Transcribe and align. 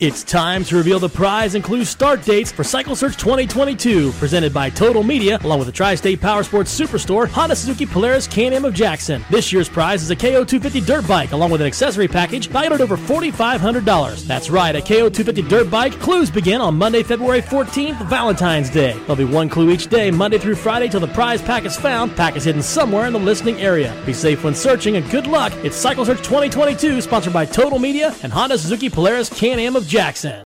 It's 0.00 0.22
time 0.22 0.62
to 0.66 0.76
reveal 0.76 1.00
the 1.00 1.08
prize 1.08 1.56
and 1.56 1.64
clue 1.64 1.84
start 1.84 2.22
dates 2.22 2.52
for 2.52 2.62
Cycle 2.62 2.94
Search 2.94 3.16
2022, 3.16 4.12
presented 4.12 4.54
by 4.54 4.70
Total 4.70 5.02
Media, 5.02 5.40
along 5.42 5.58
with 5.58 5.66
the 5.66 5.72
Tri 5.72 5.96
State 5.96 6.20
Power 6.20 6.44
Sports 6.44 6.78
Superstore, 6.78 7.26
Honda 7.26 7.56
Suzuki 7.56 7.84
Polaris 7.84 8.28
Can 8.28 8.52
Am 8.52 8.64
of 8.64 8.74
Jackson. 8.74 9.24
This 9.28 9.52
year's 9.52 9.68
prize 9.68 10.04
is 10.04 10.10
a 10.12 10.14
KO 10.14 10.44
250 10.44 10.82
dirt 10.82 11.04
bike, 11.08 11.32
along 11.32 11.50
with 11.50 11.60
an 11.62 11.66
accessory 11.66 12.06
package 12.06 12.46
valued 12.46 12.74
at 12.74 12.80
over 12.80 12.96
$4,500. 12.96 14.24
That's 14.24 14.50
right, 14.50 14.76
a 14.76 14.80
KO 14.80 15.10
250 15.10 15.42
dirt 15.42 15.68
bike. 15.68 15.98
Clues 15.98 16.30
begin 16.30 16.60
on 16.60 16.76
Monday, 16.76 17.02
February 17.02 17.42
14th, 17.42 18.00
Valentine's 18.08 18.70
Day. 18.70 18.92
There'll 18.92 19.16
be 19.16 19.24
one 19.24 19.48
clue 19.48 19.68
each 19.70 19.88
day, 19.88 20.12
Monday 20.12 20.38
through 20.38 20.54
Friday, 20.54 20.86
till 20.86 21.00
the 21.00 21.08
prize 21.08 21.42
pack 21.42 21.64
is 21.64 21.76
found. 21.76 22.14
Pack 22.14 22.36
is 22.36 22.44
hidden 22.44 22.62
somewhere 22.62 23.06
in 23.06 23.12
the 23.12 23.18
listening 23.18 23.60
area. 23.60 24.00
Be 24.06 24.12
safe 24.12 24.44
when 24.44 24.54
searching, 24.54 24.94
and 24.94 25.10
good 25.10 25.26
luck. 25.26 25.52
It's 25.64 25.74
Cycle 25.74 26.04
Search 26.04 26.18
2022, 26.18 27.00
sponsored 27.00 27.32
by 27.32 27.44
Total 27.46 27.80
Media 27.80 28.14
and 28.22 28.32
Honda 28.32 28.58
Suzuki 28.58 28.88
Polaris 28.88 29.28
Can 29.28 29.58
Am 29.58 29.74
of 29.74 29.87
Jackson. 29.88 30.44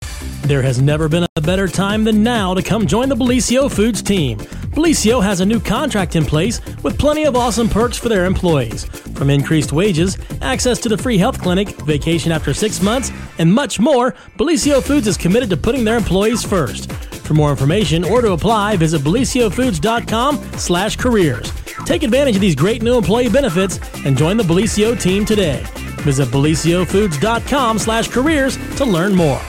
There 0.44 0.62
has 0.62 0.80
never 0.80 1.09
been 1.09 1.26
a 1.36 1.41
better 1.41 1.68
time 1.68 2.05
than 2.05 2.23
now 2.23 2.54
to 2.54 2.64
come 2.64 2.88
join 2.88 3.09
the 3.09 3.16
Bellisio 3.16 3.70
Foods 3.70 4.02
team. 4.02 4.38
Bellisio 4.38 5.22
has 5.22 5.42
a 5.42 5.46
new 5.46 5.59
contract 5.59 6.16
in 6.16 6.23
place 6.23 6.62
with 6.84 6.98
plenty 6.98 7.26
of 7.26 7.36
awesome 7.36 7.68
perks 7.68 7.98
for 7.98 8.08
their 8.08 8.26
employees. 8.26 8.86
From 9.16 9.30
increased 9.30 9.73
wages, 9.73 10.18
access 10.42 10.80
to 10.80 10.90
the 10.90 10.98
free 10.98 11.18
health 11.18 11.42
clinic, 11.42 11.70
vacation 11.82 12.32
after 12.32 12.54
six 12.54 12.82
months, 12.82 13.12
and 13.38 13.54
much 13.54 13.78
more, 13.80 14.14
Bellisio 14.38 14.82
Foods 14.82 15.08
is 15.08 15.18
committed 15.18 15.50
to 15.50 15.58
putting 15.58 15.84
their 15.84 15.98
employees 15.98 16.44
first. 16.44 16.92
For 16.92 17.34
more 17.34 17.52
information 17.52 18.06
or 18.06 18.22
to 18.22 18.31
apply, 18.31 18.78
visit 18.78 19.02
bellisiofoods.com 19.02 20.38
slash 20.58 20.95
careers. 20.95 21.52
Take 21.86 22.04
advantage 22.04 22.36
of 22.36 22.42
these 22.42 22.56
great 22.56 22.81
new 22.81 22.98
employee 22.98 23.30
benefits 23.30 23.80
and 24.06 24.17
join 24.17 24.38
the 24.38 24.44
Bellisio 24.44 25.00
team 25.00 25.26
today. 25.26 25.66
Visit 26.05 26.27
bellisiofoods.com 26.27 27.80
slash 27.80 28.08
careers 28.09 28.58
to 28.77 28.86
learn 28.86 29.16
more. 29.16 29.41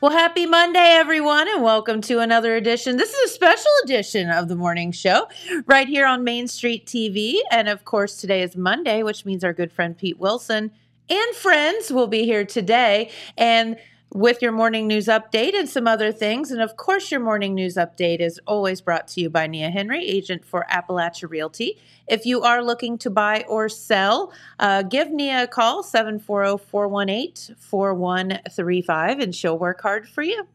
Well, 0.00 0.12
happy 0.12 0.46
Monday, 0.46 0.78
everyone, 0.78 1.48
and 1.48 1.64
welcome 1.64 2.00
to 2.02 2.20
another 2.20 2.54
edition. 2.54 2.96
This 2.96 3.12
is 3.12 3.30
a 3.30 3.34
special 3.34 3.72
edition 3.82 4.30
of 4.30 4.46
the 4.46 4.54
morning 4.54 4.92
show 4.92 5.26
right 5.66 5.88
here 5.88 6.06
on 6.06 6.22
Main 6.22 6.46
Street 6.46 6.86
TV. 6.86 7.40
And 7.50 7.68
of 7.68 7.84
course, 7.84 8.16
today 8.18 8.42
is 8.42 8.56
Monday, 8.56 9.02
which 9.02 9.24
means 9.24 9.42
our 9.42 9.52
good 9.52 9.72
friend 9.72 9.98
Pete 9.98 10.20
Wilson 10.20 10.70
and 11.08 11.36
friends 11.36 11.92
will 11.92 12.06
be 12.06 12.24
here 12.24 12.44
today. 12.44 13.10
And 13.36 13.76
with 14.12 14.40
your 14.40 14.52
morning 14.52 14.86
news 14.86 15.06
update 15.06 15.54
and 15.54 15.68
some 15.68 15.86
other 15.86 16.12
things. 16.12 16.50
And 16.50 16.62
of 16.62 16.76
course, 16.76 17.10
your 17.10 17.20
morning 17.20 17.54
news 17.54 17.74
update 17.74 18.20
is 18.20 18.40
always 18.46 18.80
brought 18.80 19.08
to 19.08 19.20
you 19.20 19.30
by 19.30 19.46
Nia 19.46 19.70
Henry, 19.70 20.06
agent 20.06 20.44
for 20.44 20.64
Appalachia 20.70 21.28
Realty. 21.28 21.78
If 22.08 22.24
you 22.24 22.42
are 22.42 22.62
looking 22.62 22.98
to 22.98 23.10
buy 23.10 23.44
or 23.48 23.68
sell, 23.68 24.32
uh, 24.58 24.82
give 24.82 25.10
Nia 25.10 25.44
a 25.44 25.46
call, 25.46 25.82
740 25.82 26.64
418 26.64 27.56
4135, 27.56 29.18
and 29.18 29.34
she'll 29.34 29.58
work 29.58 29.82
hard 29.82 30.08
for 30.08 30.22
you. 30.22 30.46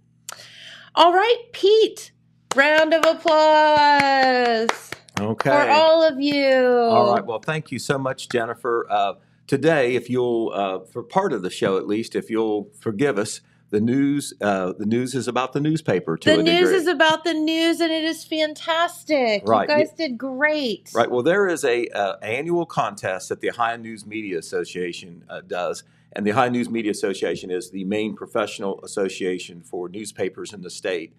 All 0.95 1.13
right, 1.13 1.43
Pete, 1.51 2.11
round 2.55 2.93
of 2.93 3.05
applause. 3.05 4.91
Okay. 5.19 5.49
For 5.49 5.69
all 5.69 6.03
of 6.03 6.19
you. 6.19 6.55
All 6.55 7.13
right. 7.13 7.25
Well, 7.25 7.39
thank 7.39 7.71
you 7.71 7.79
so 7.79 7.97
much, 7.97 8.27
Jennifer. 8.29 8.87
Uh, 8.89 9.13
today, 9.51 9.95
if 9.95 10.09
you'll, 10.09 10.49
uh, 10.55 10.79
for 10.79 11.03
part 11.03 11.33
of 11.33 11.41
the 11.41 11.49
show 11.49 11.75
at 11.75 11.85
least, 11.85 12.15
if 12.15 12.29
you'll 12.29 12.69
forgive 12.79 13.17
us, 13.17 13.41
the 13.69 13.81
news, 13.81 14.33
uh, 14.39 14.71
the 14.79 14.85
news 14.85 15.13
is 15.13 15.27
about 15.27 15.51
the 15.51 15.59
newspaper. 15.59 16.15
To 16.15 16.37
the 16.37 16.41
news 16.41 16.69
degree. 16.69 16.75
is 16.75 16.87
about 16.87 17.25
the 17.25 17.33
news, 17.33 17.81
and 17.81 17.91
it 17.91 18.05
is 18.05 18.23
fantastic. 18.23 19.45
Right. 19.45 19.67
You 19.67 19.75
guys 19.75 19.91
did 19.91 20.17
great. 20.17 20.89
Right. 20.95 21.11
Well, 21.11 21.21
there 21.21 21.49
is 21.49 21.65
a 21.65 21.85
uh, 21.89 22.15
annual 22.21 22.65
contest 22.65 23.27
that 23.27 23.41
the 23.41 23.49
Ohio 23.49 23.75
News 23.75 24.05
Media 24.05 24.37
Association 24.37 25.25
uh, 25.29 25.41
does, 25.41 25.83
and 26.13 26.25
the 26.25 26.31
Ohio 26.31 26.49
News 26.49 26.69
Media 26.69 26.91
Association 26.91 27.51
is 27.51 27.71
the 27.71 27.83
main 27.83 28.15
professional 28.15 28.79
association 28.83 29.63
for 29.63 29.89
newspapers 29.89 30.53
in 30.53 30.61
the 30.61 30.69
state. 30.69 31.13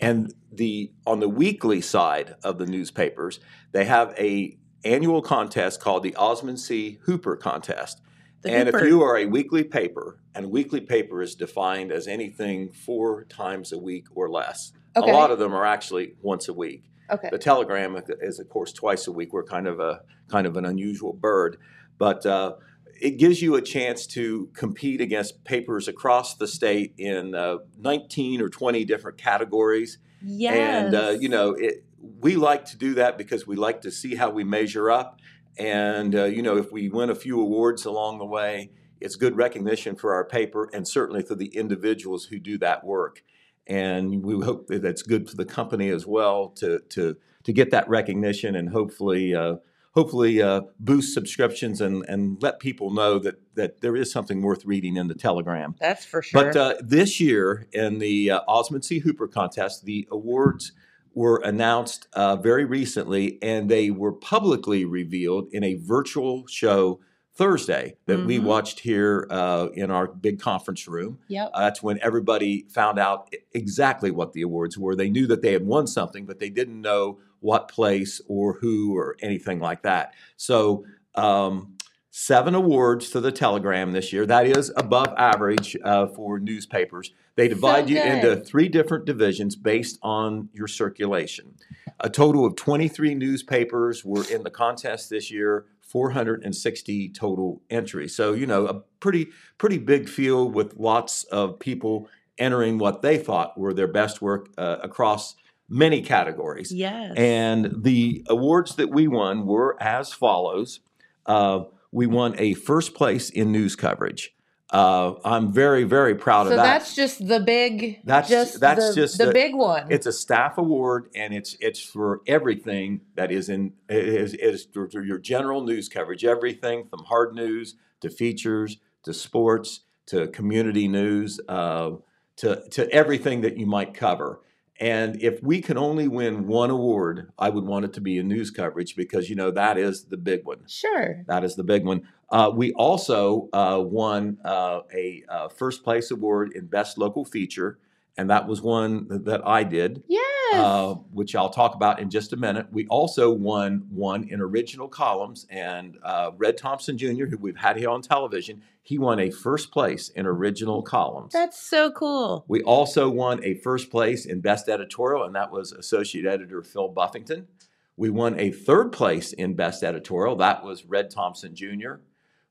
And 0.00 0.34
the 0.50 0.90
on 1.06 1.20
the 1.20 1.28
weekly 1.28 1.80
side 1.80 2.34
of 2.42 2.58
the 2.58 2.66
newspapers, 2.66 3.38
they 3.70 3.84
have 3.84 4.12
a 4.18 4.56
annual 4.86 5.22
contest 5.22 5.80
called 5.80 6.02
the 6.02 6.14
Osman 6.16 6.56
C. 6.56 6.98
Hooper 7.02 7.36
Contest. 7.36 8.00
The 8.42 8.52
and 8.52 8.68
Hooper. 8.68 8.78
if 8.78 8.88
you 8.88 9.02
are 9.02 9.16
a 9.16 9.26
weekly 9.26 9.64
paper, 9.64 10.20
and 10.34 10.50
weekly 10.50 10.80
paper 10.80 11.22
is 11.22 11.34
defined 11.34 11.90
as 11.90 12.06
anything 12.06 12.70
four 12.70 13.24
times 13.24 13.72
a 13.72 13.78
week 13.78 14.06
or 14.14 14.30
less. 14.30 14.72
Okay. 14.96 15.10
A 15.10 15.14
lot 15.14 15.30
of 15.30 15.38
them 15.38 15.54
are 15.54 15.66
actually 15.66 16.14
once 16.22 16.48
a 16.48 16.54
week. 16.54 16.84
Okay. 17.10 17.28
The 17.30 17.38
telegram 17.38 18.00
is, 18.20 18.38
of 18.38 18.48
course, 18.48 18.72
twice 18.72 19.06
a 19.06 19.12
week. 19.12 19.32
We're 19.32 19.44
kind 19.44 19.66
of 19.66 19.80
a 19.80 20.00
kind 20.28 20.46
of 20.46 20.56
an 20.56 20.64
unusual 20.64 21.12
bird, 21.12 21.56
but 21.98 22.26
uh, 22.26 22.54
it 23.00 23.18
gives 23.18 23.40
you 23.40 23.54
a 23.56 23.62
chance 23.62 24.06
to 24.08 24.48
compete 24.54 25.00
against 25.00 25.44
papers 25.44 25.88
across 25.88 26.34
the 26.34 26.48
state 26.48 26.94
in 26.98 27.34
uh, 27.34 27.58
19 27.78 28.40
or 28.40 28.48
20 28.48 28.84
different 28.84 29.18
categories. 29.18 29.98
Yes. 30.22 30.86
And 30.86 30.94
uh, 30.94 31.10
you 31.10 31.28
know, 31.28 31.52
it, 31.52 31.84
we 32.20 32.36
like 32.36 32.64
to 32.66 32.76
do 32.76 32.94
that 32.94 33.18
because 33.18 33.46
we 33.46 33.56
like 33.56 33.80
to 33.82 33.90
see 33.90 34.14
how 34.14 34.30
we 34.30 34.44
measure 34.44 34.90
up. 34.90 35.20
And 35.58 36.14
uh, 36.14 36.24
you 36.24 36.42
know, 36.42 36.56
if 36.56 36.70
we 36.72 36.88
win 36.88 37.10
a 37.10 37.14
few 37.14 37.40
awards 37.40 37.84
along 37.84 38.18
the 38.18 38.26
way, 38.26 38.70
it's 39.00 39.16
good 39.16 39.36
recognition 39.36 39.96
for 39.96 40.14
our 40.14 40.24
paper 40.24 40.68
and 40.72 40.86
certainly 40.86 41.22
for 41.22 41.34
the 41.34 41.48
individuals 41.48 42.26
who 42.26 42.38
do 42.38 42.58
that 42.58 42.84
work. 42.84 43.22
And 43.66 44.22
we 44.22 44.44
hope 44.44 44.68
that 44.68 44.82
that's 44.82 45.02
good 45.02 45.28
for 45.28 45.36
the 45.36 45.44
company 45.44 45.88
as 45.90 46.06
well 46.06 46.48
to 46.56 46.80
to 46.90 47.16
to 47.44 47.52
get 47.52 47.70
that 47.70 47.88
recognition 47.88 48.54
and 48.56 48.70
hopefully. 48.70 49.34
Uh, 49.34 49.56
Hopefully, 49.96 50.42
uh, 50.42 50.60
boost 50.78 51.14
subscriptions 51.14 51.80
and, 51.80 52.04
and 52.06 52.36
let 52.42 52.60
people 52.60 52.90
know 52.90 53.18
that, 53.18 53.36
that 53.54 53.80
there 53.80 53.96
is 53.96 54.12
something 54.12 54.42
worth 54.42 54.62
reading 54.66 54.98
in 54.98 55.08
the 55.08 55.14
Telegram. 55.14 55.74
That's 55.80 56.04
for 56.04 56.20
sure. 56.20 56.44
But 56.44 56.54
uh, 56.54 56.74
this 56.82 57.18
year 57.18 57.66
in 57.72 57.98
the 57.98 58.32
uh, 58.32 58.40
Osman 58.46 58.82
C. 58.82 58.98
Hooper 58.98 59.26
contest, 59.26 59.86
the 59.86 60.06
awards 60.10 60.72
were 61.16 61.38
announced 61.38 62.06
uh, 62.12 62.36
very 62.36 62.64
recently, 62.66 63.38
and 63.42 63.68
they 63.70 63.90
were 63.90 64.12
publicly 64.12 64.84
revealed 64.84 65.48
in 65.50 65.64
a 65.64 65.74
virtual 65.74 66.46
show 66.46 67.00
Thursday 67.34 67.96
that 68.06 68.24
we 68.24 68.38
Mhm. 68.38 68.44
watched 68.44 68.80
here 68.80 69.26
uh, 69.30 69.68
in 69.74 69.90
our 69.90 70.06
big 70.06 70.38
conference 70.38 70.86
room. 70.86 71.18
yep. 71.28 71.50
Uh, 71.52 71.60
that's 71.62 71.82
when 71.82 71.98
everybody 72.02 72.66
found 72.68 72.98
out 72.98 73.34
exactly 73.52 74.10
what 74.10 74.32
the 74.34 74.42
awards 74.42 74.78
were. 74.78 74.94
They 74.94 75.10
knew 75.10 75.26
that 75.26 75.42
they 75.42 75.52
had 75.52 75.66
won 75.66 75.86
something, 75.86 76.24
but 76.26 76.38
they 76.38 76.48
didn't 76.50 76.80
know 76.80 77.18
what 77.40 77.68
place 77.68 78.20
or 78.28 78.54
who 78.54 78.96
or 78.96 79.16
anything 79.20 79.58
like 79.58 79.82
that. 79.82 80.12
So, 80.36 80.84
um, 81.14 81.75
seven 82.18 82.54
awards 82.54 83.10
to 83.10 83.20
the 83.20 83.30
Telegram 83.30 83.92
this 83.92 84.10
year. 84.10 84.24
That 84.24 84.46
is 84.46 84.72
above 84.74 85.12
average 85.18 85.76
uh, 85.84 86.06
for 86.06 86.40
newspapers. 86.40 87.12
They 87.34 87.46
divide 87.46 87.90
you 87.90 88.00
into 88.00 88.36
three 88.36 88.68
different 88.70 89.04
divisions 89.04 89.54
based 89.54 89.98
on 90.02 90.48
your 90.54 90.66
circulation. 90.66 91.56
A 92.00 92.08
total 92.08 92.46
of 92.46 92.56
23 92.56 93.14
newspapers 93.14 94.02
were 94.02 94.24
in 94.32 94.44
the 94.44 94.50
contest 94.50 95.10
this 95.10 95.30
year. 95.30 95.66
460 95.82 97.10
total 97.10 97.60
entries. 97.68 98.16
So, 98.16 98.32
you 98.32 98.46
know, 98.46 98.66
a 98.66 98.80
pretty 98.98 99.28
pretty 99.58 99.76
big 99.76 100.08
field 100.08 100.54
with 100.54 100.74
lots 100.78 101.24
of 101.24 101.58
people 101.58 102.08
entering 102.38 102.78
what 102.78 103.02
they 103.02 103.18
thought 103.18 103.58
were 103.58 103.74
their 103.74 103.86
best 103.86 104.22
work 104.22 104.48
uh, 104.56 104.78
across 104.82 105.36
many 105.68 106.00
categories. 106.00 106.72
Yes. 106.72 107.12
And 107.14 107.84
the 107.84 108.24
awards 108.26 108.76
that 108.76 108.88
we 108.88 109.06
won 109.06 109.44
were 109.44 109.76
as 109.82 110.14
follows. 110.14 110.80
Uh, 111.26 111.64
we 111.92 112.06
won 112.06 112.34
a 112.38 112.54
first 112.54 112.94
place 112.94 113.30
in 113.30 113.52
news 113.52 113.76
coverage. 113.76 114.32
Uh, 114.70 115.14
I'm 115.24 115.52
very, 115.52 115.84
very 115.84 116.16
proud 116.16 116.46
so 116.46 116.50
of 116.50 116.56
that. 116.56 116.64
that's 116.64 116.96
just 116.96 117.26
the 117.26 117.38
big. 117.38 118.00
That's- 118.04 118.28
just 118.28 118.58
that's 118.58 118.88
the, 118.88 118.94
just 118.94 119.18
the 119.18 119.26
the- 119.26 119.32
big 119.32 119.54
one. 119.54 119.86
It's 119.90 120.06
a 120.06 120.12
staff 120.12 120.58
award, 120.58 121.08
and 121.14 121.32
it's 121.32 121.56
it's 121.60 121.80
for 121.80 122.20
everything 122.26 123.02
that 123.14 123.30
is 123.30 123.48
in 123.48 123.74
is 123.88 124.34
is 124.34 124.66
your 124.74 125.18
general 125.18 125.62
news 125.62 125.88
coverage. 125.88 126.24
Everything 126.24 126.86
from 126.88 127.04
hard 127.04 127.34
news 127.34 127.76
to 128.00 128.10
features 128.10 128.78
to 129.04 129.14
sports 129.14 129.82
to 130.06 130.26
community 130.28 130.88
news 130.88 131.40
uh, 131.48 131.92
to 132.36 132.68
to 132.70 132.90
everything 132.92 133.42
that 133.42 133.56
you 133.56 133.66
might 133.66 133.94
cover. 133.94 134.40
And 134.78 135.22
if 135.22 135.42
we 135.42 135.62
can 135.62 135.78
only 135.78 136.06
win 136.06 136.46
one 136.46 136.70
award, 136.70 137.32
I 137.38 137.48
would 137.48 137.64
want 137.64 137.86
it 137.86 137.92
to 137.94 138.00
be 138.00 138.18
in 138.18 138.28
news 138.28 138.50
coverage 138.50 138.94
because 138.94 139.30
you 139.30 139.36
know 139.36 139.50
that 139.50 139.78
is 139.78 140.04
the 140.04 140.16
big 140.18 140.44
one. 140.44 140.58
sure. 140.68 141.24
That 141.28 141.44
is 141.44 141.56
the 141.56 141.64
big 141.64 141.84
one. 141.84 142.02
Uh, 142.30 142.50
we 142.54 142.72
also 142.72 143.48
uh, 143.52 143.80
won 143.82 144.38
uh, 144.44 144.80
a 144.94 145.22
uh, 145.28 145.48
first 145.48 145.82
place 145.84 146.10
award 146.10 146.52
in 146.54 146.66
best 146.66 146.98
local 146.98 147.24
feature, 147.24 147.78
and 148.18 148.28
that 148.30 148.46
was 148.46 148.60
one 148.60 149.06
that 149.24 149.46
I 149.46 149.62
did, 149.62 150.02
Yes. 150.08 150.35
Uh, 150.54 150.94
which 151.12 151.34
I'll 151.34 151.50
talk 151.50 151.74
about 151.74 151.98
in 152.00 152.10
just 152.10 152.32
a 152.32 152.36
minute. 152.36 152.66
We 152.70 152.86
also 152.88 153.30
won 153.32 153.86
one 153.90 154.24
in 154.28 154.40
original 154.40 154.88
columns, 154.88 155.46
and 155.50 155.98
uh, 156.02 156.30
Red 156.36 156.56
Thompson 156.56 156.96
Jr., 156.98 157.26
who 157.26 157.36
we've 157.38 157.56
had 157.56 157.76
here 157.76 157.90
on 157.90 158.02
television, 158.02 158.62
he 158.82 158.98
won 158.98 159.18
a 159.18 159.30
first 159.30 159.70
place 159.72 160.08
in 160.10 160.26
original 160.26 160.82
columns. 160.82 161.32
that's 161.32 161.60
so 161.60 161.90
cool. 161.90 162.44
We 162.48 162.62
also 162.62 163.08
won 163.10 163.42
a 163.44 163.54
first 163.54 163.90
place 163.90 164.24
in 164.26 164.40
Best 164.40 164.68
Editorial, 164.68 165.24
and 165.24 165.34
that 165.34 165.50
was 165.50 165.72
Associate 165.72 166.24
Editor 166.24 166.62
Phil 166.62 166.88
Buffington. 166.88 167.48
We 167.96 168.10
won 168.10 168.38
a 168.38 168.52
third 168.52 168.92
place 168.92 169.32
in 169.32 169.54
Best 169.54 169.82
Editorial. 169.82 170.36
That 170.36 170.62
was 170.62 170.84
Red 170.84 171.10
Thompson 171.10 171.54
Jr. 171.56 171.94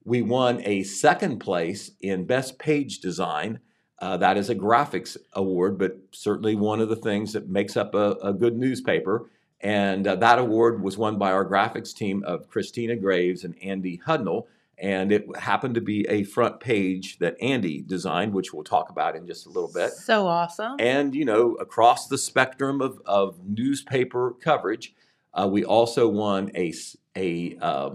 We 0.03 0.21
won 0.21 0.61
a 0.65 0.83
second 0.83 1.39
place 1.39 1.91
in 2.01 2.25
Best 2.25 2.59
Page 2.59 2.99
Design. 2.99 3.59
Uh, 3.99 4.17
that 4.17 4.37
is 4.37 4.49
a 4.49 4.55
graphics 4.55 5.15
award, 5.33 5.77
but 5.77 5.97
certainly 6.11 6.55
one 6.55 6.81
of 6.81 6.89
the 6.89 6.95
things 6.95 7.33
that 7.33 7.47
makes 7.47 7.77
up 7.77 7.95
a, 7.95 8.11
a 8.21 8.33
good 8.33 8.57
newspaper. 8.57 9.29
And 9.61 10.05
uh, 10.05 10.15
that 10.17 10.37
award 10.37 10.83
was 10.83 10.97
won 10.97 11.17
by 11.17 11.31
our 11.31 11.45
graphics 11.45 11.93
team 11.93 12.23
of 12.25 12.49
Christina 12.49 12.95
Graves 12.95 13.43
and 13.43 13.55
Andy 13.63 14.01
Hudnall. 14.05 14.47
And 14.77 15.11
it 15.13 15.25
happened 15.37 15.75
to 15.75 15.81
be 15.81 16.05
a 16.09 16.23
front 16.23 16.59
page 16.59 17.19
that 17.19 17.37
Andy 17.41 17.81
designed, 17.81 18.33
which 18.33 18.53
we'll 18.53 18.65
talk 18.65 18.89
about 18.89 19.15
in 19.15 19.25
just 19.25 19.45
a 19.45 19.49
little 19.49 19.71
bit. 19.73 19.91
So 19.91 20.27
awesome. 20.27 20.75
And, 20.79 21.15
you 21.15 21.23
know, 21.23 21.53
across 21.53 22.07
the 22.07 22.17
spectrum 22.17 22.81
of, 22.81 23.01
of 23.05 23.39
newspaper 23.47 24.35
coverage, 24.41 24.93
uh, 25.33 25.47
we 25.49 25.63
also 25.63 26.09
won 26.09 26.51
a, 26.55 26.73
a 27.15 27.57
uh, 27.61 27.91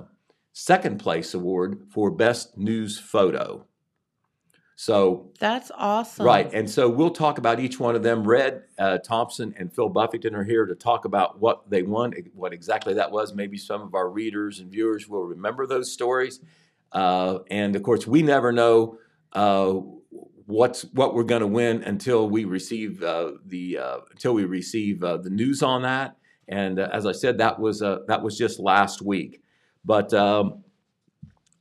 second 0.55 0.99
place 0.99 1.35
award 1.35 1.87
for 1.91 2.11
Best 2.11 2.57
News 2.57 2.99
Photo. 2.99 3.67
So 4.81 5.31
that's 5.39 5.71
awesome. 5.75 6.25
Right. 6.25 6.51
And 6.55 6.69
so 6.69 6.89
we'll 6.89 7.11
talk 7.11 7.37
about 7.37 7.61
each 7.61 7.79
one 7.79 7.95
of 7.95 8.03
them. 8.03 8.27
Red 8.27 8.63
uh, 8.79 8.97
Thompson 8.97 9.53
and 9.59 9.71
Phil 9.71 9.91
Buffington 9.91 10.35
are 10.35 10.43
here 10.43 10.65
to 10.65 10.75
talk 10.75 11.05
about 11.05 11.39
what 11.39 11.69
they 11.69 11.83
won, 11.83 12.15
what 12.33 12.55
exactly 12.55 12.95
that 12.95 13.13
was. 13.13 13.35
Maybe 13.35 13.59
some 13.59 13.83
of 13.83 13.95
our 13.95 14.09
readers 14.09 14.59
and 14.59 14.71
viewers 14.71 15.07
will 15.07 15.25
remember 15.25 15.67
those 15.67 15.93
stories. 15.93 16.41
Uh, 16.93 17.41
and 17.51 17.77
of 17.77 17.83
course, 17.83 18.07
we 18.07 18.23
never 18.23 18.53
know 18.53 18.97
uh, 19.35 19.75
what's 20.47 20.87
what 20.95 21.15
we're 21.15 21.25
going 21.25 21.43
to 21.43 21.47
win 21.47 21.83
until 21.83 22.31
we 22.31 22.47
receive 22.47 23.03
uh, 23.03 23.33
the 23.45 23.77
uh, 23.77 23.99
until 24.13 24.33
we 24.33 24.47
receive 24.47 25.05
uh, 25.05 25.19
the 25.19 25.29
news 25.29 25.63
on 25.63 25.83
that. 25.83 26.17
And 26.49 26.79
as 26.79 27.05
I 27.05 27.13
said, 27.13 27.37
that 27.37 27.61
was 27.61 27.81
that 27.81 28.23
was 28.23 28.39
just 28.39 28.59
last 28.59 29.03
week. 29.03 29.43
But 29.85 30.15
um, 30.15 30.65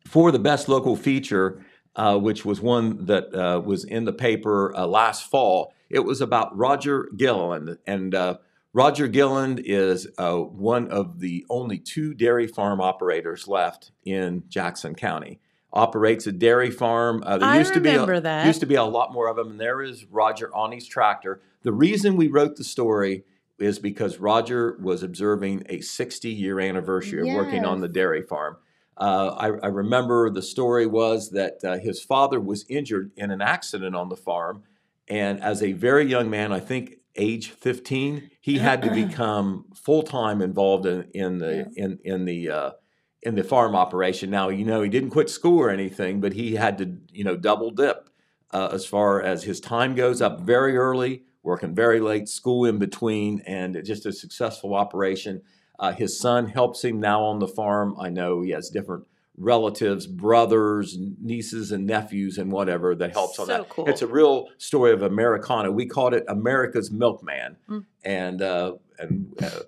for 0.05 0.31
the 0.31 0.39
best 0.39 0.69
local 0.69 0.95
feature, 0.95 1.65
uh, 1.99 2.17
which 2.17 2.45
was 2.45 2.61
one 2.61 3.05
that 3.07 3.35
uh, 3.35 3.59
was 3.59 3.83
in 3.83 4.05
the 4.05 4.13
paper 4.13 4.73
uh, 4.73 4.87
last 4.87 5.29
fall. 5.29 5.73
It 5.89 5.99
was 5.99 6.21
about 6.21 6.57
Roger 6.57 7.09
Gilliland. 7.17 7.77
And 7.85 8.15
uh, 8.15 8.37
Roger 8.71 9.09
Gilliland 9.09 9.61
is 9.65 10.07
uh, 10.17 10.37
one 10.37 10.87
of 10.87 11.19
the 11.19 11.45
only 11.49 11.77
two 11.77 12.13
dairy 12.13 12.47
farm 12.47 12.79
operators 12.79 13.49
left 13.49 13.91
in 14.05 14.43
Jackson 14.47 14.95
County. 14.95 15.41
Operates 15.73 16.25
a 16.25 16.31
dairy 16.31 16.71
farm. 16.71 17.21
Uh, 17.25 17.37
there 17.37 17.49
I 17.49 17.57
used 17.57 17.73
to 17.73 17.81
be 17.81 17.89
a, 17.89 18.21
that. 18.21 18.45
used 18.45 18.61
to 18.61 18.65
be 18.65 18.75
a 18.75 18.83
lot 18.85 19.11
more 19.11 19.27
of 19.27 19.35
them, 19.35 19.51
and 19.51 19.59
there 19.59 19.81
is 19.81 20.05
Roger 20.05 20.55
on 20.55 20.71
his 20.71 20.87
tractor. 20.87 21.41
The 21.63 21.73
reason 21.73 22.15
we 22.15 22.29
wrote 22.29 22.55
the 22.55 22.63
story 22.63 23.25
is 23.59 23.77
because 23.77 24.19
Roger 24.19 24.77
was 24.81 25.03
observing 25.03 25.63
a 25.67 25.81
60 25.81 26.29
year 26.29 26.61
anniversary 26.61 27.27
yes. 27.27 27.37
of 27.37 27.45
working 27.45 27.65
on 27.65 27.81
the 27.81 27.89
dairy 27.89 28.21
farm. 28.21 28.55
Uh, 28.99 29.35
I, 29.37 29.45
I, 29.47 29.67
remember 29.67 30.29
the 30.29 30.41
story 30.41 30.85
was 30.85 31.29
that 31.31 31.63
uh, 31.63 31.77
his 31.77 32.03
father 32.03 32.39
was 32.39 32.65
injured 32.67 33.11
in 33.15 33.31
an 33.31 33.41
accident 33.41 33.95
on 33.95 34.09
the 34.09 34.17
farm, 34.17 34.63
and 35.07 35.41
as 35.41 35.63
a 35.63 35.71
very 35.71 36.05
young 36.05 36.29
man, 36.29 36.51
I 36.51 36.59
think 36.59 36.95
age 37.15 37.51
15, 37.51 38.29
he 38.41 38.57
had 38.57 38.81
to 38.81 38.91
become 39.07 39.65
full 39.73 40.03
time 40.03 40.41
involved 40.41 40.85
in, 40.85 41.07
in 41.13 41.37
the 41.37 41.71
in 41.75 41.99
in 42.03 42.25
the 42.25 42.49
uh, 42.49 42.71
in 43.23 43.35
the 43.35 43.43
farm 43.43 43.75
operation. 43.75 44.29
Now, 44.29 44.49
you 44.49 44.65
know, 44.65 44.81
he 44.81 44.89
didn't 44.89 45.11
quit 45.11 45.29
school 45.29 45.59
or 45.59 45.69
anything, 45.69 46.19
but 46.19 46.33
he 46.33 46.55
had 46.55 46.77
to 46.79 46.97
you 47.11 47.23
know 47.23 47.37
double 47.37 47.71
dip 47.71 48.09
uh, 48.51 48.69
as 48.71 48.85
far 48.85 49.21
as 49.21 49.43
his 49.43 49.59
time 49.59 49.95
goes 49.95 50.21
up 50.21 50.41
very 50.41 50.77
early, 50.77 51.23
working 51.43 51.73
very 51.73 51.99
late, 51.99 52.27
school 52.27 52.65
in 52.65 52.79
between, 52.79 53.41
and 53.45 53.81
just 53.85 54.05
a 54.05 54.13
successful 54.13 54.73
operation. 54.73 55.41
Uh, 55.79 55.93
his 55.93 56.19
son 56.19 56.47
helps 56.47 56.83
him 56.83 56.99
now 56.99 57.23
on 57.23 57.39
the 57.39 57.47
farm. 57.47 57.95
I 57.99 58.09
know 58.09 58.41
he 58.41 58.51
has 58.51 58.69
different 58.69 59.05
relatives, 59.37 60.05
brothers, 60.05 60.97
nieces, 61.21 61.71
and 61.71 61.87
nephews, 61.87 62.37
and 62.37 62.51
whatever 62.51 62.93
that 62.95 63.13
helps 63.13 63.37
so 63.37 63.43
on 63.43 63.47
that. 63.47 63.69
Cool. 63.69 63.87
It's 63.87 64.01
a 64.01 64.07
real 64.07 64.49
story 64.57 64.91
of 64.91 65.01
Americana. 65.01 65.71
We 65.71 65.85
called 65.85 66.13
it 66.13 66.25
America's 66.27 66.91
Milkman, 66.91 67.57
mm. 67.69 67.85
and 68.03 68.41
uh, 68.41 68.75
and. 68.99 69.33
Uh, 69.41 69.61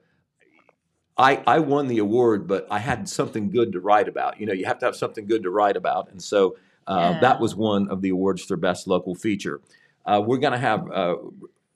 I, 1.17 1.43
I 1.45 1.59
won 1.59 1.87
the 1.87 1.99
award, 1.99 2.47
but 2.47 2.65
I 2.71 2.79
had 2.79 3.07
something 3.07 3.51
good 3.51 3.73
to 3.73 3.79
write 3.79 4.07
about. 4.07 4.39
You 4.39 4.47
know, 4.47 4.53
you 4.53 4.65
have 4.65 4.79
to 4.79 4.85
have 4.85 4.95
something 4.95 5.27
good 5.27 5.43
to 5.43 5.51
write 5.51 5.75
about. 5.75 6.09
And 6.09 6.23
so 6.23 6.55
uh, 6.87 7.11
yeah. 7.13 7.19
that 7.19 7.39
was 7.39 7.55
one 7.55 7.89
of 7.89 8.01
the 8.01 8.09
awards 8.09 8.43
for 8.43 8.57
Best 8.57 8.87
Local 8.87 9.13
Feature. 9.13 9.61
Uh, 10.03 10.23
we're 10.25 10.37
going 10.37 10.53
to 10.53 10.57
have 10.57 10.89
uh, 10.89 11.17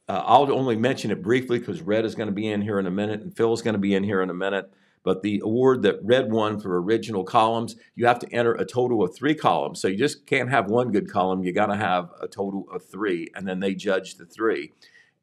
uh, 0.07 0.21
I'll 0.25 0.51
only 0.51 0.75
mention 0.75 1.11
it 1.11 1.21
briefly 1.21 1.59
because 1.59 1.81
Red 1.81 2.05
is 2.05 2.15
going 2.15 2.27
to 2.27 2.33
be 2.33 2.47
in 2.47 2.61
here 2.61 2.79
in 2.79 2.85
a 2.85 2.91
minute 2.91 3.21
and 3.21 3.35
Phil 3.35 3.53
is 3.53 3.61
going 3.61 3.73
to 3.73 3.79
be 3.79 3.95
in 3.95 4.03
here 4.03 4.21
in 4.21 4.29
a 4.29 4.35
minute. 4.35 4.71
But 5.03 5.21
the 5.21 5.39
award 5.43 5.83
that 5.83 5.99
Red 6.03 6.31
won 6.31 6.59
for 6.59 6.81
original 6.81 7.23
columns, 7.23 7.75
you 7.95 8.07
have 8.07 8.17
to 8.19 8.33
enter 8.33 8.53
a 8.53 8.65
total 8.65 9.03
of 9.03 9.15
three 9.15 9.35
columns. 9.35 9.79
So 9.79 9.87
you 9.87 9.97
just 9.97 10.25
can't 10.25 10.49
have 10.49 10.67
one 10.67 10.91
good 10.91 11.11
column. 11.11 11.43
You 11.43 11.53
got 11.53 11.67
to 11.67 11.75
have 11.75 12.09
a 12.19 12.27
total 12.27 12.65
of 12.71 12.83
three, 12.83 13.29
and 13.35 13.47
then 13.47 13.59
they 13.59 13.75
judge 13.75 14.15
the 14.15 14.25
three. 14.25 14.71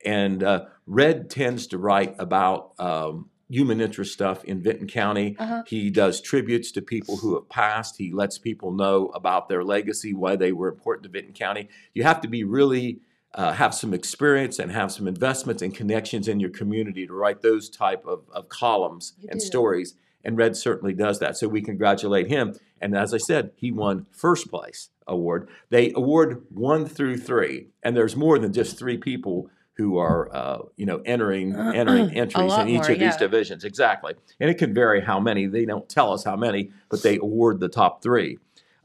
And 0.04 0.44
uh, 0.44 0.66
Red 0.86 1.30
tends 1.30 1.66
to 1.68 1.78
write 1.78 2.14
about 2.20 2.74
um, 2.78 3.28
human 3.48 3.80
interest 3.80 4.12
stuff 4.12 4.44
in 4.44 4.62
Vinton 4.62 4.86
County. 4.86 5.34
Uh-huh. 5.36 5.64
He 5.66 5.90
does 5.90 6.20
tributes 6.20 6.70
to 6.72 6.82
people 6.82 7.16
who 7.16 7.34
have 7.34 7.48
passed. 7.48 7.98
He 7.98 8.12
lets 8.12 8.38
people 8.38 8.70
know 8.70 9.08
about 9.08 9.48
their 9.48 9.64
legacy, 9.64 10.14
why 10.14 10.36
they 10.36 10.52
were 10.52 10.68
important 10.68 11.04
to 11.04 11.10
Vinton 11.10 11.34
County. 11.34 11.68
You 11.92 12.04
have 12.04 12.20
to 12.20 12.28
be 12.28 12.44
really 12.44 13.00
uh, 13.34 13.52
have 13.52 13.74
some 13.74 13.94
experience 13.94 14.58
and 14.58 14.70
have 14.72 14.92
some 14.92 15.08
investments 15.08 15.62
and 15.62 15.74
connections 15.74 16.28
in 16.28 16.40
your 16.40 16.50
community 16.50 17.06
to 17.06 17.12
write 17.12 17.40
those 17.42 17.70
type 17.70 18.04
of, 18.06 18.22
of 18.32 18.48
columns 18.48 19.14
you 19.20 19.28
and 19.30 19.40
do. 19.40 19.46
stories. 19.46 19.94
And 20.24 20.36
Red 20.36 20.56
certainly 20.56 20.92
does 20.92 21.18
that. 21.18 21.36
So 21.36 21.48
we 21.48 21.62
congratulate 21.62 22.28
him. 22.28 22.54
And 22.80 22.96
as 22.96 23.14
I 23.14 23.18
said, 23.18 23.52
he 23.56 23.72
won 23.72 24.06
first 24.10 24.50
place 24.50 24.90
award. 25.06 25.48
They 25.70 25.92
award 25.94 26.42
one 26.50 26.86
through 26.86 27.18
three, 27.18 27.68
and 27.82 27.96
there's 27.96 28.16
more 28.16 28.38
than 28.38 28.52
just 28.52 28.78
three 28.78 28.98
people 28.98 29.50
who 29.74 29.96
are 29.98 30.28
uh, 30.34 30.58
you 30.76 30.86
know 30.86 31.00
entering 31.04 31.54
entering 31.74 32.10
entries 32.10 32.52
in 32.54 32.68
each 32.68 32.82
more, 32.82 32.90
of 32.90 32.98
yeah. 32.98 33.08
these 33.08 33.16
divisions. 33.16 33.64
Exactly, 33.64 34.14
and 34.40 34.50
it 34.50 34.58
can 34.58 34.74
vary 34.74 35.00
how 35.00 35.20
many. 35.20 35.46
They 35.46 35.64
don't 35.64 35.88
tell 35.88 36.12
us 36.12 36.24
how 36.24 36.36
many, 36.36 36.70
but 36.88 37.02
they 37.02 37.16
award 37.16 37.60
the 37.60 37.68
top 37.68 38.02
three. 38.02 38.38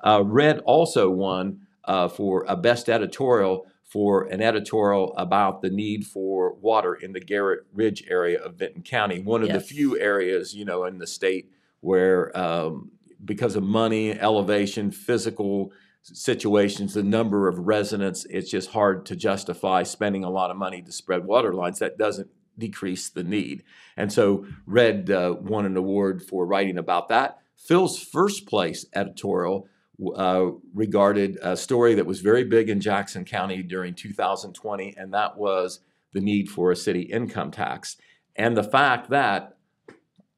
Uh, 0.03 0.23
Red 0.23 0.59
also 0.59 1.09
won 1.09 1.61
uh, 1.85 2.07
for 2.07 2.45
a 2.47 2.55
best 2.55 2.89
editorial 2.89 3.65
for 3.87 4.25
an 4.25 4.41
editorial 4.41 5.15
about 5.17 5.61
the 5.61 5.69
need 5.69 6.05
for 6.05 6.53
water 6.55 6.93
in 6.93 7.13
the 7.13 7.21
Garrett 7.21 7.61
Ridge 7.73 8.03
area 8.09 8.39
of 8.41 8.55
Vinton 8.55 8.83
County, 8.83 9.19
one 9.19 9.41
of 9.41 9.47
yes. 9.47 9.61
the 9.61 9.75
few 9.75 9.97
areas, 9.99 10.53
you 10.53 10.65
know, 10.65 10.83
in 10.83 10.97
the 10.97 11.07
state 11.07 11.49
where, 11.79 12.37
um, 12.37 12.91
because 13.23 13.55
of 13.55 13.63
money, 13.63 14.11
elevation, 14.11 14.91
physical 14.91 15.71
situations, 16.01 16.93
the 16.93 17.03
number 17.03 17.47
of 17.47 17.59
residents, 17.59 18.25
it's 18.29 18.51
just 18.51 18.71
hard 18.71 19.05
to 19.05 19.15
justify 19.15 19.83
spending 19.83 20.23
a 20.23 20.29
lot 20.29 20.51
of 20.51 20.57
money 20.57 20.81
to 20.81 20.91
spread 20.91 21.25
water 21.25 21.53
lines. 21.53 21.79
That 21.79 21.97
doesn't 21.97 22.29
decrease 22.57 23.09
the 23.09 23.23
need. 23.23 23.63
And 23.95 24.11
so 24.11 24.45
Red 24.65 25.09
uh, 25.09 25.35
won 25.39 25.65
an 25.65 25.77
award 25.77 26.21
for 26.21 26.45
writing 26.45 26.77
about 26.77 27.07
that. 27.07 27.39
Phil's 27.55 27.99
first 27.99 28.47
place 28.47 28.85
editorial 28.93 29.67
uh, 30.15 30.51
regarded 30.73 31.37
a 31.41 31.57
story 31.57 31.95
that 31.95 32.05
was 32.05 32.21
very 32.21 32.43
big 32.43 32.69
in 32.69 32.79
Jackson 32.79 33.25
County 33.25 33.63
during 33.63 33.93
2020, 33.93 34.95
and 34.97 35.13
that 35.13 35.37
was 35.37 35.79
the 36.13 36.21
need 36.21 36.49
for 36.49 36.71
a 36.71 36.75
city 36.75 37.01
income 37.01 37.51
tax. 37.51 37.97
And 38.35 38.55
the 38.55 38.63
fact 38.63 39.09
that 39.09 39.57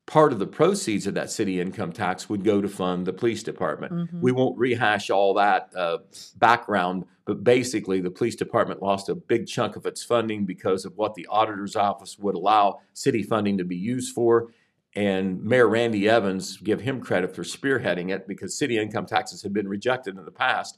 part 0.10 0.34
of 0.34 0.40
the 0.40 0.48
proceeds 0.48 1.06
of 1.06 1.14
that 1.14 1.30
city 1.30 1.62
income 1.62 1.92
tax 1.92 2.28
would 2.28 2.44
go 2.44 2.60
to 2.60 2.68
fund 2.68 3.06
the 3.06 3.14
police 3.14 3.44
department. 3.44 3.94
Mm-hmm. 3.94 4.22
We 4.22 4.32
won't 4.32 4.58
rehash 4.58 5.12
all 5.12 5.36
that 5.36 5.70
uh, 5.76 6.00
background, 6.38 7.06
but 7.26 7.44
basically, 7.44 8.02
the 8.02 8.10
police 8.10 8.36
department 8.36 8.82
lost 8.82 9.08
a 9.08 9.14
big 9.14 9.46
chunk 9.46 9.76
of 9.76 9.86
its 9.86 10.04
funding 10.04 10.46
because 10.46 10.84
of 10.84 10.98
what 10.98 11.14
the 11.14 11.28
auditor's 11.28 11.76
office 11.76 12.18
would 12.18 12.34
allow 12.34 12.80
city 12.94 13.22
funding 13.22 13.60
to 13.60 13.64
be 13.64 13.76
used 13.76 14.16
for. 14.16 14.52
And 15.00 15.42
Mayor 15.46 15.70
Randy 15.70 16.10
Evans, 16.10 16.58
give 16.58 16.82
him 16.82 17.00
credit 17.00 17.34
for 17.34 17.44
spearheading 17.44 18.14
it 18.14 18.28
because 18.28 18.58
city 18.58 18.78
income 18.78 19.06
taxes 19.06 19.42
had 19.42 19.54
been 19.54 19.70
rejected 19.70 20.18
in 20.18 20.26
the 20.26 20.32
past. 20.32 20.78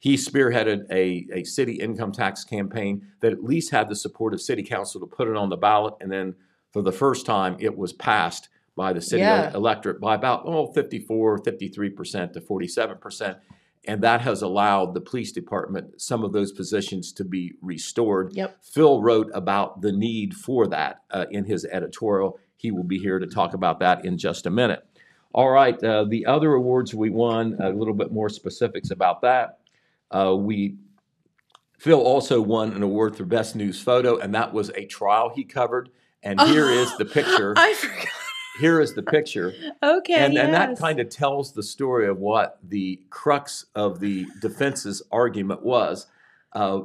He 0.00 0.16
spearheaded 0.16 0.90
a, 0.90 1.28
a 1.32 1.44
city 1.44 1.74
income 1.74 2.10
tax 2.10 2.42
campaign 2.42 3.06
that 3.20 3.30
at 3.30 3.44
least 3.44 3.70
had 3.70 3.88
the 3.88 3.94
support 3.94 4.34
of 4.34 4.40
city 4.40 4.64
council 4.64 5.00
to 5.00 5.06
put 5.06 5.28
it 5.28 5.36
on 5.36 5.48
the 5.48 5.56
ballot. 5.56 5.94
And 6.00 6.10
then 6.10 6.34
for 6.72 6.82
the 6.82 6.90
first 6.90 7.24
time, 7.24 7.56
it 7.60 7.78
was 7.78 7.92
passed 7.92 8.48
by 8.74 8.92
the 8.92 9.00
city 9.00 9.22
yeah. 9.22 9.52
electorate 9.54 10.00
by 10.00 10.16
about 10.16 10.42
oh, 10.44 10.72
54, 10.72 11.38
53% 11.38 12.32
to 12.32 12.40
47%. 12.40 13.38
And 13.86 14.02
that 14.02 14.22
has 14.22 14.42
allowed 14.42 14.92
the 14.92 15.00
police 15.00 15.30
department 15.30 16.00
some 16.00 16.24
of 16.24 16.32
those 16.32 16.50
positions 16.50 17.12
to 17.12 17.24
be 17.24 17.52
restored. 17.62 18.32
Yep. 18.34 18.58
Phil 18.60 19.00
wrote 19.00 19.30
about 19.34 19.82
the 19.82 19.92
need 19.92 20.34
for 20.34 20.66
that 20.66 21.02
uh, 21.12 21.26
in 21.30 21.44
his 21.44 21.64
editorial. 21.64 22.40
He 22.62 22.70
will 22.70 22.84
be 22.84 22.98
here 22.98 23.18
to 23.18 23.26
talk 23.26 23.54
about 23.54 23.80
that 23.80 24.04
in 24.04 24.16
just 24.16 24.46
a 24.46 24.50
minute. 24.50 24.86
All 25.34 25.50
right, 25.50 25.82
uh, 25.82 26.04
the 26.04 26.26
other 26.26 26.54
awards 26.54 26.94
we 26.94 27.10
won, 27.10 27.56
a 27.60 27.70
little 27.70 27.92
bit 27.92 28.12
more 28.12 28.28
specifics 28.28 28.92
about 28.92 29.22
that. 29.22 29.58
Uh, 30.12 30.36
we 30.36 30.76
Phil 31.78 32.00
also 32.00 32.40
won 32.40 32.72
an 32.74 32.84
award 32.84 33.16
for 33.16 33.24
Best 33.24 33.56
News 33.56 33.82
Photo, 33.82 34.16
and 34.16 34.32
that 34.36 34.52
was 34.52 34.70
a 34.76 34.86
trial 34.86 35.32
he 35.34 35.42
covered. 35.42 35.90
And 36.22 36.40
here 36.42 36.70
is 36.70 36.96
the 36.98 37.04
picture. 37.04 37.54
I 37.56 37.74
forgot. 37.74 38.06
here 38.60 38.80
is 38.80 38.94
the 38.94 39.02
picture. 39.02 39.52
Okay. 39.82 40.14
and, 40.14 40.38
and 40.38 40.54
that 40.54 40.78
kind 40.78 41.00
of 41.00 41.08
tells 41.08 41.52
the 41.52 41.62
story 41.64 42.06
of 42.06 42.18
what 42.18 42.60
the 42.62 43.00
crux 43.10 43.66
of 43.74 43.98
the 43.98 44.28
defense's 44.40 45.02
argument 45.10 45.64
was. 45.64 46.06
Uh, 46.52 46.82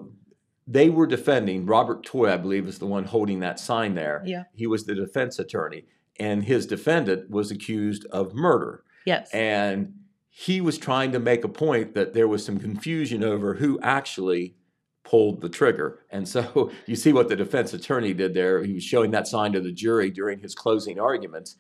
they 0.68 0.90
were 0.90 1.08
defending 1.08 1.66
Robert 1.66 2.04
Toy, 2.04 2.32
I 2.32 2.38
believe, 2.38 2.68
is 2.68 2.80
the 2.80 2.86
one 2.86 3.06
holding 3.06 3.40
that 3.40 3.60
sign 3.60 3.96
there. 3.96 4.22
Yeah. 4.26 4.44
He 4.54 4.68
was 4.68 4.86
the 4.86 4.96
defense 4.96 5.40
attorney, 5.40 5.86
and 6.20 6.44
his 6.44 6.66
defendant 6.66 7.30
was 7.30 7.52
accused 7.52 8.06
of 8.08 8.34
murder. 8.34 8.84
Yes. 9.06 9.34
And 9.34 9.94
he 10.30 10.60
was 10.60 10.78
trying 10.78 11.14
to 11.14 11.20
make 11.20 11.44
a 11.46 11.50
point 11.50 11.96
that 11.96 12.14
there 12.14 12.28
was 12.28 12.46
some 12.46 12.60
confusion 12.60 13.24
over 13.24 13.56
who 13.56 13.80
actually 13.82 14.56
pulled 15.04 15.40
the 15.40 15.50
trigger. 15.50 16.00
And 16.12 16.28
so 16.28 16.72
you 16.86 16.96
see 16.96 17.14
what 17.14 17.30
the 17.30 17.36
defense 17.36 17.74
attorney 17.74 18.14
did 18.14 18.34
there. 18.34 18.64
He 18.64 18.74
was 18.74 18.84
showing 18.84 19.12
that 19.12 19.28
sign 19.28 19.54
to 19.54 19.62
the 19.62 19.72
jury 19.72 20.12
during 20.12 20.40
his 20.40 20.54
closing 20.54 21.00
arguments. 21.00 21.56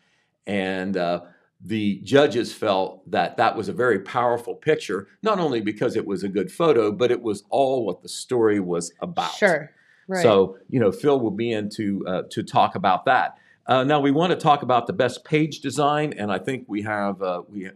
And 0.46 0.98
uh, 0.98 1.22
the 1.60 2.00
judges 2.04 2.54
felt 2.54 3.10
that 3.10 3.38
that 3.38 3.56
was 3.56 3.68
a 3.68 3.74
very 3.74 4.00
powerful 4.00 4.54
picture, 4.54 5.08
not 5.24 5.40
only 5.40 5.60
because 5.60 5.96
it 5.96 6.06
was 6.06 6.24
a 6.24 6.30
good 6.30 6.52
photo, 6.52 6.92
but 6.92 7.12
it 7.12 7.22
was 7.22 7.44
all 7.50 7.86
what 7.86 8.02
the 8.02 8.10
story 8.10 8.60
was 8.60 8.94
about. 9.02 9.34
Sure. 9.34 9.72
Right. 10.08 10.22
So, 10.22 10.58
you 10.70 10.80
know, 10.80 10.92
Phil 10.92 11.20
will 11.20 11.32
be 11.32 11.52
in 11.52 11.70
to, 11.72 12.06
uh, 12.08 12.22
to 12.30 12.44
talk 12.44 12.76
about 12.76 13.06
that. 13.06 13.38
Uh, 13.66 13.84
now, 13.84 14.00
we 14.00 14.12
want 14.12 14.32
to 14.32 14.38
talk 14.38 14.62
about 14.62 14.88
the 14.88 14.94
best 14.94 15.26
page 15.26 15.60
design, 15.60 16.14
and 16.18 16.32
I 16.32 16.40
think 16.40 16.66
we 16.68 16.84
have 16.84 17.22
uh, 17.22 17.42
we 17.50 17.70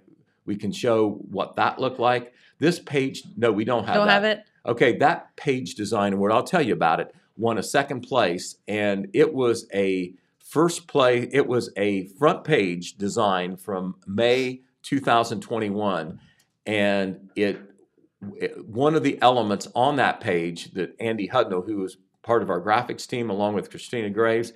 we 0.46 0.56
can 0.56 0.72
show 0.72 1.20
what 1.30 1.58
that 1.58 1.80
looked 1.80 2.00
like. 2.00 2.34
This 2.60 2.80
page, 2.80 3.24
no, 3.36 3.52
we 3.52 3.66
don't 3.66 3.84
have 3.86 3.96
don't 3.96 4.08
that. 4.08 4.14
have 4.14 4.24
it. 4.24 4.44
Okay, 4.66 4.98
that 5.00 5.36
page 5.36 5.76
design 5.76 6.14
award, 6.14 6.32
I'll 6.32 6.44
tell 6.44 6.62
you 6.62 6.72
about 6.74 7.02
it, 7.02 7.14
won 7.36 7.58
a 7.58 7.64
second 7.64 8.02
place, 8.02 8.56
and 8.70 9.10
it 9.14 9.34
was 9.34 9.68
a 9.74 10.14
first 10.52 10.86
play, 10.86 11.30
it 11.32 11.48
was 11.48 11.72
a 11.78 12.08
front 12.20 12.44
page 12.44 12.98
design 12.98 13.56
from 13.56 13.96
May 14.06 14.62
2021. 14.84 16.20
And 16.66 17.30
it, 17.38 17.58
it- 18.36 18.66
one 18.68 18.94
of 18.96 19.02
the 19.04 19.18
elements 19.22 19.68
on 19.74 19.96
that 19.96 20.20
page 20.20 20.74
that 20.74 20.94
Andy 21.00 21.30
Hudnall, 21.30 21.66
who 21.66 21.78
was 21.78 21.98
part 22.22 22.44
of 22.44 22.50
our 22.50 22.62
graphics 22.62 23.08
team 23.08 23.30
along 23.30 23.56
with 23.56 23.70
Christina 23.70 24.10
Graves, 24.10 24.52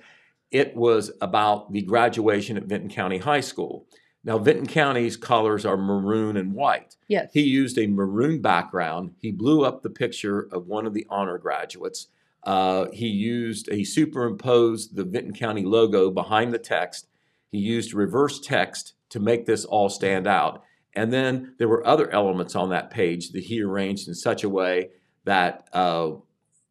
it 0.50 0.76
was 0.76 1.10
about 1.22 1.72
the 1.72 1.82
graduation 1.82 2.56
at 2.58 2.64
Vinton 2.64 2.90
County 2.90 3.18
High 3.18 3.40
School. 3.40 3.86
Now, 4.22 4.38
Vinton 4.38 4.66
County's 4.66 5.16
colors 5.16 5.64
are 5.64 5.76
maroon 5.76 6.36
and 6.36 6.52
white. 6.52 6.96
Yes. 7.08 7.30
He 7.32 7.42
used 7.42 7.78
a 7.78 7.86
maroon 7.86 8.42
background. 8.42 9.14
He 9.18 9.30
blew 9.32 9.64
up 9.64 9.82
the 9.82 9.90
picture 9.90 10.48
of 10.52 10.66
one 10.66 10.84
of 10.86 10.94
the 10.94 11.06
honor 11.08 11.38
graduates. 11.38 12.08
Uh, 12.46 12.86
he 12.92 13.08
used, 13.08 13.70
he 13.70 13.84
superimposed 13.84 14.94
the 14.94 15.04
Vinton 15.04 15.34
County 15.34 15.64
logo 15.64 16.10
behind 16.10 16.54
the 16.54 16.58
text. 16.58 17.08
He 17.50 17.58
used 17.58 17.92
reverse 17.92 18.40
text 18.40 18.94
to 19.10 19.20
make 19.20 19.46
this 19.46 19.64
all 19.64 19.88
stand 19.88 20.26
out. 20.26 20.62
And 20.94 21.12
then 21.12 21.54
there 21.58 21.68
were 21.68 21.86
other 21.86 22.10
elements 22.10 22.54
on 22.54 22.70
that 22.70 22.90
page 22.90 23.32
that 23.32 23.44
he 23.44 23.60
arranged 23.62 24.08
in 24.08 24.14
such 24.14 24.44
a 24.44 24.48
way 24.48 24.90
that 25.24 25.68
uh, 25.72 26.12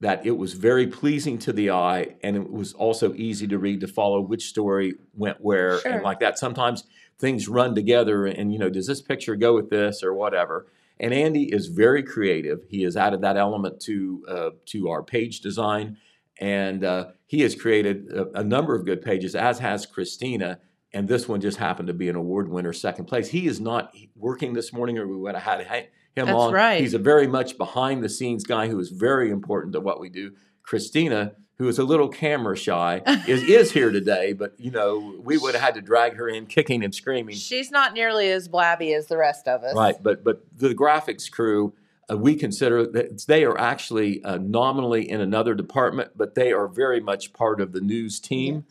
that 0.02 0.26
it 0.26 0.38
was 0.38 0.54
very 0.54 0.88
pleasing 0.88 1.38
to 1.40 1.54
the 1.54 1.72
eye, 1.72 2.16
and 2.24 2.36
it 2.36 2.50
was 2.52 2.74
also 2.74 3.14
easy 3.14 3.48
to 3.48 3.58
read 3.58 3.82
to 3.82 3.88
follow 3.88 4.22
which 4.22 4.48
story 4.48 4.96
went 5.14 5.38
where 5.42 5.80
Sure. 5.80 5.92
and 5.92 6.04
like 6.04 6.20
that. 6.20 6.38
Sometimes 6.40 6.84
things 7.20 7.48
run 7.48 7.76
together, 7.76 8.26
and 8.26 8.52
you 8.52 8.60
know, 8.60 8.70
does 8.70 8.88
this 8.88 9.02
picture 9.02 9.36
go 9.36 9.54
with 9.56 9.70
this 9.70 10.04
or 10.04 10.14
whatever? 10.14 10.68
And 11.00 11.14
Andy 11.14 11.44
is 11.54 11.68
very 11.68 12.04
creative. 12.04 12.60
He 12.70 12.84
has 12.84 12.96
added 12.96 13.22
that 13.22 13.38
element 13.38 13.82
to 13.82 14.26
uh, 14.28 14.50
to 14.68 14.90
our 14.90 15.04
page 15.04 15.42
design, 15.42 15.98
and 16.40 16.84
uh, 16.84 17.08
he 17.26 17.42
has 17.42 17.54
created 17.56 18.12
a, 18.12 18.40
a 18.40 18.44
number 18.44 18.76
of 18.76 18.86
good 18.86 19.02
pages, 19.02 19.36
as 19.36 19.60
has 19.60 19.86
Christina. 19.86 20.60
And 20.94 21.10
this 21.10 21.28
one 21.28 21.42
just 21.42 21.58
happened 21.58 21.88
to 21.88 21.94
be 21.94 22.08
an 22.08 22.16
award 22.16 22.48
winner, 22.50 22.72
second 22.72 23.06
place. 23.06 23.28
He 23.28 23.48
is 23.48 23.60
not 23.60 23.94
working 24.16 24.54
this 24.54 24.72
morning, 24.72 24.98
or 24.98 25.06
we 25.06 25.18
would 25.18 25.36
have 25.36 25.44
had 25.44 25.68
ha- 25.68 25.90
him 26.16 26.28
That's 26.28 26.32
on. 26.32 26.54
right. 26.54 26.80
He's 26.80 26.94
a 26.94 27.00
very 27.00 27.28
much 27.28 27.58
behind 27.58 28.02
the 28.02 28.08
scenes 28.08 28.46
guy 28.46 28.70
who 28.70 28.80
is 28.80 28.90
very 28.90 29.30
important 29.30 29.74
to 29.74 29.82
what 29.82 30.00
we 30.00 30.10
do. 30.10 30.32
Christina, 30.64 31.34
who 31.58 31.68
is 31.70 31.80
a 31.80 31.84
little 31.84 32.10
camera 32.10 32.56
shy, 32.56 33.02
is 33.28 33.44
is 33.50 33.72
here 33.72 33.92
today, 33.92 34.34
but 34.34 34.54
you 34.58 34.72
know 34.72 35.20
we 35.24 35.38
would 35.38 35.56
have 35.56 35.64
had 35.64 35.76
to 35.76 35.82
drag 35.82 36.16
her 36.16 36.28
in, 36.28 36.46
kicking 36.46 36.84
and 36.84 36.94
screaming. 36.94 37.36
She's 37.36 37.72
not 37.72 37.94
nearly 37.94 38.32
as 38.32 38.48
blabby 38.48 38.94
as 38.94 39.08
the 39.08 39.18
rest 39.18 39.48
of 39.48 39.64
us. 39.64 39.76
Right, 39.76 39.96
but 40.02 40.24
but 40.24 40.44
the 40.58 40.76
graphics 40.76 41.32
crew, 41.32 41.74
uh, 42.10 42.18
we 42.18 42.36
consider 42.36 42.86
that 42.88 43.26
they 43.28 43.46
are 43.46 43.58
actually 43.58 44.24
uh, 44.24 44.38
nominally 44.38 45.10
in 45.10 45.22
another 45.22 45.56
department, 45.56 46.12
but 46.16 46.36
they 46.36 46.52
are 46.52 46.68
very 46.68 47.00
much 47.00 47.34
part 47.34 47.62
of 47.62 47.72
the 47.72 47.82
news 47.82 48.20
team. 48.20 48.66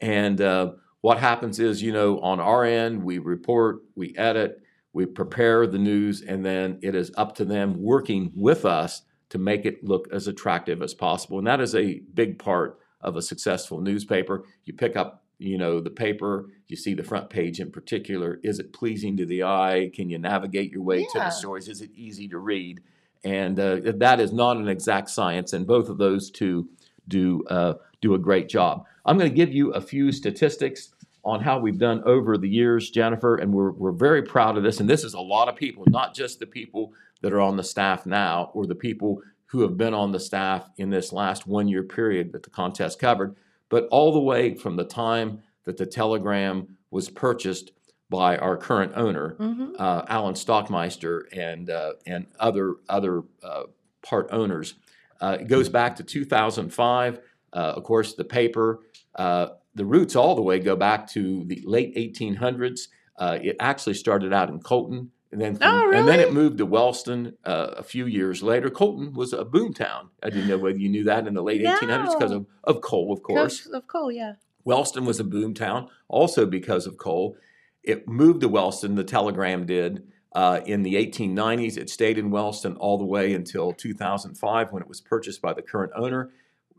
And 0.00 0.40
uh, 0.40 0.72
what 1.00 1.18
happens 1.18 1.58
is, 1.58 1.82
you 1.82 1.92
know, 1.92 2.20
on 2.20 2.38
our 2.38 2.64
end, 2.64 3.02
we 3.02 3.18
report, 3.18 3.78
we 3.94 4.14
edit, 4.16 4.60
we 4.92 5.06
prepare 5.06 5.66
the 5.66 5.78
news, 5.78 6.20
and 6.20 6.44
then 6.44 6.78
it 6.82 6.94
is 6.94 7.10
up 7.16 7.34
to 7.36 7.44
them 7.46 7.82
working 7.82 8.32
with 8.34 8.66
us 8.66 9.02
to 9.28 9.38
make 9.38 9.64
it 9.64 9.84
look 9.84 10.08
as 10.12 10.28
attractive 10.28 10.82
as 10.82 10.94
possible. 10.94 11.38
And 11.38 11.46
that 11.46 11.60
is 11.60 11.74
a 11.74 12.00
big 12.14 12.38
part 12.38 12.78
of 13.00 13.16
a 13.16 13.22
successful 13.22 13.80
newspaper. 13.80 14.44
You 14.64 14.74
pick 14.74 14.96
up, 14.96 15.24
you 15.38 15.58
know, 15.58 15.80
the 15.80 15.90
paper, 15.90 16.48
you 16.68 16.76
see 16.76 16.94
the 16.94 17.02
front 17.04 17.30
page 17.30 17.60
in 17.60 17.70
particular. 17.70 18.40
Is 18.42 18.58
it 18.58 18.72
pleasing 18.72 19.16
to 19.16 19.26
the 19.26 19.42
eye? 19.42 19.90
Can 19.94 20.10
you 20.10 20.18
navigate 20.18 20.70
your 20.70 20.82
way 20.82 21.04
to 21.04 21.18
the 21.18 21.30
stories? 21.30 21.68
Is 21.68 21.80
it 21.80 21.90
easy 21.94 22.28
to 22.28 22.38
read? 22.38 22.80
And 23.24 23.58
uh, 23.58 23.80
that 23.96 24.20
is 24.20 24.32
not 24.32 24.56
an 24.56 24.68
exact 24.68 25.10
science, 25.10 25.52
and 25.52 25.66
both 25.66 25.88
of 25.88 25.98
those 25.98 26.30
two 26.30 26.68
do 27.08 27.44
uh, 27.48 27.74
do 28.00 28.14
a 28.14 28.18
great 28.18 28.48
job. 28.48 28.84
I'm 29.04 29.18
going 29.18 29.30
to 29.30 29.34
give 29.34 29.52
you 29.52 29.72
a 29.72 29.80
few 29.80 30.12
statistics 30.12 30.92
on 31.24 31.40
how 31.40 31.58
we've 31.58 31.78
done 31.78 32.02
over 32.04 32.38
the 32.38 32.48
years, 32.48 32.88
Jennifer, 32.90 33.36
and 33.36 33.52
we're 33.52 33.72
we're 33.72 33.90
very 33.90 34.22
proud 34.22 34.56
of 34.56 34.62
this. 34.62 34.78
And 34.78 34.88
this 34.88 35.02
is 35.02 35.14
a 35.14 35.20
lot 35.20 35.48
of 35.48 35.56
people, 35.56 35.84
not 35.88 36.14
just 36.14 36.38
the 36.38 36.46
people 36.46 36.92
that 37.26 37.32
are 37.32 37.40
on 37.40 37.56
the 37.56 37.64
staff 37.64 38.06
now 38.06 38.52
or 38.54 38.66
the 38.66 38.74
people 38.76 39.20
who 39.46 39.62
have 39.62 39.76
been 39.76 39.92
on 39.92 40.12
the 40.12 40.20
staff 40.20 40.70
in 40.76 40.90
this 40.90 41.12
last 41.12 41.44
one 41.44 41.66
year 41.66 41.82
period 41.82 42.30
that 42.30 42.44
the 42.44 42.50
contest 42.50 43.00
covered, 43.00 43.34
but 43.68 43.88
all 43.90 44.12
the 44.12 44.20
way 44.20 44.54
from 44.54 44.76
the 44.76 44.84
time 44.84 45.40
that 45.64 45.76
the 45.76 45.86
telegram 45.86 46.68
was 46.92 47.10
purchased 47.10 47.72
by 48.08 48.36
our 48.36 48.56
current 48.56 48.92
owner, 48.94 49.34
hmm 49.38 49.72
uh, 49.76 50.02
Alan 50.06 50.34
Stockmeister 50.34 51.22
and 51.36 51.68
uh, 51.68 51.94
and 52.06 52.26
other 52.38 52.76
other 52.88 53.24
uh, 53.42 53.64
part 54.02 54.28
owners. 54.30 54.74
Uh, 55.20 55.38
it 55.40 55.48
goes 55.48 55.68
back 55.68 55.96
to 55.96 56.04
2005. 56.04 57.18
Uh, 57.52 57.56
of 57.56 57.82
course, 57.82 58.14
the 58.14 58.24
paper, 58.24 58.82
uh, 59.16 59.48
the 59.74 59.84
roots 59.84 60.14
all 60.14 60.36
the 60.36 60.42
way 60.42 60.60
go 60.60 60.76
back 60.76 61.10
to 61.10 61.42
the 61.46 61.60
late 61.64 61.96
1800s. 61.96 62.82
Uh, 63.18 63.38
it 63.42 63.56
actually 63.58 63.94
started 63.94 64.32
out 64.32 64.48
in 64.48 64.60
Colton, 64.60 65.10
and 65.32 65.40
then 65.40 65.56
from- 65.56 65.68
Oh, 65.68 65.90
and 65.92 66.06
then 66.08 66.20
it 66.20 66.32
moved 66.32 66.58
to 66.58 66.66
Wellston 66.66 67.34
uh, 67.44 67.74
a 67.76 67.82
few 67.82 68.06
years 68.06 68.42
later. 68.42 68.70
Colton 68.70 69.12
was 69.12 69.32
a 69.32 69.44
boom 69.44 69.72
town. 69.74 70.08
I 70.22 70.30
didn't 70.30 70.48
know 70.48 70.58
whether 70.58 70.78
you 70.78 70.88
knew 70.88 71.04
that 71.04 71.26
in 71.26 71.34
the 71.34 71.42
late 71.42 71.60
1800s 71.80 72.12
because 72.18 72.32
of, 72.32 72.46
of 72.64 72.80
coal, 72.80 73.12
of 73.12 73.22
course. 73.22 73.66
Of, 73.66 73.72
of 73.74 73.86
coal, 73.86 74.10
yeah. 74.12 74.34
Wellston 74.64 75.04
was 75.04 75.20
a 75.20 75.24
boom 75.24 75.54
town, 75.54 75.88
also 76.08 76.46
because 76.46 76.86
of 76.86 76.96
coal. 76.96 77.36
It 77.82 78.08
moved 78.08 78.40
to 78.40 78.48
Wellston, 78.48 78.94
the 78.96 79.04
Telegram 79.04 79.64
did, 79.66 80.02
uh, 80.34 80.60
in 80.66 80.82
the 80.82 80.94
1890s. 80.94 81.76
It 81.76 81.88
stayed 81.88 82.18
in 82.18 82.30
Wellston 82.30 82.76
all 82.76 82.98
the 82.98 83.04
way 83.04 83.32
until 83.34 83.72
2005 83.72 84.72
when 84.72 84.82
it 84.82 84.88
was 84.88 85.00
purchased 85.00 85.40
by 85.40 85.52
the 85.52 85.62
current 85.62 85.92
owner. 85.94 86.30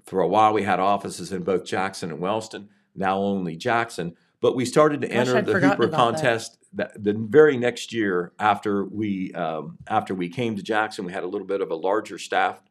For 0.06 0.22
a 0.22 0.28
while, 0.28 0.54
we 0.54 0.64
had 0.64 0.80
offices 0.80 1.32
in 1.32 1.44
both 1.44 1.64
Jackson 1.66 2.12
and 2.12 2.20
Wellston, 2.20 2.70
now 2.96 3.18
only 3.20 3.56
Jackson. 3.56 4.16
But 4.40 4.56
we 4.56 4.66
started 4.66 5.02
to 5.02 5.08
Gosh, 5.08 5.16
enter 5.16 5.38
I'd 5.38 5.46
the 5.46 5.60
Hooper 5.60 5.88
that. 5.88 5.96
contest 5.96 6.58
that, 6.74 7.04
the 7.04 7.14
very 7.14 7.58
next 7.58 7.92
year 7.92 8.34
after 8.40 8.86
we 8.86 9.34
um, 9.34 9.78
after 9.88 10.14
we 10.14 10.30
came 10.30 10.56
to 10.56 10.64
Jackson. 10.64 11.06
We 11.06 11.14
had 11.14 11.24
a 11.24 11.28
little 11.28 11.48
bit 11.48 11.62
of 11.62 11.72
a 11.72 11.76
larger 11.76 12.18
staff, 12.18 12.62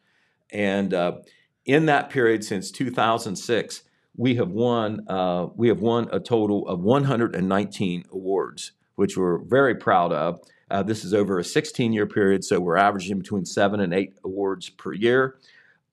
and 0.51 0.95
uh, 0.95 1.19
in 1.65 1.87
that 1.87 2.11
period 2.11 2.45
since 2.45 2.71
2006, 2.71 3.83
we 4.17 4.37
have 4.37 4.51
won 4.51 5.05
uh, 5.09 5.49
we 5.57 5.69
have 5.69 5.81
won 5.81 6.09
a 6.13 6.21
total 6.21 6.67
of 6.69 6.81
119 6.81 8.05
awards, 8.13 8.73
which 8.95 9.17
we're 9.17 9.39
very 9.39 9.75
proud 9.75 10.13
of. 10.13 10.41
Uh, 10.71 10.83
this 10.83 11.05
is 11.05 11.15
over 11.15 11.39
a 11.39 11.45
16 11.45 11.93
year 11.93 12.07
period, 12.07 12.45
so 12.45 12.61
we're 12.61 12.77
averaging 12.77 13.19
between 13.19 13.45
seven 13.45 13.81
and 13.81 13.93
eight 13.93 14.15
awards 14.25 14.69
per 14.69 14.93
year. 14.93 15.39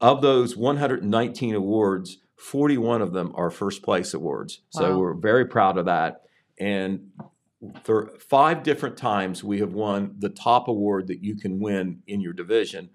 Of 0.02 0.22
those 0.22 0.58
119 0.58 1.56
awards, 1.56 2.18
41 2.44 3.02
of 3.02 3.14
them 3.14 3.32
are 3.36 3.50
first 3.50 3.84
place 3.84 4.14
awards. 4.14 4.62
So 4.70 4.98
we're 4.98 5.14
very 5.14 5.46
proud 5.46 5.78
of 5.78 5.86
that. 5.86 6.24
And 6.60 7.12
for 7.84 8.12
five 8.20 8.64
different 8.64 8.98
times, 8.98 9.44
we 9.44 9.60
have 9.60 9.74
won 9.74 10.16
the 10.20 10.28
top 10.28 10.68
award 10.68 11.08
that 11.08 11.24
you 11.24 11.36
can 11.36 11.60
win 11.60 12.02
in 12.06 12.20
your 12.20 12.34
division. 12.34 12.90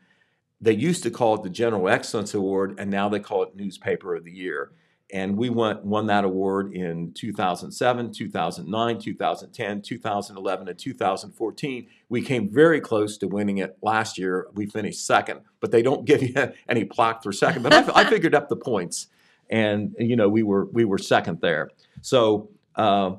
They 0.61 0.75
used 0.75 1.03
to 1.05 1.11
call 1.11 1.37
it 1.37 1.45
the 1.45 1.51
General 1.51 1.89
Excellence 1.89 2.35
Award, 2.35 2.79
and 2.79 2.91
now 2.91 3.09
they 3.09 3.21
call 3.21 3.43
it 3.43 3.57
Newspaper 3.57 4.15
of 4.15 4.25
the 4.25 4.33
Year. 4.33 4.73
And 5.11 5.39
we 5.39 5.49
won, 5.49 5.81
won 5.83 6.07
that 6.09 6.25
award 6.25 6.75
in 6.75 7.13
2007, 7.15 8.13
2009, 8.13 8.99
2010, 9.01 9.81
2011, 9.81 10.69
and 10.69 10.79
2014. 10.79 11.87
We 12.11 12.21
came 12.21 12.51
very 12.51 12.83
close 12.83 13.17
to 13.19 13.29
winning 13.29 13.59
it 13.59 13.79
last 13.81 14.19
year. 14.19 14.49
We 14.53 14.67
finished 14.67 15.07
second, 15.07 15.41
but 15.61 15.71
they 15.71 15.81
don't 15.81 16.05
give 16.05 16.23
you 16.23 16.53
any 16.69 16.85
plaque 16.85 17.23
for 17.23 17.33
second. 17.33 17.63
But 17.63 17.73
I, 17.73 18.03
I 18.03 18.05
figured 18.05 18.35
up 18.35 18.51
the 18.51 18.57
points, 18.57 19.07
and 19.51 19.95
you 19.99 20.17
know 20.17 20.29
we 20.29 20.43
were 20.43 20.67
we 20.67 20.85
were 20.85 20.99
second 20.99 21.41
there. 21.41 21.71
So 22.03 22.51
uh, 22.77 23.13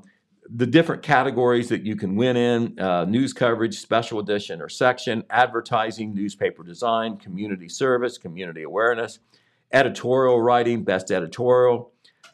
the 0.50 0.66
different 0.66 1.04
categories 1.04 1.70
that 1.70 1.84
you 1.84 1.96
can 1.96 2.16
win 2.16 2.36
in 2.36 2.80
uh, 2.80 3.06
news 3.06 3.34
coverage, 3.34 3.78
special 3.78 4.20
edition 4.20 4.62
or 4.62 4.70
section, 4.70 5.24
advertising, 5.30 6.14
newspaper 6.14 6.64
design, 6.64 7.18
community 7.18 7.70
service, 7.70 8.18
community 8.18 8.64
awareness, 8.64 9.20
editorial 9.72 10.42
writing, 10.42 10.84
best 10.84 11.12
editorial, 11.12 11.92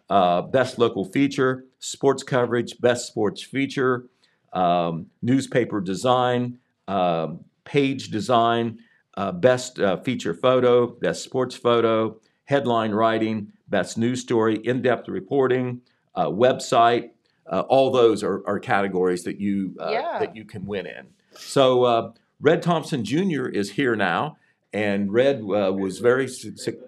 uh, 0.10 0.42
best 0.42 0.80
local 0.80 1.04
feature, 1.04 1.66
sports 1.80 2.24
coverage, 2.24 2.80
best 2.80 3.08
sports 3.08 3.42
feature, 3.42 4.06
um, 4.54 5.08
newspaper 5.22 5.82
design, 5.82 6.58
um, 6.88 7.44
page 7.66 8.10
design, 8.10 8.80
uh, 9.18 9.32
best 9.32 9.80
uh, 9.80 9.98
feature 9.98 10.34
photo, 10.34 10.88
best 10.88 11.24
sports 11.24 11.56
photo, 11.56 12.20
headline 12.46 12.92
writing, 12.92 13.52
best 13.68 13.98
news 13.98 14.22
story, 14.22 14.58
in 14.64 14.82
depth 14.82 15.08
reporting, 15.08 15.82
uh, 16.16 16.28
website. 16.28 17.12
Uh, 17.52 17.62
all 17.68 17.92
those 17.92 18.24
are, 18.24 18.42
are 18.48 18.60
categories 18.60 19.24
that 19.24 19.40
you 19.40 19.76
uh, 19.80 19.90
Yeah. 19.92 20.20
that 20.20 20.36
you 20.36 20.46
can 20.46 20.66
win 20.66 20.86
in. 20.88 21.08
So 21.34 21.84
uh, 21.84 22.12
Red 22.40 22.64
Thompson 22.64 23.04
Jr. 23.04 23.46
is 23.48 23.72
here 23.72 23.96
now, 23.96 24.38
and 24.74 25.12
Red 25.14 25.42
uh, 25.42 25.72
was 25.74 26.00
very 26.00 26.28
su- 26.28 26.56
su- 26.58 26.80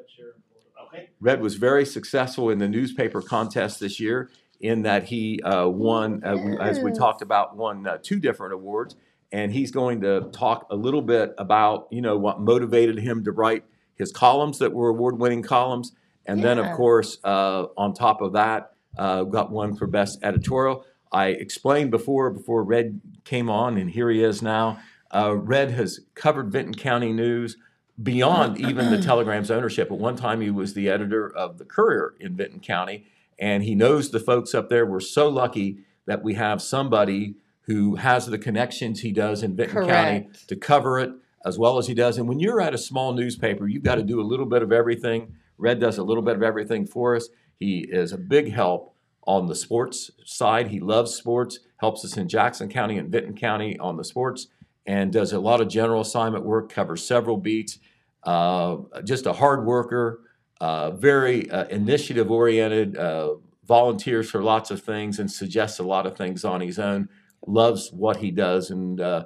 Red 1.19 1.41
was 1.41 1.55
very 1.55 1.85
successful 1.85 2.49
in 2.49 2.59
the 2.59 2.67
newspaper 2.67 3.21
contest 3.21 3.79
this 3.79 3.99
year 3.99 4.29
in 4.59 4.83
that 4.83 5.03
he 5.05 5.39
uh, 5.41 5.67
won, 5.67 6.23
uh, 6.23 6.35
we- 6.35 6.57
as 6.59 6.79
we 6.79 6.91
talked 6.91 7.21
about, 7.21 7.55
won 7.55 7.85
uh, 7.87 7.97
two 8.01 8.19
different 8.19 8.53
awards. 8.53 8.95
And 9.31 9.51
he's 9.51 9.71
going 9.71 10.01
to 10.01 10.29
talk 10.31 10.67
a 10.71 10.75
little 10.75 11.01
bit 11.01 11.33
about, 11.37 11.87
you 11.91 12.01
know, 12.01 12.17
what 12.17 12.39
motivated 12.39 12.97
him 12.99 13.23
to 13.25 13.31
write 13.31 13.65
his 13.95 14.11
columns 14.11 14.57
that 14.59 14.73
were 14.73 14.89
award-winning 14.89 15.43
columns. 15.43 15.91
And 16.27 16.43
then, 16.43 16.59
of 16.59 16.75
course, 16.75 17.17
uh, 17.23 17.67
on 17.77 17.93
top 17.93 18.21
of 18.21 18.33
that, 18.33 18.73
uh, 18.97 19.23
got 19.23 19.51
one 19.51 19.75
for 19.75 19.87
best 19.87 20.19
editorial. 20.23 20.85
I 21.11 21.27
explained 21.27 21.91
before, 21.91 22.29
before 22.29 22.63
Red 22.63 22.99
came 23.23 23.49
on, 23.49 23.77
and 23.77 23.89
here 23.89 24.09
he 24.09 24.21
is 24.21 24.41
now. 24.41 24.79
Uh, 25.09 25.35
Red 25.35 25.71
has 25.71 26.01
covered 26.15 26.51
Vinton 26.51 26.75
County 26.75 27.13
news 27.13 27.57
beyond 28.01 28.59
even 28.59 28.91
the 28.91 29.01
Telegram's 29.01 29.49
ownership. 29.49 29.89
At 29.89 29.97
one 29.97 30.17
time, 30.17 30.41
he 30.41 30.51
was 30.51 30.73
the 30.73 30.89
editor 30.89 31.33
of 31.33 31.57
the 31.57 31.65
Courier 31.65 32.13
in 32.19 32.35
Vinton 32.35 32.59
County, 32.59 33.05
and 33.39 33.63
he 33.63 33.73
knows 33.73 34.11
the 34.11 34.19
folks 34.19 34.53
up 34.53 34.69
there. 34.69 34.85
We're 34.85 34.99
so 34.99 35.29
lucky 35.29 35.79
that 36.05 36.23
we 36.23 36.33
have 36.33 36.61
somebody 36.61 37.35
who 37.61 37.95
has 37.95 38.25
the 38.25 38.37
connections 38.37 39.01
he 39.01 39.11
does 39.11 39.43
in 39.43 39.55
Vinton 39.55 39.87
County 39.87 40.29
to 40.47 40.55
cover 40.55 40.99
it 40.99 41.11
as 41.45 41.57
well 41.57 41.77
as 41.77 41.87
he 41.87 41.93
does. 41.93 42.17
And 42.17 42.27
when 42.27 42.39
you're 42.39 42.61
at 42.61 42.73
a 42.73 42.77
small 42.77 43.13
newspaper, 43.13 43.67
you've 43.67 43.83
got 43.83 43.95
to 43.95 44.03
do 44.03 44.19
a 44.19 44.23
little 44.23 44.45
bit 44.45 44.61
of 44.61 44.71
everything. 44.71 45.35
Red 45.57 45.79
does 45.79 45.97
a 45.97 46.03
little 46.03 46.23
bit 46.23 46.35
of 46.35 46.43
everything 46.43 46.85
for 46.85 47.15
us. 47.15 47.29
He 47.59 47.79
is 47.79 48.13
a 48.13 48.17
big 48.17 48.51
help 48.51 48.95
on 49.25 49.47
the 49.47 49.55
sports 49.55 50.11
side. 50.25 50.67
He 50.67 50.79
loves 50.79 51.13
sports, 51.13 51.59
helps 51.77 52.05
us 52.05 52.17
in 52.17 52.29
Jackson 52.29 52.69
County 52.69 52.97
and 52.97 53.11
Vinton 53.11 53.35
County 53.35 53.77
on 53.79 53.97
the 53.97 54.03
sports, 54.03 54.47
and 54.85 55.11
does 55.11 55.33
a 55.33 55.39
lot 55.39 55.59
of 55.61 55.67
general 55.67 56.01
assignment 56.01 56.45
work, 56.45 56.71
covers 56.71 57.05
several 57.05 57.37
beats. 57.37 57.79
Uh, 58.23 58.77
just 59.03 59.25
a 59.25 59.33
hard 59.33 59.65
worker, 59.65 60.21
uh, 60.61 60.91
very 60.91 61.49
uh, 61.51 61.65
initiative 61.65 62.31
oriented, 62.31 62.97
uh, 62.97 63.35
volunteers 63.65 64.29
for 64.29 64.41
lots 64.41 64.71
of 64.71 64.81
things, 64.81 65.19
and 65.19 65.29
suggests 65.29 65.79
a 65.79 65.83
lot 65.83 66.05
of 66.05 66.17
things 66.17 66.45
on 66.45 66.61
his 66.61 66.79
own. 66.79 67.09
Loves 67.45 67.91
what 67.91 68.17
he 68.17 68.31
does, 68.31 68.71
and 68.71 68.99
uh, 68.99 69.25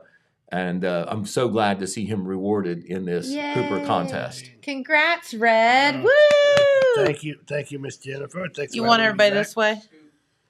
and 0.51 0.85
uh, 0.85 1.05
I'm 1.07 1.25
so 1.25 1.47
glad 1.49 1.79
to 1.79 1.87
see 1.87 2.05
him 2.05 2.27
rewarded 2.27 2.83
in 2.83 3.05
this 3.05 3.29
Hooper 3.33 3.79
Yay. 3.79 3.85
contest. 3.85 4.51
Congrats, 4.61 5.33
Red. 5.33 5.95
Mm. 5.95 6.03
Woo! 6.03 7.05
Thank 7.05 7.23
you, 7.23 7.39
thank 7.47 7.71
you, 7.71 7.79
Miss 7.79 7.97
Jennifer. 7.97 8.47
Thanks 8.53 8.75
You 8.75 8.83
want 8.83 9.01
everybody 9.01 9.31
this 9.31 9.55
way? 9.55 9.81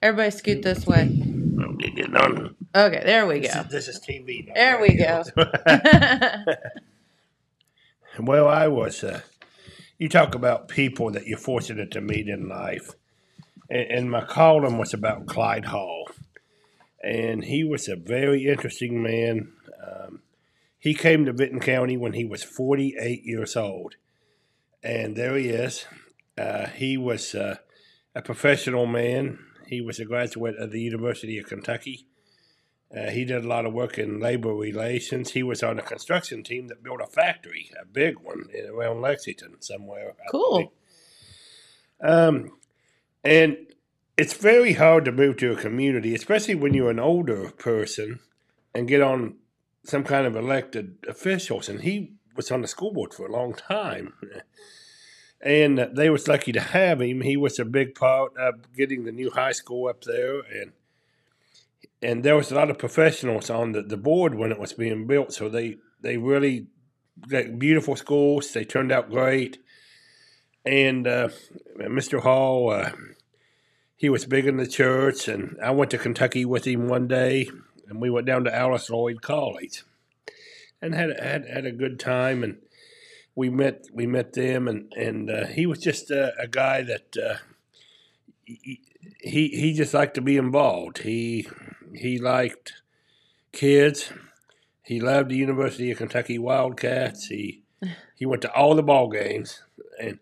Everybody 0.02 0.30
scoot 0.32 0.62
this 0.62 0.86
way. 0.86 1.02
I'm 1.02 1.78
getting 1.78 2.14
on. 2.16 2.56
Okay, 2.74 3.02
there 3.04 3.26
we 3.26 3.40
This 3.40 3.54
go. 3.54 3.60
is, 3.60 3.66
this 3.68 3.88
is 3.88 4.00
TV. 4.00 4.48
now. 4.48 4.54
There 4.54 4.80
we 4.80 4.94
go. 4.96 5.22
well, 8.18 8.48
I 8.48 8.66
was. 8.68 9.04
Uh, 9.04 9.20
you 9.98 10.08
talk 10.08 10.34
about 10.34 10.68
people 10.68 11.10
that 11.12 11.26
you're 11.26 11.38
fortunate 11.38 11.90
to 11.92 12.00
meet 12.00 12.28
in 12.28 12.48
life, 12.48 12.90
and, 13.70 13.90
and 13.90 14.10
my 14.10 14.24
column 14.24 14.78
was 14.78 14.92
about 14.92 15.26
Clyde 15.26 15.66
Hall, 15.66 16.08
and 17.04 17.44
he 17.44 17.62
was 17.62 17.88
a 17.88 17.94
very 17.96 18.48
interesting 18.48 19.00
man. 19.02 19.52
Um, 19.82 20.22
he 20.78 20.94
came 20.94 21.24
to 21.24 21.32
Vinton 21.32 21.60
County 21.60 21.96
when 21.96 22.12
he 22.12 22.24
was 22.24 22.42
48 22.42 23.24
years 23.24 23.56
old, 23.56 23.96
and 24.82 25.16
there 25.16 25.36
he 25.36 25.48
is. 25.48 25.86
Uh, 26.36 26.66
he 26.66 26.96
was 26.96 27.34
uh, 27.34 27.56
a 28.14 28.22
professional 28.22 28.86
man. 28.86 29.38
He 29.66 29.80
was 29.80 30.00
a 30.00 30.04
graduate 30.04 30.56
of 30.56 30.70
the 30.70 30.80
University 30.80 31.38
of 31.38 31.46
Kentucky. 31.46 32.06
Uh, 32.94 33.10
he 33.10 33.24
did 33.24 33.44
a 33.44 33.48
lot 33.48 33.64
of 33.64 33.72
work 33.72 33.98
in 33.98 34.20
labor 34.20 34.52
relations. 34.54 35.30
He 35.30 35.42
was 35.42 35.62
on 35.62 35.78
a 35.78 35.82
construction 35.82 36.42
team 36.42 36.68
that 36.68 36.82
built 36.82 37.00
a 37.00 37.06
factory, 37.06 37.70
a 37.80 37.86
big 37.86 38.18
one 38.18 38.48
in, 38.52 38.66
around 38.66 39.00
Lexington 39.00 39.62
somewhere. 39.62 40.14
Cool. 40.30 40.72
Um, 42.02 42.52
and 43.24 43.56
it's 44.18 44.34
very 44.34 44.74
hard 44.74 45.06
to 45.06 45.12
move 45.12 45.38
to 45.38 45.52
a 45.52 45.56
community, 45.56 46.14
especially 46.14 46.54
when 46.54 46.74
you're 46.74 46.90
an 46.90 46.98
older 46.98 47.50
person 47.52 48.18
and 48.74 48.88
get 48.88 49.00
on 49.00 49.36
some 49.84 50.04
kind 50.04 50.26
of 50.26 50.36
elected 50.36 50.96
officials. 51.08 51.68
And 51.68 51.82
he 51.82 52.12
was 52.36 52.50
on 52.50 52.62
the 52.62 52.68
school 52.68 52.92
board 52.92 53.12
for 53.12 53.26
a 53.26 53.32
long 53.32 53.54
time. 53.54 54.14
And 55.40 55.90
they 55.92 56.08
was 56.08 56.28
lucky 56.28 56.52
to 56.52 56.60
have 56.60 57.00
him. 57.00 57.20
He 57.20 57.36
was 57.36 57.58
a 57.58 57.64
big 57.64 57.94
part 57.94 58.36
of 58.36 58.72
getting 58.76 59.04
the 59.04 59.12
new 59.12 59.30
high 59.30 59.52
school 59.52 59.88
up 59.88 60.02
there, 60.04 60.40
and 60.40 60.70
and 62.00 62.24
there 62.24 62.36
was 62.36 62.52
a 62.52 62.54
lot 62.54 62.70
of 62.70 62.78
professionals 62.78 63.50
on 63.50 63.72
the, 63.72 63.82
the 63.82 63.96
board 63.96 64.36
when 64.36 64.52
it 64.52 64.60
was 64.60 64.72
being 64.72 65.08
built. 65.08 65.32
So 65.32 65.48
they 65.48 65.78
they 66.00 66.16
really 66.16 66.68
got 67.28 67.58
beautiful 67.58 67.96
schools. 67.96 68.52
They 68.52 68.64
turned 68.64 68.92
out 68.92 69.10
great. 69.10 69.58
And 70.64 71.08
uh, 71.08 71.30
Mr. 71.76 72.22
Hall, 72.22 72.70
uh, 72.70 72.92
he 73.96 74.08
was 74.08 74.26
big 74.26 74.46
in 74.46 74.56
the 74.56 74.66
church, 74.66 75.26
and 75.28 75.56
I 75.62 75.70
went 75.72 75.90
to 75.90 75.98
Kentucky 75.98 76.44
with 76.44 76.66
him 76.66 76.88
one 76.88 77.08
day, 77.08 77.48
and 77.92 78.00
we 78.00 78.10
went 78.10 78.26
down 78.26 78.44
to 78.44 78.54
Alice 78.54 78.90
Lloyd 78.90 79.22
College, 79.22 79.84
and 80.80 80.94
had 80.94 81.18
had 81.20 81.46
had 81.46 81.66
a 81.66 81.72
good 81.72 82.00
time. 82.00 82.42
And 82.42 82.58
we 83.34 83.48
met 83.48 83.86
we 83.92 84.06
met 84.06 84.32
them, 84.32 84.68
and 84.68 84.92
and 84.96 85.30
uh, 85.30 85.46
he 85.46 85.66
was 85.66 85.78
just 85.78 86.10
a, 86.10 86.32
a 86.38 86.48
guy 86.48 86.82
that. 86.82 87.16
Uh, 87.16 87.36
he, 89.22 89.48
he 89.48 89.72
just 89.72 89.94
liked 89.94 90.14
to 90.14 90.20
be 90.20 90.36
involved. 90.36 90.98
He 90.98 91.46
he 91.94 92.18
liked 92.18 92.82
kids. 93.52 94.12
He 94.82 95.00
loved 95.00 95.30
the 95.30 95.36
University 95.36 95.90
of 95.90 95.98
Kentucky 95.98 96.38
Wildcats. 96.38 97.26
He 97.26 97.62
he 98.16 98.26
went 98.26 98.42
to 98.42 98.52
all 98.52 98.74
the 98.74 98.82
ball 98.82 99.08
games, 99.08 99.62
and 100.00 100.18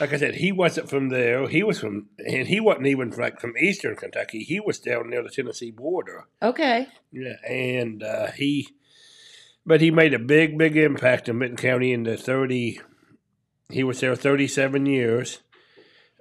like 0.00 0.12
I 0.12 0.16
said, 0.18 0.34
he 0.36 0.50
wasn't 0.52 0.88
from 0.90 1.08
there. 1.08 1.46
He 1.48 1.62
was 1.62 1.78
from, 1.80 2.08
and 2.18 2.48
he 2.48 2.60
wasn't 2.60 2.86
even 2.88 3.10
like 3.10 3.40
from 3.40 3.56
Eastern 3.58 3.96
Kentucky. 3.96 4.40
He 4.44 4.60
was 4.60 4.78
down 4.78 5.10
near 5.10 5.22
the 5.22 5.30
Tennessee 5.30 5.70
border. 5.70 6.24
okay. 6.42 6.88
Yeah, 7.12 7.34
and 7.48 8.02
uh, 8.02 8.32
he, 8.32 8.68
but 9.64 9.80
he 9.80 9.90
made 9.90 10.12
a 10.14 10.18
big, 10.18 10.58
big 10.58 10.76
impact 10.76 11.28
in 11.28 11.38
Vinton 11.38 11.56
County 11.56 11.92
in 11.92 12.02
the 12.02 12.16
thirty. 12.16 12.80
He 13.70 13.84
was 13.84 14.00
there 14.00 14.14
thirty-seven 14.16 14.84
years, 14.86 15.40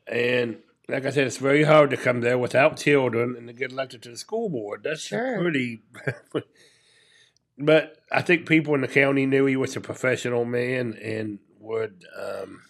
and 0.07 0.59
like 0.87 1.05
I 1.05 1.09
said, 1.11 1.27
it's 1.27 1.37
very 1.37 1.63
hard 1.63 1.89
to 1.91 1.97
come 1.97 2.21
there 2.21 2.37
without 2.37 2.77
children 2.77 3.35
and 3.37 3.47
to 3.47 3.53
get 3.53 3.71
elected 3.71 4.03
to 4.03 4.09
the 4.09 4.17
school 4.17 4.49
board. 4.49 4.81
That's 4.83 5.01
Sure. 5.01 5.39
pretty. 5.41 5.81
but 7.57 7.97
I 8.11 8.21
think 8.21 8.47
people 8.47 8.75
in 8.75 8.81
the 8.81 8.87
county 8.87 9.25
knew 9.25 9.45
he 9.45 9.55
was 9.55 9.75
a 9.75 9.81
professional 9.81 10.45
man 10.45 10.97
and 11.01 11.39
would 11.59 12.03
um, 12.19 12.61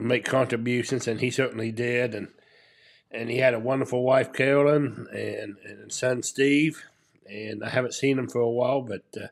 make 0.00 0.24
contributions, 0.24 1.06
and 1.08 1.20
he 1.20 1.30
certainly 1.30 1.72
did. 1.72 2.14
And 2.14 2.28
and 3.10 3.30
he 3.30 3.38
had 3.38 3.54
a 3.54 3.60
wonderful 3.60 4.02
wife, 4.02 4.32
Carolyn, 4.32 5.06
and 5.12 5.56
and 5.64 5.92
son 5.92 6.22
Steve. 6.22 6.84
And 7.28 7.64
I 7.64 7.70
haven't 7.70 7.94
seen 7.94 8.18
him 8.18 8.28
for 8.28 8.40
a 8.40 8.50
while, 8.50 8.82
but 8.82 9.02
uh, 9.20 9.26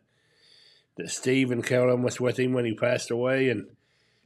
that 0.96 1.10
Steve 1.10 1.50
and 1.50 1.64
Carolyn 1.64 2.02
was 2.02 2.20
with 2.20 2.38
him 2.38 2.52
when 2.52 2.64
he 2.64 2.74
passed 2.74 3.10
away, 3.10 3.48
and 3.48 3.66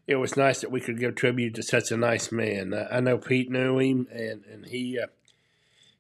it 0.07 0.17
was 0.17 0.37
nice 0.37 0.61
that 0.61 0.71
we 0.71 0.81
could 0.81 0.99
give 0.99 1.15
tribute 1.15 1.55
to 1.55 1.63
such 1.63 1.91
a 1.91 1.97
nice 1.97 2.33
man. 2.33 2.73
Uh, 2.73 2.89
I 2.91 3.01
know 3.01 3.19
Pete 3.19 3.51
knew 3.51 3.79
him, 3.79 4.09
and 4.11 4.45
and 4.51 4.67
he, 4.67 4.99
uh, 4.99 5.09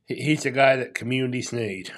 he 0.06 0.14
he's 0.16 0.46
a 0.46 0.50
guy 0.50 0.76
that 0.76 0.94
communities 0.94 1.52
need. 1.52 1.92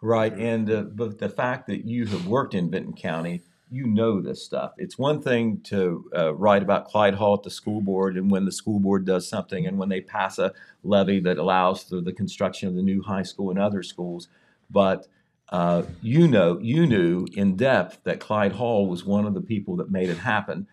Right, 0.00 0.32
and 0.32 0.70
uh, 0.70 0.82
but 0.82 1.18
the 1.18 1.28
fact 1.28 1.66
that 1.66 1.84
you 1.84 2.06
have 2.06 2.26
worked 2.26 2.54
in 2.54 2.70
Vinton 2.70 2.94
County, 2.94 3.42
you 3.72 3.86
know 3.86 4.20
this 4.20 4.44
stuff. 4.44 4.72
It's 4.76 4.98
one 4.98 5.22
thing 5.22 5.60
to 5.64 6.04
uh, 6.14 6.34
write 6.34 6.62
about 6.62 6.88
Clyde 6.88 7.14
Hall 7.14 7.34
at 7.34 7.42
the 7.42 7.50
school 7.50 7.80
board, 7.80 8.18
and 8.18 8.30
when 8.30 8.44
the 8.44 8.52
school 8.52 8.78
board 8.78 9.06
does 9.06 9.26
something, 9.26 9.66
and 9.66 9.78
when 9.78 9.88
they 9.88 10.02
pass 10.02 10.38
a 10.38 10.52
levy 10.84 11.20
that 11.20 11.38
allows 11.38 11.84
the 11.84 12.12
construction 12.12 12.68
of 12.68 12.74
the 12.74 12.82
new 12.82 13.02
high 13.02 13.22
school 13.22 13.50
and 13.50 13.58
other 13.58 13.82
schools, 13.82 14.28
but 14.70 15.06
uh, 15.48 15.82
you 16.02 16.28
know, 16.28 16.58
you 16.60 16.86
knew 16.86 17.26
in 17.34 17.56
depth 17.56 18.00
that 18.04 18.20
Clyde 18.20 18.52
Hall 18.52 18.86
was 18.86 19.04
one 19.04 19.26
of 19.26 19.34
the 19.34 19.40
people 19.40 19.76
that 19.76 19.90
made 19.90 20.10
it 20.10 20.18
happen, 20.18 20.66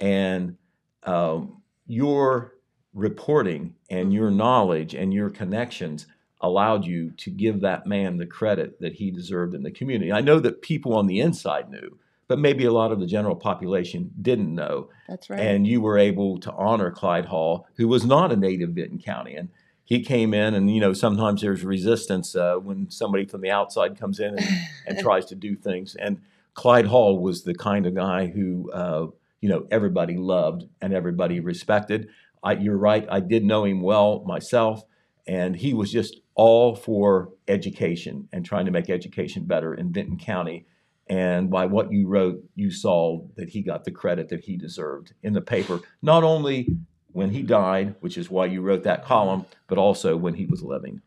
and 0.00 0.56
um, 1.02 1.60
your 1.88 2.54
reporting 2.94 3.74
and 3.90 4.12
your 4.12 4.30
knowledge 4.30 4.94
and 4.94 5.12
your 5.12 5.28
connections 5.28 6.06
allowed 6.40 6.84
you 6.84 7.10
to 7.12 7.30
give 7.30 7.60
that 7.60 7.86
man 7.86 8.16
the 8.16 8.26
credit 8.26 8.78
that 8.80 8.92
he 8.92 9.10
deserved 9.10 9.54
in 9.54 9.62
the 9.64 9.70
community. 9.70 10.12
I 10.12 10.20
know 10.20 10.38
that 10.38 10.62
people 10.62 10.94
on 10.94 11.06
the 11.06 11.20
inside 11.20 11.70
knew, 11.70 11.98
but 12.34 12.40
maybe 12.40 12.64
a 12.64 12.72
lot 12.72 12.90
of 12.90 12.98
the 12.98 13.06
general 13.06 13.36
population 13.36 14.10
didn't 14.20 14.52
know. 14.52 14.88
That's 15.06 15.30
right. 15.30 15.38
And 15.38 15.68
you 15.68 15.80
were 15.80 15.96
able 15.96 16.40
to 16.40 16.50
honor 16.50 16.90
Clyde 16.90 17.26
Hall, 17.26 17.68
who 17.76 17.86
was 17.86 18.04
not 18.04 18.32
a 18.32 18.36
native 18.36 18.70
Vinton 18.70 18.98
County. 18.98 19.36
And 19.36 19.50
he 19.84 20.02
came 20.02 20.34
in, 20.34 20.52
and 20.52 20.68
you 20.68 20.80
know 20.80 20.92
sometimes 20.92 21.42
there's 21.42 21.62
resistance 21.62 22.34
uh, 22.34 22.56
when 22.56 22.90
somebody 22.90 23.24
from 23.24 23.40
the 23.40 23.52
outside 23.52 23.96
comes 23.96 24.18
in 24.18 24.36
and, 24.36 24.48
and 24.84 24.98
tries 25.00 25.26
to 25.26 25.36
do 25.36 25.54
things. 25.54 25.94
And 25.94 26.22
Clyde 26.54 26.86
Hall 26.86 27.20
was 27.20 27.44
the 27.44 27.54
kind 27.54 27.86
of 27.86 27.94
guy 27.94 28.26
who 28.26 28.68
uh, 28.72 29.06
you 29.40 29.48
know 29.48 29.68
everybody 29.70 30.16
loved 30.16 30.64
and 30.82 30.92
everybody 30.92 31.38
respected. 31.38 32.08
I, 32.42 32.54
you're 32.54 32.76
right. 32.76 33.06
I 33.08 33.20
did 33.20 33.44
know 33.44 33.64
him 33.64 33.80
well 33.80 34.24
myself, 34.26 34.82
and 35.24 35.54
he 35.54 35.72
was 35.72 35.92
just 35.92 36.18
all 36.34 36.74
for 36.74 37.30
education 37.46 38.28
and 38.32 38.44
trying 38.44 38.64
to 38.64 38.72
make 38.72 38.90
education 38.90 39.44
better 39.44 39.72
in 39.72 39.92
Vinton 39.92 40.18
County. 40.18 40.66
And 41.06 41.50
by 41.50 41.66
what 41.66 41.92
you 41.92 42.08
wrote, 42.08 42.42
you 42.54 42.70
saw 42.70 43.20
that 43.36 43.50
he 43.50 43.60
got 43.60 43.84
the 43.84 43.90
credit 43.90 44.30
that 44.30 44.44
he 44.44 44.56
deserved 44.56 45.12
in 45.22 45.34
the 45.34 45.42
paper, 45.42 45.80
not 46.00 46.24
only 46.24 46.68
when 47.12 47.30
he 47.30 47.42
died, 47.42 47.94
which 48.00 48.16
is 48.16 48.30
why 48.30 48.46
you 48.46 48.60
wrote 48.60 48.82
that 48.84 49.04
column, 49.04 49.44
but 49.68 49.78
also 49.78 50.16
when 50.16 50.34
he 50.34 50.46
was 50.46 50.62
living. 50.62 51.02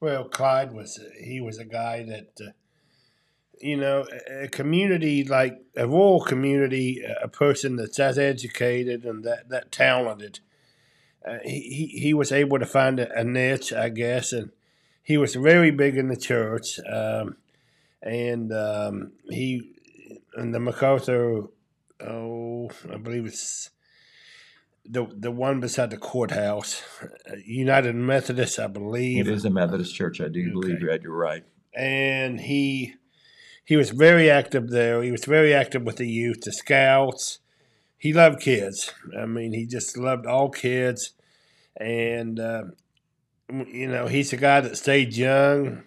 Well, 0.00 0.24
Clyde 0.24 0.72
was 0.72 1.00
he 1.22 1.40
was 1.40 1.58
a 1.58 1.64
guy 1.64 2.02
that 2.04 2.38
uh, 2.40 2.50
you 3.58 3.76
know 3.76 4.06
a 4.30 4.48
community 4.48 5.24
like 5.24 5.58
a 5.76 5.86
rural 5.86 6.20
community, 6.20 7.02
a 7.22 7.28
person 7.28 7.76
that's 7.76 7.98
as 7.98 8.18
educated 8.18 9.04
and 9.04 9.24
that 9.24 9.48
that 9.48 9.72
talented. 9.72 10.40
Uh, 11.26 11.38
he 11.42 11.86
he 11.86 12.12
was 12.12 12.32
able 12.32 12.58
to 12.58 12.66
find 12.66 13.00
a, 13.00 13.18
a, 13.18 13.24
niche, 13.24 13.72
I 13.72 13.88
guess, 13.88 14.32
and 14.32 14.50
he 15.02 15.16
was 15.16 15.34
very 15.36 15.70
big 15.70 15.96
in 15.96 16.08
the 16.08 16.16
church, 16.16 16.78
um, 16.80 17.36
and 18.04 18.52
um, 18.52 19.12
he 19.30 19.72
and 20.36 20.54
the 20.54 20.58
McArthur, 20.58 21.48
oh, 22.06 22.70
I 22.92 22.98
believe 22.98 23.26
it's 23.26 23.70
the 24.84 25.06
the 25.16 25.30
one 25.30 25.58
beside 25.58 25.90
the 25.90 25.96
courthouse, 25.96 26.82
uh, 27.02 27.36
United 27.44 27.96
Methodist, 27.96 28.58
I 28.58 28.66
believe. 28.66 29.26
It 29.26 29.32
is 29.32 29.46
a 29.46 29.50
Methodist 29.50 29.94
church. 29.94 30.20
I 30.20 30.28
do 30.28 30.42
okay. 30.42 30.50
believe 30.50 30.80
you're, 30.80 30.96
you're 31.00 31.16
right. 31.16 31.44
And 31.74 32.40
he 32.40 32.94
he 33.64 33.76
was 33.76 33.90
very 33.90 34.30
active 34.30 34.68
there. 34.68 35.02
He 35.02 35.10
was 35.10 35.24
very 35.24 35.54
active 35.54 35.82
with 35.82 35.96
the 35.96 36.08
youth, 36.08 36.42
the 36.42 36.52
scouts. 36.52 37.38
He 37.96 38.12
loved 38.12 38.40
kids. 38.40 38.92
I 39.18 39.24
mean, 39.24 39.54
he 39.54 39.64
just 39.64 39.96
loved 39.96 40.26
all 40.26 40.50
kids, 40.50 41.14
and 41.74 42.38
uh, 42.38 42.64
you 43.48 43.88
know, 43.88 44.08
he's 44.08 44.34
a 44.34 44.36
guy 44.36 44.60
that 44.60 44.76
stayed 44.76 45.16
young 45.16 45.84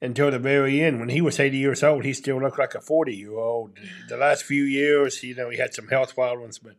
until 0.00 0.30
the 0.30 0.38
very 0.38 0.82
end. 0.82 1.00
When 1.00 1.08
he 1.08 1.20
was 1.20 1.40
80 1.40 1.56
years 1.56 1.82
old, 1.82 2.04
he 2.04 2.12
still 2.12 2.40
looked 2.40 2.58
like 2.58 2.74
a 2.74 2.80
40 2.80 3.14
year 3.14 3.36
old. 3.36 3.78
The 4.08 4.16
last 4.16 4.44
few 4.44 4.64
years, 4.64 5.22
you 5.22 5.34
know, 5.34 5.50
he 5.50 5.58
had 5.58 5.74
some 5.74 5.88
health 5.88 6.14
problems, 6.14 6.58
but 6.58 6.74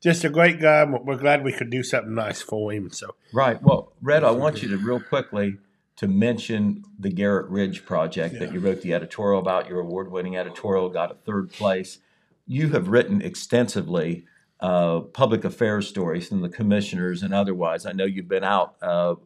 just 0.00 0.24
a 0.24 0.30
great 0.30 0.60
guy. 0.60 0.84
We're 0.84 1.16
glad 1.16 1.44
we 1.44 1.52
could 1.52 1.70
do 1.70 1.82
something 1.82 2.14
nice 2.14 2.40
for 2.40 2.72
him. 2.72 2.90
So 2.90 3.14
right. 3.32 3.60
Well, 3.62 3.92
Red, 4.00 4.24
I 4.24 4.30
want 4.30 4.62
you 4.62 4.68
to 4.68 4.78
real 4.78 5.00
quickly 5.00 5.58
to 5.96 6.08
mention 6.08 6.84
the 6.98 7.10
Garrett 7.10 7.50
Ridge 7.50 7.84
project 7.84 8.34
yeah. 8.34 8.40
that 8.40 8.52
you 8.54 8.60
wrote 8.60 8.80
the 8.80 8.94
editorial 8.94 9.40
about. 9.40 9.68
Your 9.68 9.80
award-winning 9.80 10.36
editorial 10.36 10.88
got 10.88 11.10
a 11.10 11.14
third 11.14 11.52
place. 11.52 11.98
You 12.46 12.70
have 12.70 12.88
written 12.88 13.20
extensively 13.20 14.24
uh, 14.60 15.00
public 15.00 15.44
affairs 15.44 15.88
stories 15.88 16.28
from 16.28 16.40
the 16.40 16.48
commissioners 16.48 17.22
and 17.22 17.34
otherwise. 17.34 17.84
I 17.84 17.92
know 17.92 18.04
you've 18.04 18.28
been 18.28 18.44
out 18.44 18.76
uh, 18.80 19.16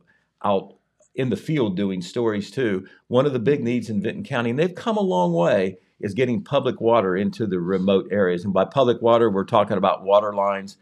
out 0.42 0.74
in 1.14 1.30
the 1.30 1.36
field 1.36 1.76
doing 1.76 2.02
stories 2.02 2.50
too. 2.50 2.86
One 3.08 3.26
of 3.26 3.32
the 3.32 3.38
big 3.38 3.62
needs 3.62 3.88
in 3.88 4.02
Vinton 4.02 4.24
County, 4.24 4.50
and 4.50 4.58
they've 4.58 4.74
come 4.74 4.96
a 4.96 5.02
long 5.02 5.32
way, 5.32 5.78
is 6.00 6.14
getting 6.14 6.42
public 6.42 6.80
water 6.80 7.16
into 7.16 7.46
the 7.46 7.60
remote 7.60 8.08
areas. 8.10 8.44
And 8.44 8.52
by 8.52 8.64
public 8.64 9.00
water, 9.00 9.30
we're 9.30 9.44
talking 9.44 9.76
about 9.76 10.02
water 10.02 10.32
lines 10.32 10.76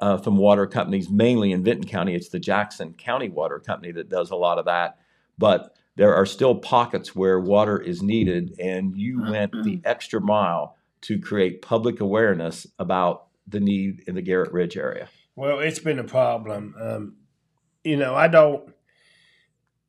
uh, 0.00 0.18
from 0.18 0.36
water 0.36 0.66
companies, 0.66 1.08
mainly 1.08 1.52
in 1.52 1.64
Vinton 1.64 1.86
County. 1.86 2.14
It's 2.14 2.28
the 2.28 2.40
Jackson 2.40 2.92
County 2.94 3.28
Water 3.28 3.58
Company 3.58 3.92
that 3.92 4.08
does 4.08 4.30
a 4.30 4.36
lot 4.36 4.58
of 4.58 4.66
that. 4.66 4.98
But 5.38 5.74
there 5.96 6.14
are 6.14 6.26
still 6.26 6.56
pockets 6.56 7.14
where 7.14 7.40
water 7.40 7.78
is 7.80 8.02
needed, 8.02 8.54
and 8.58 8.94
you 8.96 9.22
went 9.22 9.52
the 9.64 9.80
extra 9.84 10.20
mile 10.20 10.76
to 11.02 11.18
create 11.18 11.62
public 11.62 12.00
awareness 12.00 12.66
about 12.78 13.28
the 13.46 13.60
need 13.60 14.02
in 14.06 14.14
the 14.14 14.22
Garrett 14.22 14.52
Ridge 14.52 14.76
area. 14.76 15.08
Well, 15.36 15.60
it's 15.60 15.78
been 15.78 15.98
a 15.98 16.04
problem. 16.04 16.74
Um, 16.78 17.16
you 17.84 17.96
know, 17.96 18.14
I 18.14 18.28
don't, 18.28 18.74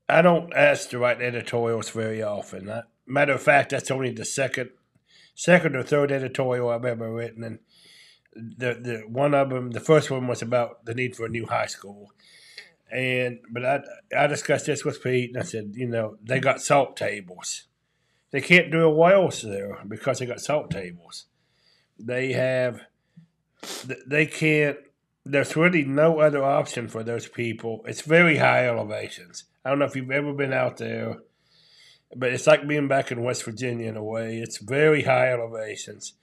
I 0.10 0.22
don't 0.22 0.54
ask 0.54 0.90
to 0.90 1.00
write 1.00 1.22
editorials 1.22 1.90
very 1.90 2.24
often. 2.24 2.70
I, 2.70 2.84
Matter 3.10 3.34
of 3.34 3.42
fact, 3.42 3.70
that's 3.70 3.90
only 3.90 4.12
the 4.12 4.26
second, 4.26 4.72
second 5.34 5.78
or 5.78 5.84
third 5.84 6.12
editorial 6.12 6.70
I've 6.70 6.84
ever 6.84 7.10
written, 7.10 7.42
and 7.44 7.60
the 8.36 8.74
the 8.74 9.04
one 9.08 9.34
of 9.34 9.50
them, 9.50 9.72
the 9.72 9.80
first 9.80 10.12
one 10.12 10.28
was 10.28 10.42
about 10.42 10.84
the 10.84 10.94
need 10.94 11.16
for 11.16 11.26
a 11.26 11.30
new 11.30 11.46
high 11.46 11.68
school, 11.68 12.12
and 12.92 13.40
but 13.50 13.66
I 13.66 13.80
I 14.16 14.28
discussed 14.28 14.66
this 14.66 14.84
with 14.84 15.02
Pete, 15.02 15.30
and 15.30 15.42
I 15.42 15.46
said, 15.46 15.72
you 15.76 15.88
know, 15.88 16.18
they 16.22 16.42
got 16.42 16.62
salt 16.62 16.98
tables, 16.98 17.68
they 18.32 18.42
can't 18.42 18.72
do 18.72 18.82
a 18.82 18.90
wells 18.90 19.42
there 19.42 19.80
because 19.88 20.20
they 20.20 20.26
got 20.26 20.42
salt 20.42 20.70
tables. 20.70 21.28
They 21.98 22.34
have, 22.34 22.82
they 24.06 24.26
can't. 24.26 24.78
There's 25.32 25.56
really 25.56 25.84
no 25.84 26.20
other 26.20 26.44
option 26.44 26.88
for 26.88 27.04
those 27.04 27.28
people. 27.28 27.84
It's 27.86 28.02
very 28.02 28.38
high 28.38 28.68
elevations. 28.68 29.46
I 29.66 29.70
don't 29.70 29.80
know 29.80 29.86
if 29.86 29.96
you've 29.96 30.12
ever 30.12 30.34
been 30.34 30.54
out 30.54 30.78
there 30.78 31.18
but 32.16 32.32
it's 32.32 32.48
like 32.48 32.68
being 32.68 32.88
back 32.88 33.12
in 33.12 33.24
West 33.24 33.44
Virginia 33.44 33.90
in 33.90 33.98
a 33.98 34.04
way. 34.04 34.38
It's 34.38 34.58
very 34.58 35.04
high 35.04 35.32
elevations. 35.32 36.14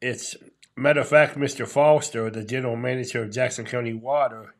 It's 0.00 0.36
matter 0.76 1.00
of 1.00 1.08
fact, 1.08 1.36
Mr. 1.36 1.66
Foster, 1.66 2.28
the 2.30 2.44
general 2.44 2.76
manager 2.76 3.22
of 3.22 3.30
Jackson 3.32 3.64
County 3.64 3.94
Water, 3.94 4.54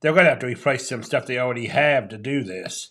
they're 0.00 0.12
going 0.12 0.24
to 0.24 0.30
have 0.30 0.40
to 0.40 0.46
replace 0.46 0.88
some 0.88 1.02
stuff 1.02 1.26
they 1.26 1.38
already 1.38 1.66
have 1.66 2.08
to 2.08 2.18
do 2.18 2.42
this. 2.42 2.90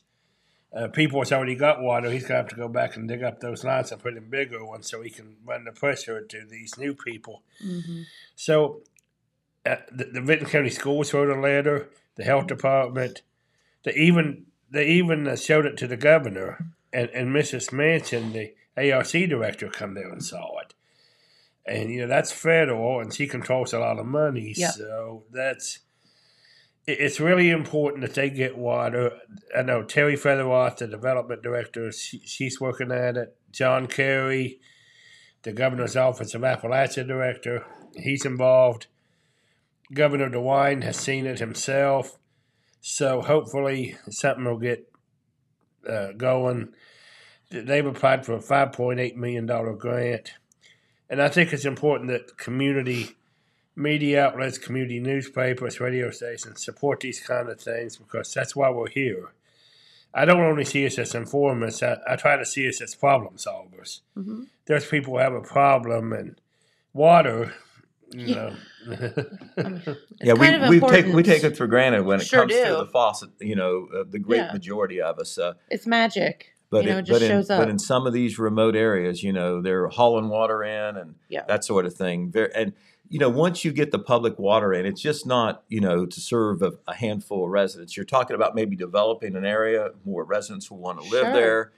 Uh, 0.74 0.88
people 0.88 1.20
that's 1.20 1.34
already 1.34 1.56
got 1.56 1.82
water, 1.82 2.10
he's 2.10 2.22
going 2.22 2.30
to 2.30 2.36
have 2.36 2.48
to 2.48 2.56
go 2.56 2.70
back 2.70 2.96
and 2.96 3.10
dig 3.10 3.24
up 3.24 3.42
those 3.42 3.66
lines 3.66 3.92
and 3.92 4.02
put 4.02 4.16
in 4.16 4.30
bigger 4.30 4.64
ones 4.64 4.90
so 4.90 5.02
he 5.02 5.10
can 5.10 5.36
run 5.46 5.66
the 5.66 5.72
pressure 5.74 6.22
to 6.22 6.46
these 6.50 6.78
new 6.78 6.94
people. 6.94 7.44
Mm-hmm. 7.62 8.04
So, 8.38 8.80
uh, 9.66 9.76
the, 9.92 10.06
the 10.06 10.22
Vinton 10.22 10.48
County 10.48 10.70
Schools 10.70 11.14
wrote 11.14 11.30
a 11.30 11.40
letter, 11.40 11.90
the 12.16 12.24
health 12.24 12.48
department, 12.48 13.22
they 13.84 13.94
even 13.94 14.46
they 14.70 14.88
even 14.88 15.28
uh, 15.28 15.36
showed 15.36 15.66
it 15.66 15.78
to 15.78 15.88
the 15.88 15.98
governor 15.98 16.72
and, 16.94 17.10
and 17.10 17.30
Mrs. 17.30 17.72
Manchin, 17.72 18.34
the 18.34 18.92
ARC 18.92 19.12
director, 19.12 19.70
come 19.70 19.94
there 19.94 20.10
and 20.10 20.24
saw 20.24 20.60
it. 20.60 20.74
And 21.66 21.92
you 21.92 22.02
know 22.02 22.08
that's 22.08 22.32
federal, 22.32 23.00
and 23.00 23.14
she 23.14 23.28
controls 23.28 23.72
a 23.72 23.80
lot 23.80 24.00
of 24.00 24.06
money, 24.08 24.54
yep. 24.58 24.74
so 24.74 25.24
that's 25.32 25.80
it's 26.88 27.20
really 27.20 27.52
important 27.52 28.02
that 28.02 28.16
they 28.16 28.32
get 28.32 28.58
water. 28.58 29.12
I 29.56 29.62
know 29.62 29.84
Terry 29.84 30.18
Fetherolf, 30.18 30.78
the 30.78 30.88
development 30.88 31.44
director, 31.44 31.92
she, 31.92 32.20
she's 32.26 32.60
working 32.60 32.92
at 32.92 33.16
it. 33.16 33.38
John 33.52 33.86
Carey, 33.86 34.60
the 35.44 35.54
governor's 35.54 35.96
office 35.96 36.34
of 36.34 36.42
Appalachia 36.42 37.08
director, 37.08 37.64
he's 37.96 38.26
involved. 38.26 38.88
Governor 39.94 40.30
DeWine 40.30 40.84
has 40.84 40.98
seen 40.98 41.26
it 41.26 41.40
himself. 41.40 42.18
So 42.80 43.22
hopefully 43.22 43.98
something 44.10 44.46
will 44.46 44.58
get 44.58 44.92
uh, 45.88 46.14
going. 46.14 46.70
They've 47.50 47.86
applied 47.86 48.26
for 48.26 48.34
a 48.34 48.40
$5.8 48.40 49.16
million 49.16 49.46
grant. 49.78 50.34
And 51.10 51.22
I 51.22 51.28
think 51.28 51.52
it's 51.52 51.66
important 51.66 52.10
that 52.10 52.38
community 52.38 53.18
media 53.76 54.26
outlets, 54.26 54.58
community 54.58 55.00
newspapers, 55.00 55.80
radio 55.80 56.12
stations 56.12 56.64
support 56.64 57.02
these 57.02 57.20
kind 57.20 57.50
of 57.50 57.60
things 57.60 57.98
because 57.98 58.34
that's 58.34 58.56
why 58.56 58.70
we're 58.70 58.90
here. 58.90 59.34
I 60.14 60.26
don't 60.26 60.42
only 60.42 60.66
see 60.66 60.86
us 60.86 61.00
as 61.00 61.16
informers, 61.16 61.82
I, 61.82 61.98
I 62.08 62.16
try 62.18 62.36
to 62.36 62.46
see 62.46 62.68
us 62.68 62.82
as 62.82 62.96
problem 62.96 63.36
solvers. 63.36 64.02
Mm-hmm. 64.18 64.44
There's 64.66 64.86
people 64.86 65.14
who 65.14 65.20
have 65.20 65.34
a 65.34 65.42
problem, 65.42 66.12
and 66.12 66.36
water 66.94 67.54
you 68.14 68.36
know. 68.36 68.56
yeah, 70.22 70.34
we, 70.34 70.80
we 70.80 70.80
take 70.80 71.06
we 71.08 71.24
take 71.24 71.44
it 71.44 71.58
for 71.58 71.68
granted 71.68 72.04
when 72.04 72.20
it 72.20 72.26
sure 72.26 72.42
comes 72.42 72.54
do. 72.54 72.66
to 72.66 72.76
the 72.78 72.86
faucet. 72.88 73.30
You 73.40 73.56
know, 73.56 73.88
uh, 73.96 74.04
the 74.10 74.20
great 74.20 74.38
yeah. 74.38 74.54
majority 74.54 75.02
of 75.02 75.20
us. 75.20 75.38
Uh, 75.38 75.54
it's 75.70 75.88
magic. 75.88 76.54
But 76.70 76.86
you 76.86 76.92
know, 76.92 76.98
it, 77.00 77.10
it 77.10 77.12
but, 77.12 77.22
in, 77.22 77.46
but 77.48 77.70
in 77.70 77.80
some 77.80 78.08
of 78.08 78.14
these 78.14 78.40
remote 78.40 78.78
areas, 78.78 79.24
you 79.24 79.34
know, 79.34 79.62
they're 79.62 79.90
hauling 79.90 80.30
water 80.30 80.64
in 80.64 80.96
and 80.96 81.16
yeah. 81.28 81.44
that 81.50 81.66
sort 81.66 81.86
of 81.86 81.94
thing. 81.94 82.32
Very, 82.32 82.50
and 82.56 82.72
you 83.10 83.20
know, 83.20 83.28
once 83.28 83.66
you 83.66 83.74
get 83.74 83.92
the 83.92 84.00
public 84.00 84.40
water 84.40 84.74
in, 84.74 84.86
it's 84.86 85.02
just 85.02 85.26
not 85.26 85.64
you 85.68 85.82
know 85.82 86.06
to 86.06 86.22
serve 86.22 86.62
a, 86.62 86.74
a 86.88 86.96
handful 86.96 87.46
of 87.46 87.52
residents. 87.52 87.98
You're 87.98 88.06
talking 88.06 88.36
about 88.36 88.56
maybe 88.56 88.76
developing 88.76 89.36
an 89.36 89.46
area 89.46 89.90
more 90.06 90.24
residents 90.24 90.72
will 90.72 90.80
want 90.80 91.02
to 91.02 91.10
live 91.10 91.26
sure. 91.26 91.34
there 91.34 91.72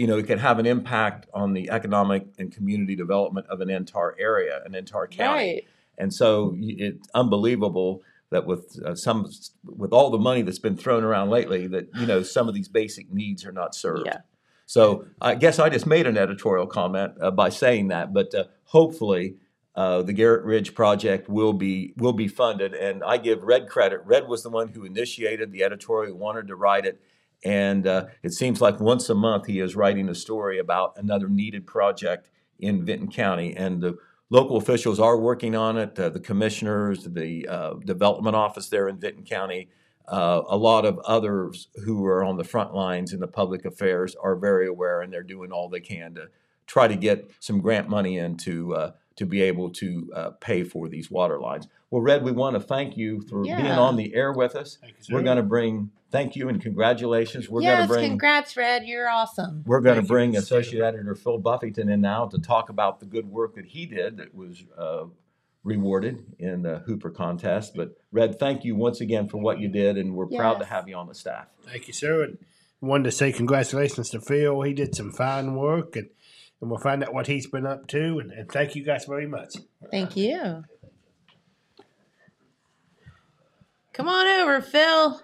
you 0.00 0.06
know, 0.06 0.16
it 0.16 0.26
can 0.26 0.38
have 0.38 0.58
an 0.58 0.64
impact 0.64 1.26
on 1.34 1.52
the 1.52 1.68
economic 1.70 2.26
and 2.38 2.50
community 2.50 2.96
development 2.96 3.46
of 3.48 3.60
an 3.60 3.68
entire 3.68 4.16
area, 4.18 4.62
an 4.64 4.74
entire 4.74 5.06
county. 5.06 5.54
Right. 5.54 5.64
And 6.00 6.12
so 6.12 6.54
it's 6.58 7.06
unbelievable 7.14 8.02
that 8.30 8.46
with 8.46 8.78
uh, 8.84 8.94
some 8.94 9.30
with 9.64 9.92
all 9.92 10.10
the 10.10 10.18
money 10.18 10.42
that's 10.42 10.58
been 10.58 10.76
thrown 10.76 11.04
around 11.04 11.30
lately, 11.30 11.66
that 11.68 11.88
you 11.96 12.06
know 12.06 12.22
some 12.22 12.48
of 12.48 12.54
these 12.54 12.68
basic 12.68 13.12
needs 13.12 13.44
are 13.44 13.52
not 13.52 13.74
served. 13.74 14.06
Yeah. 14.06 14.18
So 14.66 15.06
I 15.20 15.34
guess 15.34 15.58
I 15.58 15.68
just 15.68 15.86
made 15.86 16.06
an 16.06 16.16
editorial 16.16 16.66
comment 16.66 17.14
uh, 17.20 17.32
by 17.32 17.48
saying 17.48 17.88
that, 17.88 18.14
but 18.14 18.32
uh, 18.34 18.44
hopefully 18.66 19.34
uh, 19.74 20.02
the 20.02 20.12
Garrett 20.12 20.44
Ridge 20.44 20.74
project 20.74 21.28
will 21.28 21.52
be 21.52 21.92
will 21.96 22.12
be 22.12 22.28
funded, 22.28 22.74
and 22.74 23.02
I 23.02 23.18
give 23.18 23.42
Red 23.42 23.68
credit. 23.68 24.00
Red 24.04 24.28
was 24.28 24.42
the 24.42 24.50
one 24.50 24.68
who 24.68 24.84
initiated 24.84 25.50
the 25.50 25.64
editorial, 25.64 26.16
wanted 26.16 26.46
to 26.48 26.54
write 26.54 26.86
it, 26.86 27.00
and 27.44 27.86
uh, 27.86 28.06
it 28.22 28.32
seems 28.32 28.60
like 28.60 28.78
once 28.78 29.08
a 29.08 29.14
month 29.14 29.46
he 29.46 29.58
is 29.58 29.74
writing 29.74 30.08
a 30.08 30.14
story 30.14 30.58
about 30.58 30.94
another 30.96 31.28
needed 31.28 31.66
project 31.66 32.28
in 32.60 32.84
Vinton 32.84 33.10
County, 33.10 33.56
and 33.56 33.80
the 33.80 33.96
local 34.30 34.56
officials 34.56 34.98
are 34.98 35.18
working 35.18 35.54
on 35.54 35.76
it. 35.76 35.98
Uh, 35.98 36.08
the 36.08 36.20
commissioners, 36.20 37.04
the 37.04 37.46
uh, 37.48 37.74
development 37.84 38.36
office 38.36 38.68
there 38.68 38.88
in 38.88 38.98
Vinton 38.98 39.24
County, 39.24 39.68
uh, 40.08 40.42
a 40.48 40.56
lot 40.56 40.84
of 40.84 40.98
others 41.00 41.68
who 41.84 42.04
are 42.06 42.24
on 42.24 42.36
the 42.36 42.44
front 42.44 42.74
lines 42.74 43.12
in 43.12 43.20
the 43.20 43.28
public 43.28 43.64
affairs 43.64 44.16
are 44.16 44.36
very 44.36 44.66
aware, 44.66 45.02
and 45.02 45.12
they're 45.12 45.22
doing 45.22 45.52
all 45.52 45.68
they 45.68 45.80
can 45.80 46.14
to 46.14 46.28
try 46.66 46.88
to 46.88 46.96
get 46.96 47.30
some 47.40 47.60
grant 47.60 47.88
money 47.88 48.18
in 48.18 48.36
to 48.36 48.74
uh, 48.74 48.92
to 49.16 49.26
be 49.26 49.42
able 49.42 49.68
to 49.68 50.10
uh, 50.14 50.30
pay 50.40 50.64
for 50.64 50.88
these 50.88 51.10
water 51.10 51.38
lines. 51.38 51.68
Well, 51.90 52.02
Red, 52.02 52.22
we 52.22 52.30
want 52.30 52.54
to 52.54 52.60
thank 52.60 52.96
you 52.96 53.20
for 53.22 53.42
being 53.42 53.66
on 53.66 53.96
the 53.96 54.14
air 54.14 54.32
with 54.32 54.54
us. 54.54 54.78
Thank 54.80 54.94
you. 55.08 55.14
We're 55.14 55.22
going 55.22 55.38
to 55.38 55.42
bring 55.42 55.90
thank 56.10 56.36
you 56.36 56.48
and 56.48 56.60
congratulations. 56.60 57.48
We're 57.48 57.62
yes, 57.62 57.76
going 57.76 57.88
to 57.88 57.94
bring 57.94 58.08
congrats, 58.10 58.56
Red. 58.56 58.84
You're 58.84 59.08
awesome. 59.08 59.64
we're 59.66 59.80
going 59.80 59.96
to 59.96 60.02
Thank 60.02 60.08
you, 60.08 60.14
bring 60.14 60.32
Mr. 60.34 60.38
Associate 60.38 60.82
Editor 60.82 61.14
Phil 61.16 61.38
Buffington 61.38 61.88
in 61.88 62.00
now 62.00 62.26
to 62.26 62.38
talk 62.38 62.68
about 62.68 63.00
the 63.00 63.06
good 63.06 63.26
work 63.26 63.56
that 63.56 63.66
he 63.66 63.86
did 63.86 64.18
that 64.18 64.34
was 64.34 64.62
uh, 64.78 65.04
rewarded 65.64 66.24
in 66.38 66.62
the 66.62 66.78
Hooper 66.80 67.10
contest. 67.10 67.74
But 67.74 67.96
Red, 68.12 68.38
thank 68.38 68.64
you 68.64 68.76
once 68.76 69.00
again 69.00 69.28
for 69.28 69.38
what 69.38 69.58
you 69.58 69.68
did, 69.68 69.98
and 69.98 70.14
we're 70.14 70.26
proud 70.26 70.60
to 70.60 70.66
have 70.66 70.88
you 70.88 70.96
on 70.96 71.08
the 71.08 71.14
staff. 71.14 71.46
Thank 71.66 71.88
you, 71.88 71.92
sir. 71.92 72.22
And 72.22 72.38
wanted 72.80 73.04
to 73.04 73.12
say 73.12 73.32
congratulations 73.32 74.10
to 74.10 74.20
Phil. 74.20 74.62
He 74.62 74.74
did 74.74 74.94
some 74.94 75.12
fine 75.12 75.54
work, 75.54 75.96
and, 75.96 76.08
and 76.60 76.70
we'll 76.70 76.80
find 76.80 77.02
out 77.02 77.12
what 77.12 77.26
he's 77.26 77.46
been 77.46 77.66
up 77.66 77.88
to. 77.88 78.18
And, 78.18 78.30
and 78.32 78.50
thank 78.50 78.74
you 78.74 78.84
guys 78.84 79.04
very 79.06 79.26
much. 79.26 79.54
Thank 79.90 80.16
you. 80.16 80.64
Come 83.92 84.08
on 84.08 84.26
over, 84.26 84.60
Phil. 84.60 85.20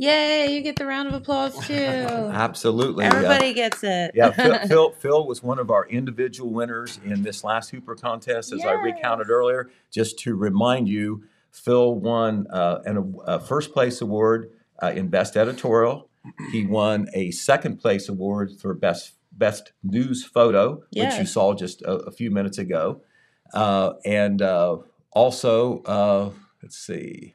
Yay, 0.00 0.54
you 0.54 0.62
get 0.62 0.76
the 0.76 0.86
round 0.86 1.08
of 1.08 1.14
applause 1.14 1.58
too. 1.66 1.74
Absolutely. 1.74 3.04
Everybody 3.04 3.52
gets 3.52 3.82
it. 3.82 4.12
yeah, 4.14 4.30
Phil, 4.30 4.58
Phil, 4.68 4.90
Phil 4.92 5.26
was 5.26 5.42
one 5.42 5.58
of 5.58 5.70
our 5.70 5.86
individual 5.88 6.50
winners 6.50 7.00
in 7.04 7.22
this 7.22 7.42
last 7.42 7.70
Hooper 7.70 7.96
contest, 7.96 8.52
as 8.52 8.64
I 8.64 8.72
recounted 8.72 9.28
earlier. 9.28 9.70
Just 9.90 10.18
to 10.20 10.36
remind 10.36 10.88
you, 10.88 11.24
Phil 11.50 11.96
won 11.96 12.46
uh, 12.50 12.78
an, 12.84 13.16
a 13.26 13.40
first 13.40 13.72
place 13.72 14.00
award 14.00 14.50
uh, 14.80 14.92
in 14.94 15.08
best 15.08 15.36
editorial. 15.36 16.08
He 16.52 16.64
won 16.64 17.08
a 17.14 17.30
second 17.32 17.78
place 17.78 18.08
award 18.08 18.52
for 18.60 18.74
best 18.74 19.14
best 19.32 19.72
news 19.82 20.24
photo, 20.24 20.82
which 20.92 21.14
you 21.14 21.26
saw 21.26 21.54
just 21.54 21.82
a, 21.82 21.92
a 21.92 22.10
few 22.12 22.30
minutes 22.30 22.58
ago, 22.58 23.00
uh, 23.54 23.94
and 24.04 24.42
uh, 24.42 24.78
also 25.12 25.82
uh, 25.82 26.30
let's 26.62 26.78
see. 26.78 27.34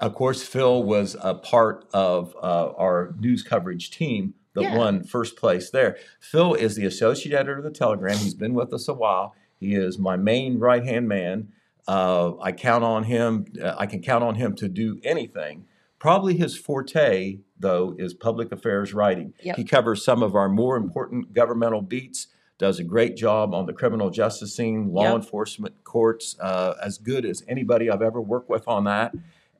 Of 0.00 0.14
course, 0.14 0.42
Phil 0.44 0.82
was 0.84 1.16
a 1.20 1.34
part 1.34 1.86
of 1.92 2.34
uh, 2.40 2.70
our 2.76 3.14
news 3.18 3.42
coverage 3.42 3.90
team 3.90 4.34
that 4.54 4.62
Yeah. 4.62 4.76
won 4.78 5.02
first 5.04 5.36
place 5.36 5.70
there. 5.70 5.96
Phil 6.20 6.54
is 6.54 6.76
the 6.76 6.84
associate 6.86 7.34
editor 7.34 7.58
of 7.58 7.64
the 7.64 7.70
Telegram. 7.70 8.16
He's 8.16 8.34
been 8.34 8.54
with 8.54 8.72
us 8.72 8.86
a 8.88 8.94
while. 8.94 9.34
He 9.58 9.74
is 9.74 9.98
my 9.98 10.16
main 10.16 10.58
right 10.60 10.84
hand 10.84 11.08
man. 11.08 11.48
Uh, 11.88 12.38
I 12.38 12.52
count 12.52 12.84
on 12.84 13.04
him. 13.04 13.46
Uh, 13.60 13.74
I 13.76 13.86
can 13.86 14.00
count 14.00 14.22
on 14.22 14.36
him 14.36 14.54
to 14.56 14.68
do 14.68 15.00
anything. 15.02 15.64
Probably 15.98 16.36
his 16.36 16.56
forte, 16.56 17.38
though, 17.58 17.96
is 17.98 18.14
public 18.14 18.52
affairs 18.52 18.94
writing. 18.94 19.34
Yep. 19.42 19.56
He 19.56 19.64
covers 19.64 20.04
some 20.04 20.22
of 20.22 20.36
our 20.36 20.48
more 20.48 20.76
important 20.76 21.32
governmental 21.32 21.82
beats. 21.82 22.28
Does 22.58 22.78
a 22.80 22.84
great 22.84 23.16
job 23.16 23.54
on 23.54 23.66
the 23.66 23.72
criminal 23.72 24.10
justice 24.10 24.54
scene, 24.54 24.92
law 24.92 25.04
Yep. 25.04 25.14
enforcement, 25.16 25.84
courts, 25.84 26.36
uh, 26.40 26.74
as 26.82 26.98
good 26.98 27.24
as 27.24 27.44
anybody 27.48 27.88
I've 27.88 28.02
ever 28.02 28.20
worked 28.20 28.50
with 28.50 28.66
on 28.66 28.84
that 28.84 29.14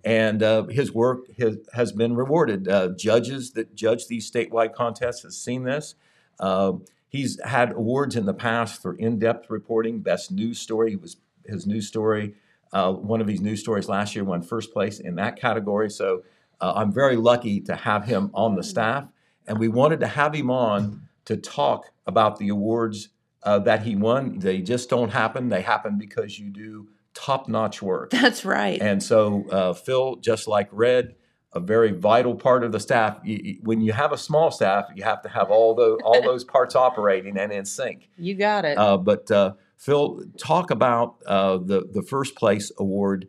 and 0.05 0.43
uh, 0.43 0.65
his 0.67 0.93
work 0.93 1.31
has, 1.39 1.57
has 1.73 1.93
been 1.93 2.15
rewarded. 2.15 2.69
Uh, 2.69 2.89
judges 2.97 3.53
that 3.53 3.75
judge 3.75 4.07
these 4.07 4.31
statewide 4.31 4.73
contests 4.73 5.23
has 5.23 5.37
seen 5.37 5.65
this. 5.65 5.95
Uh, 6.39 6.75
he's 7.09 7.41
had 7.45 7.73
awards 7.73 8.17
in 8.17 8.27
the 8.27 8.35
past 8.35 8.81
for 8.81 8.95
in-depth 8.95 9.51
reporting, 9.51 10.01
best 10.01 10.31
news 10.31 10.61
story. 10.61 10.91
He 10.91 10.97
was 10.97 11.17
his 11.45 11.67
news 11.67 11.89
story. 11.89 12.35
Uh, 12.73 12.93
one 12.93 13.21
of 13.21 13.27
his 13.27 13.41
news 13.41 13.61
stories 13.61 13.89
last 13.89 14.15
year 14.15 14.25
won 14.25 14.43
first 14.43 14.73
place 14.73 15.01
in 15.01 15.15
that 15.17 15.37
category. 15.37 15.91
So 15.91 16.23
uh, 16.61 16.75
I'm 16.77 16.93
very 16.93 17.17
lucky 17.17 17.61
to 17.63 17.75
have 17.75 18.05
him 18.05 18.31
on 18.35 18.55
the 18.55 18.63
staff, 18.63 19.09
and 19.47 19.59
we 19.59 19.69
wanted 19.69 20.01
to 20.01 20.07
have 20.07 20.35
him 20.35 20.51
on 20.51 21.08
to 21.29 21.37
talk 21.37 21.91
about 22.07 22.39
the 22.39 22.49
awards 22.49 23.11
uh, 23.43 23.59
that 23.59 23.83
he 23.83 23.95
won. 23.95 24.39
They 24.39 24.63
just 24.63 24.89
don't 24.89 25.11
happen. 25.11 25.51
They 25.51 25.61
happen 25.61 25.99
because 25.99 26.39
you 26.39 26.49
do 26.49 26.89
top-notch 27.13 27.83
work. 27.83 28.11
That's 28.11 28.47
right. 28.47 28.81
And 28.81 29.03
so, 29.03 29.45
uh, 29.51 29.75
Phil, 29.75 30.17
just 30.17 30.49
like 30.49 30.71
Red, 30.73 31.17
a 31.53 31.61
very 31.61 31.93
vital 31.93 32.35
part 32.35 32.65
of 32.65 32.73
the 32.73 32.81
staff. 32.81 33.19
You, 33.25 33.59
when 33.63 33.83
you 33.83 33.93
have 33.93 34.11
a 34.13 34.17
small 34.17 34.51
staff, 34.51 34.87
you 34.95 35.03
have 35.05 35.21
to 35.21 35.29
have 35.29 35.51
all 35.51 35.75
the 35.75 36.01
all 36.03 36.23
those 36.23 36.45
parts 36.55 36.75
operating 36.75 37.37
and 37.37 37.53
in 37.53 37.67
sync. 37.67 38.09
you 38.17 38.35
got 38.35 38.65
it. 38.65 38.79
Uh, 38.79 38.97
but 38.97 39.31
uh, 39.31 39.53
Phil, 39.77 40.23
talk 40.39 40.71
about 40.71 41.17
uh, 41.27 41.59
the 41.59 41.87
the 41.93 42.03
first 42.03 42.37
place 42.37 42.73
award 42.79 43.29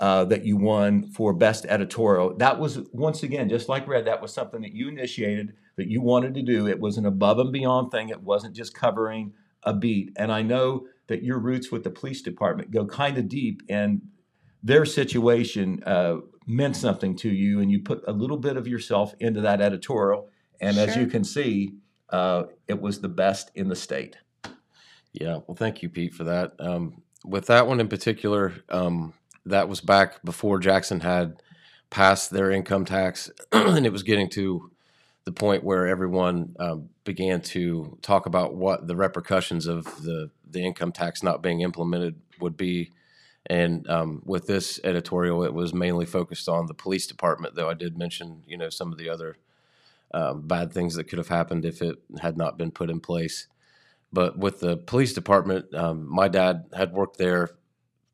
uh, 0.00 0.24
that 0.24 0.44
you 0.44 0.58
won 0.58 1.10
for 1.12 1.32
best 1.32 1.64
editorial. 1.66 2.36
That 2.36 2.58
was 2.60 2.80
once 2.92 3.22
again, 3.22 3.48
just 3.48 3.70
like 3.70 3.88
Red, 3.88 4.04
that 4.04 4.20
was 4.20 4.34
something 4.34 4.60
that 4.60 4.72
you 4.72 4.88
initiated 4.88 5.54
that 5.78 5.88
you 5.88 6.02
wanted 6.02 6.34
to 6.34 6.42
do. 6.42 6.66
It 6.66 6.80
was 6.80 6.98
an 6.98 7.06
above 7.06 7.38
and 7.38 7.52
beyond 7.52 7.90
thing. 7.90 8.10
It 8.10 8.22
wasn't 8.22 8.54
just 8.54 8.74
covering 8.74 9.32
a 9.62 9.72
beat. 9.72 10.12
And 10.16 10.30
I 10.30 10.42
know 10.42 10.86
that 11.06 11.22
your 11.22 11.38
roots 11.38 11.70
with 11.70 11.84
the 11.84 11.90
police 11.90 12.20
department 12.20 12.72
go 12.72 12.84
kind 12.84 13.16
of 13.16 13.28
deep, 13.28 13.62
and 13.68 14.02
their 14.62 14.84
situation 14.84 15.82
uh, 15.84 16.16
meant 16.46 16.76
something 16.76 17.16
to 17.16 17.30
you, 17.30 17.60
and 17.60 17.70
you 17.70 17.80
put 17.80 18.02
a 18.08 18.12
little 18.12 18.36
bit 18.36 18.56
of 18.56 18.66
yourself 18.66 19.14
into 19.20 19.40
that 19.42 19.60
editorial. 19.60 20.28
And 20.60 20.76
as 20.76 20.96
you 20.96 21.06
can 21.06 21.22
see, 21.22 21.74
uh, 22.10 22.44
it 22.66 22.80
was 22.80 23.00
the 23.00 23.08
best 23.08 23.52
in 23.54 23.68
the 23.68 23.76
state. 23.76 24.18
Yeah, 25.12 25.38
well, 25.46 25.54
thank 25.56 25.82
you, 25.82 25.88
Pete, 25.88 26.12
for 26.12 26.24
that. 26.24 26.54
Um, 26.58 27.02
with 27.24 27.46
that 27.46 27.68
one 27.68 27.80
in 27.80 27.88
particular, 27.88 28.52
um, 28.68 29.14
that 29.46 29.68
was 29.68 29.80
back 29.80 30.22
before 30.24 30.58
Jackson 30.58 31.00
had 31.00 31.40
passed 31.88 32.32
their 32.32 32.50
income 32.50 32.84
tax, 32.84 33.30
and 33.52 33.86
it 33.86 33.92
was 33.92 34.02
getting 34.02 34.28
to 34.30 34.72
the 35.28 35.32
point 35.32 35.62
where 35.62 35.86
everyone 35.86 36.56
um, 36.58 36.88
began 37.04 37.42
to 37.42 37.98
talk 38.00 38.24
about 38.24 38.54
what 38.54 38.86
the 38.86 38.96
repercussions 38.96 39.66
of 39.66 39.84
the 40.02 40.30
the 40.50 40.64
income 40.64 40.90
tax 40.90 41.22
not 41.22 41.42
being 41.42 41.60
implemented 41.60 42.14
would 42.40 42.56
be. 42.56 42.92
And 43.44 43.86
um, 43.90 44.22
with 44.24 44.46
this 44.46 44.80
editorial, 44.84 45.44
it 45.44 45.52
was 45.52 45.74
mainly 45.74 46.06
focused 46.06 46.48
on 46.48 46.64
the 46.64 46.72
police 46.72 47.06
department, 47.06 47.54
though 47.54 47.68
I 47.68 47.74
did 47.74 47.98
mention, 47.98 48.42
you 48.46 48.56
know, 48.56 48.70
some 48.70 48.90
of 48.90 48.96
the 48.96 49.10
other 49.10 49.36
um, 50.14 50.46
bad 50.46 50.72
things 50.72 50.94
that 50.94 51.04
could 51.04 51.18
have 51.18 51.28
happened 51.28 51.66
if 51.66 51.82
it 51.82 51.98
had 52.22 52.38
not 52.38 52.56
been 52.56 52.70
put 52.70 52.88
in 52.88 52.98
place. 52.98 53.48
But 54.10 54.38
with 54.38 54.60
the 54.60 54.78
police 54.78 55.12
department, 55.12 55.74
um, 55.74 56.10
my 56.10 56.28
dad 56.28 56.70
had 56.72 56.94
worked 56.94 57.18
there 57.18 57.50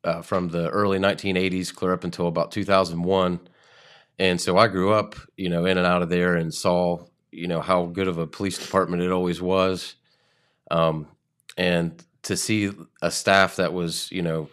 uh, 0.03 0.21
from 0.21 0.49
the 0.49 0.67
early 0.67 0.99
1980s 0.99 1.73
clear 1.73 1.93
up 1.93 2.03
until 2.03 2.27
about 2.27 2.51
2001. 2.51 3.39
And 4.17 4.39
so 4.39 4.57
I 4.57 4.67
grew 4.67 4.93
up, 4.93 5.15
you 5.35 5.49
know, 5.49 5.65
in 5.65 5.77
and 5.77 5.85
out 5.85 6.01
of 6.01 6.09
there 6.09 6.35
and 6.35 6.53
saw, 6.53 7.05
you 7.31 7.47
know, 7.47 7.61
how 7.61 7.85
good 7.85 8.07
of 8.07 8.17
a 8.17 8.27
police 8.27 8.57
department 8.57 9.03
it 9.03 9.11
always 9.11 9.41
was. 9.41 9.95
Um, 10.71 11.07
and 11.57 12.03
to 12.23 12.37
see 12.37 12.71
a 13.01 13.11
staff 13.11 13.57
that 13.57 13.73
was, 13.73 14.11
you 14.11 14.21
know, 14.21 14.49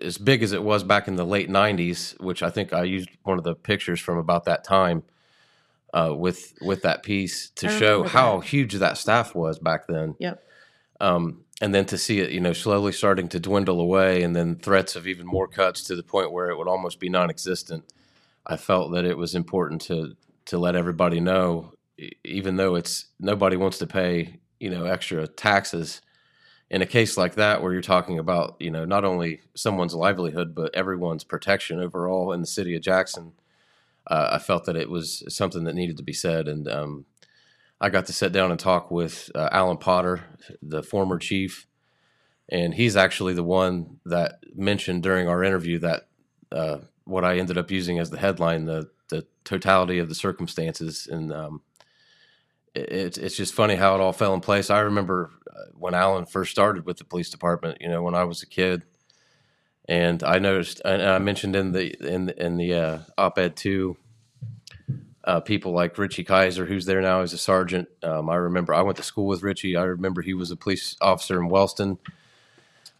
as 0.00 0.18
big 0.18 0.42
as 0.42 0.52
it 0.52 0.62
was 0.62 0.84
back 0.84 1.08
in 1.08 1.16
the 1.16 1.26
late 1.26 1.48
90s, 1.48 2.18
which 2.20 2.42
I 2.42 2.50
think 2.50 2.72
I 2.72 2.84
used 2.84 3.08
one 3.22 3.38
of 3.38 3.44
the 3.44 3.54
pictures 3.54 4.00
from 4.00 4.18
about 4.18 4.44
that 4.44 4.64
time 4.64 5.02
uh, 5.92 6.12
with 6.14 6.54
with 6.60 6.82
that 6.82 7.02
piece 7.02 7.50
to 7.50 7.68
show 7.68 7.98
remember 7.98 8.08
how 8.08 8.40
huge 8.40 8.74
that 8.74 8.98
staff 8.98 9.34
was 9.34 9.58
back 9.58 9.86
then. 9.86 10.14
Yep. 10.18 10.42
Um, 11.00 11.44
and 11.60 11.74
then 11.74 11.84
to 11.86 11.98
see 11.98 12.20
it, 12.20 12.30
you 12.30 12.40
know, 12.40 12.52
slowly 12.52 12.92
starting 12.92 13.28
to 13.28 13.40
dwindle 13.40 13.80
away, 13.80 14.22
and 14.22 14.34
then 14.34 14.56
threats 14.56 14.96
of 14.96 15.06
even 15.06 15.26
more 15.26 15.46
cuts 15.46 15.84
to 15.84 15.96
the 15.96 16.02
point 16.02 16.32
where 16.32 16.50
it 16.50 16.58
would 16.58 16.68
almost 16.68 16.98
be 16.98 17.08
non-existent. 17.08 17.84
I 18.46 18.56
felt 18.56 18.92
that 18.92 19.04
it 19.04 19.16
was 19.16 19.34
important 19.34 19.80
to 19.82 20.16
to 20.46 20.58
let 20.58 20.76
everybody 20.76 21.20
know, 21.20 21.72
even 22.24 22.56
though 22.56 22.74
it's 22.74 23.06
nobody 23.18 23.56
wants 23.56 23.78
to 23.78 23.86
pay, 23.86 24.40
you 24.60 24.70
know, 24.70 24.84
extra 24.84 25.26
taxes. 25.26 26.00
In 26.70 26.82
a 26.82 26.86
case 26.86 27.16
like 27.16 27.34
that, 27.34 27.62
where 27.62 27.72
you're 27.72 27.82
talking 27.82 28.18
about, 28.18 28.56
you 28.58 28.70
know, 28.70 28.84
not 28.84 29.04
only 29.04 29.42
someone's 29.54 29.94
livelihood 29.94 30.54
but 30.54 30.74
everyone's 30.74 31.24
protection 31.24 31.80
overall 31.80 32.32
in 32.32 32.40
the 32.40 32.46
city 32.46 32.74
of 32.74 32.82
Jackson, 32.82 33.32
uh, 34.06 34.30
I 34.32 34.38
felt 34.38 34.64
that 34.64 34.76
it 34.76 34.90
was 34.90 35.22
something 35.28 35.64
that 35.64 35.74
needed 35.74 35.96
to 35.98 36.02
be 36.02 36.12
said, 36.12 36.48
and 36.48 36.68
um, 36.68 37.06
I 37.80 37.90
got 37.90 38.06
to 38.06 38.12
sit 38.12 38.32
down 38.32 38.50
and 38.50 38.58
talk 38.58 38.90
with 38.90 39.30
uh, 39.34 39.48
Alan 39.52 39.76
Potter, 39.76 40.24
the 40.62 40.82
former 40.82 41.18
chief, 41.18 41.66
and 42.48 42.74
he's 42.74 42.96
actually 42.96 43.34
the 43.34 43.44
one 43.44 44.00
that 44.04 44.40
mentioned 44.54 45.02
during 45.02 45.28
our 45.28 45.42
interview 45.44 45.78
that 45.80 46.08
uh, 46.52 46.78
what 47.04 47.24
I 47.24 47.38
ended 47.38 47.58
up 47.58 47.70
using 47.70 47.98
as 47.98 48.10
the 48.10 48.18
headline 48.18 48.64
the 48.64 48.90
the 49.08 49.26
totality 49.44 49.98
of 49.98 50.08
the 50.08 50.14
circumstances 50.14 51.06
and 51.06 51.32
um, 51.32 51.60
it's 52.74 53.18
it's 53.18 53.36
just 53.36 53.54
funny 53.54 53.76
how 53.76 53.94
it 53.94 54.00
all 54.00 54.12
fell 54.12 54.34
in 54.34 54.40
place. 54.40 54.70
I 54.70 54.80
remember 54.80 55.30
uh, 55.48 55.70
when 55.74 55.94
Alan 55.94 56.26
first 56.26 56.50
started 56.50 56.86
with 56.86 56.98
the 56.98 57.04
police 57.04 57.30
department. 57.30 57.78
You 57.80 57.88
know, 57.88 58.02
when 58.02 58.14
I 58.14 58.24
was 58.24 58.42
a 58.42 58.46
kid, 58.46 58.82
and 59.88 60.22
I 60.22 60.38
noticed, 60.38 60.80
and 60.84 61.02
I 61.02 61.18
mentioned 61.18 61.54
in 61.54 61.72
the 61.72 61.94
in 62.04 62.30
in 62.30 62.56
the 62.56 62.74
uh, 62.74 62.98
op-ed 63.16 63.56
too, 63.56 63.96
uh, 65.22 65.40
people 65.40 65.72
like 65.72 65.96
Richie 65.98 66.24
Kaiser, 66.24 66.66
who's 66.66 66.86
there 66.86 67.00
now 67.00 67.20
as 67.20 67.32
a 67.32 67.38
sergeant. 67.38 67.88
Um, 68.02 68.28
I 68.28 68.36
remember 68.36 68.74
I 68.74 68.82
went 68.82 68.96
to 68.96 69.04
school 69.04 69.26
with 69.26 69.42
Richie. 69.42 69.76
I 69.76 69.84
remember 69.84 70.22
he 70.22 70.34
was 70.34 70.50
a 70.50 70.56
police 70.56 70.96
officer 71.00 71.40
in 71.40 71.48
Wellston. 71.48 71.98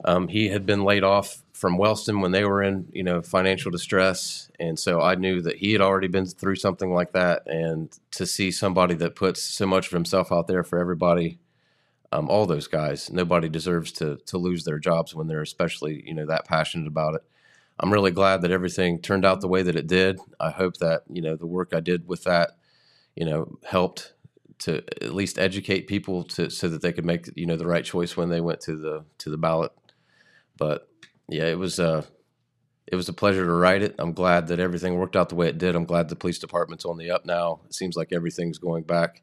Um, 0.05 0.29
he 0.29 0.49
had 0.49 0.67
been 0.67 0.85
laid 0.85 1.03
off 1.03 1.43
from 1.55 1.79
Wellston 1.79 2.21
when 2.21 2.33
they 2.33 2.45
were 2.45 2.63
in, 2.63 2.89
you 2.93 3.05
know, 3.05 3.23
financial 3.23 3.71
distress, 3.71 4.51
and 4.59 4.79
so 4.79 5.01
I 5.01 5.15
knew 5.15 5.41
that 5.43 5.57
he 5.57 5.73
had 5.73 5.81
already 5.81 6.09
been 6.09 6.27
through 6.27 6.57
something 6.57 6.93
like 6.93 7.13
that. 7.13 7.47
And 7.47 7.97
to 8.11 8.27
see 8.27 8.51
somebody 8.51 8.95
that 8.97 9.15
puts 9.15 9.41
so 9.41 9.67
much 9.67 9.87
of 9.87 9.93
himself 9.93 10.33
out 10.33 10.49
there 10.49 10.65
for 10.65 10.79
everybody, 10.79 11.39
um, 12.11 12.29
all 12.29 12.45
those 12.45 12.67
guys, 12.67 13.11
nobody 13.11 13.49
deserves 13.49 13.93
to 13.93 14.19
to 14.27 14.37
lose 14.37 14.65
their 14.65 14.79
jobs 14.79 15.15
when 15.15 15.29
they're 15.29 15.43
especially, 15.43 16.03
you 16.07 16.15
know, 16.15 16.27
that 16.27 16.45
passionate 16.45 16.89
about 16.89 17.15
it. 17.15 17.23
I'm 17.79 17.93
really 17.93 18.13
glad 18.13 18.43
that 18.43 18.51
everything 18.51 19.01
turned 19.01 19.25
out 19.25 19.41
the 19.41 19.49
way 19.49 19.63
that 19.63 19.77
it 19.77 19.87
did. 19.87 20.21
I 20.39 20.51
hope 20.51 20.77
that 20.79 21.03
you 21.09 21.23
know 21.23 21.37
the 21.37 21.47
work 21.47 21.73
I 21.73 21.81
did 21.81 22.09
with 22.09 22.25
that, 22.25 22.51
you 23.17 23.25
know, 23.25 23.59
helped 23.65 24.13
to 24.61 24.77
at 25.03 25.15
least 25.15 25.39
educate 25.39 25.87
people 25.87 26.23
to 26.25 26.51
so 26.51 26.69
that 26.69 26.83
they 26.83 26.93
could 26.93 27.05
make 27.05 27.29
you 27.37 27.47
know 27.47 27.57
the 27.57 27.67
right 27.67 27.85
choice 27.85 28.17
when 28.17 28.29
they 28.29 28.41
went 28.41 28.61
to 28.63 28.77
the 28.77 29.05
to 29.19 29.31
the 29.31 29.39
ballot. 29.39 29.73
But 30.57 30.89
yeah, 31.29 31.47
it 31.47 31.59
was 31.59 31.79
uh 31.79 32.05
it 32.87 32.97
was 32.97 33.09
a 33.09 33.15
pleasure 33.15 33.45
to 33.45 33.53
write 33.53 33.83
it. 33.83 33.95
I'm 33.99 34.13
glad 34.13 34.49
that 34.49 34.61
everything 34.61 34.97
worked 34.97 35.17
out 35.17 35.31
the 35.31 35.35
way 35.35 35.49
it 35.49 35.59
did. 35.59 35.75
I'm 35.75 35.87
glad 35.87 36.09
the 36.09 36.17
police 36.17 36.39
department's 36.39 36.85
on 36.85 36.99
the 36.99 37.11
up 37.11 37.25
now. 37.25 37.61
It 37.67 37.75
seems 37.75 37.97
like 37.97 38.13
everything's 38.13 38.59
going 38.59 38.85
back 38.85 39.23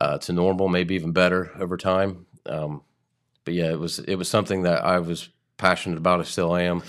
uh, 0.00 0.18
to 0.18 0.32
normal, 0.32 0.68
maybe 0.68 0.94
even 0.94 1.12
better 1.12 1.50
over 1.58 1.76
time. 1.76 2.26
Um, 2.46 2.82
but 3.44 3.54
yeah, 3.54 3.70
it 3.70 3.78
was 3.78 3.98
it 4.00 4.16
was 4.16 4.28
something 4.28 4.62
that 4.62 4.84
I 4.84 4.98
was 5.00 5.28
passionate 5.58 5.98
about. 5.98 6.20
I 6.20 6.24
still 6.24 6.56
am. 6.56 6.82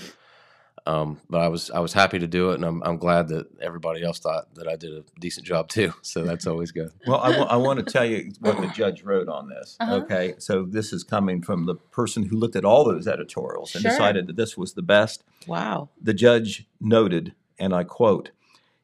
Um, 0.90 1.20
but 1.28 1.40
I 1.40 1.48
was 1.48 1.70
I 1.70 1.78
was 1.80 1.92
happy 1.92 2.18
to 2.18 2.26
do 2.26 2.50
it, 2.50 2.54
and 2.56 2.64
I'm 2.64 2.82
I'm 2.82 2.96
glad 2.98 3.28
that 3.28 3.46
everybody 3.60 4.02
else 4.02 4.18
thought 4.18 4.52
that 4.56 4.66
I 4.66 4.76
did 4.76 4.92
a 4.92 5.04
decent 5.20 5.46
job 5.46 5.68
too. 5.68 5.92
So 6.02 6.24
that's 6.24 6.46
always 6.46 6.72
good. 6.72 6.90
Well, 7.06 7.20
I 7.20 7.30
I 7.32 7.56
want 7.56 7.78
to 7.78 7.92
tell 7.92 8.04
you 8.04 8.32
what 8.40 8.60
the 8.60 8.66
judge 8.68 9.02
wrote 9.04 9.28
on 9.28 9.48
this. 9.48 9.76
Uh-huh. 9.78 9.96
Okay, 9.96 10.34
so 10.38 10.64
this 10.64 10.92
is 10.92 11.04
coming 11.04 11.40
from 11.42 11.66
the 11.66 11.74
person 11.74 12.24
who 12.24 12.36
looked 12.36 12.56
at 12.56 12.64
all 12.64 12.84
those 12.84 13.06
editorials 13.06 13.74
and 13.74 13.82
Sure. 13.82 13.90
decided 13.92 14.26
that 14.26 14.36
this 14.36 14.56
was 14.56 14.72
the 14.72 14.82
best. 14.82 15.22
Wow. 15.46 15.90
The 16.02 16.14
judge 16.14 16.66
noted, 16.80 17.34
and 17.58 17.72
I 17.72 17.84
quote, 17.84 18.30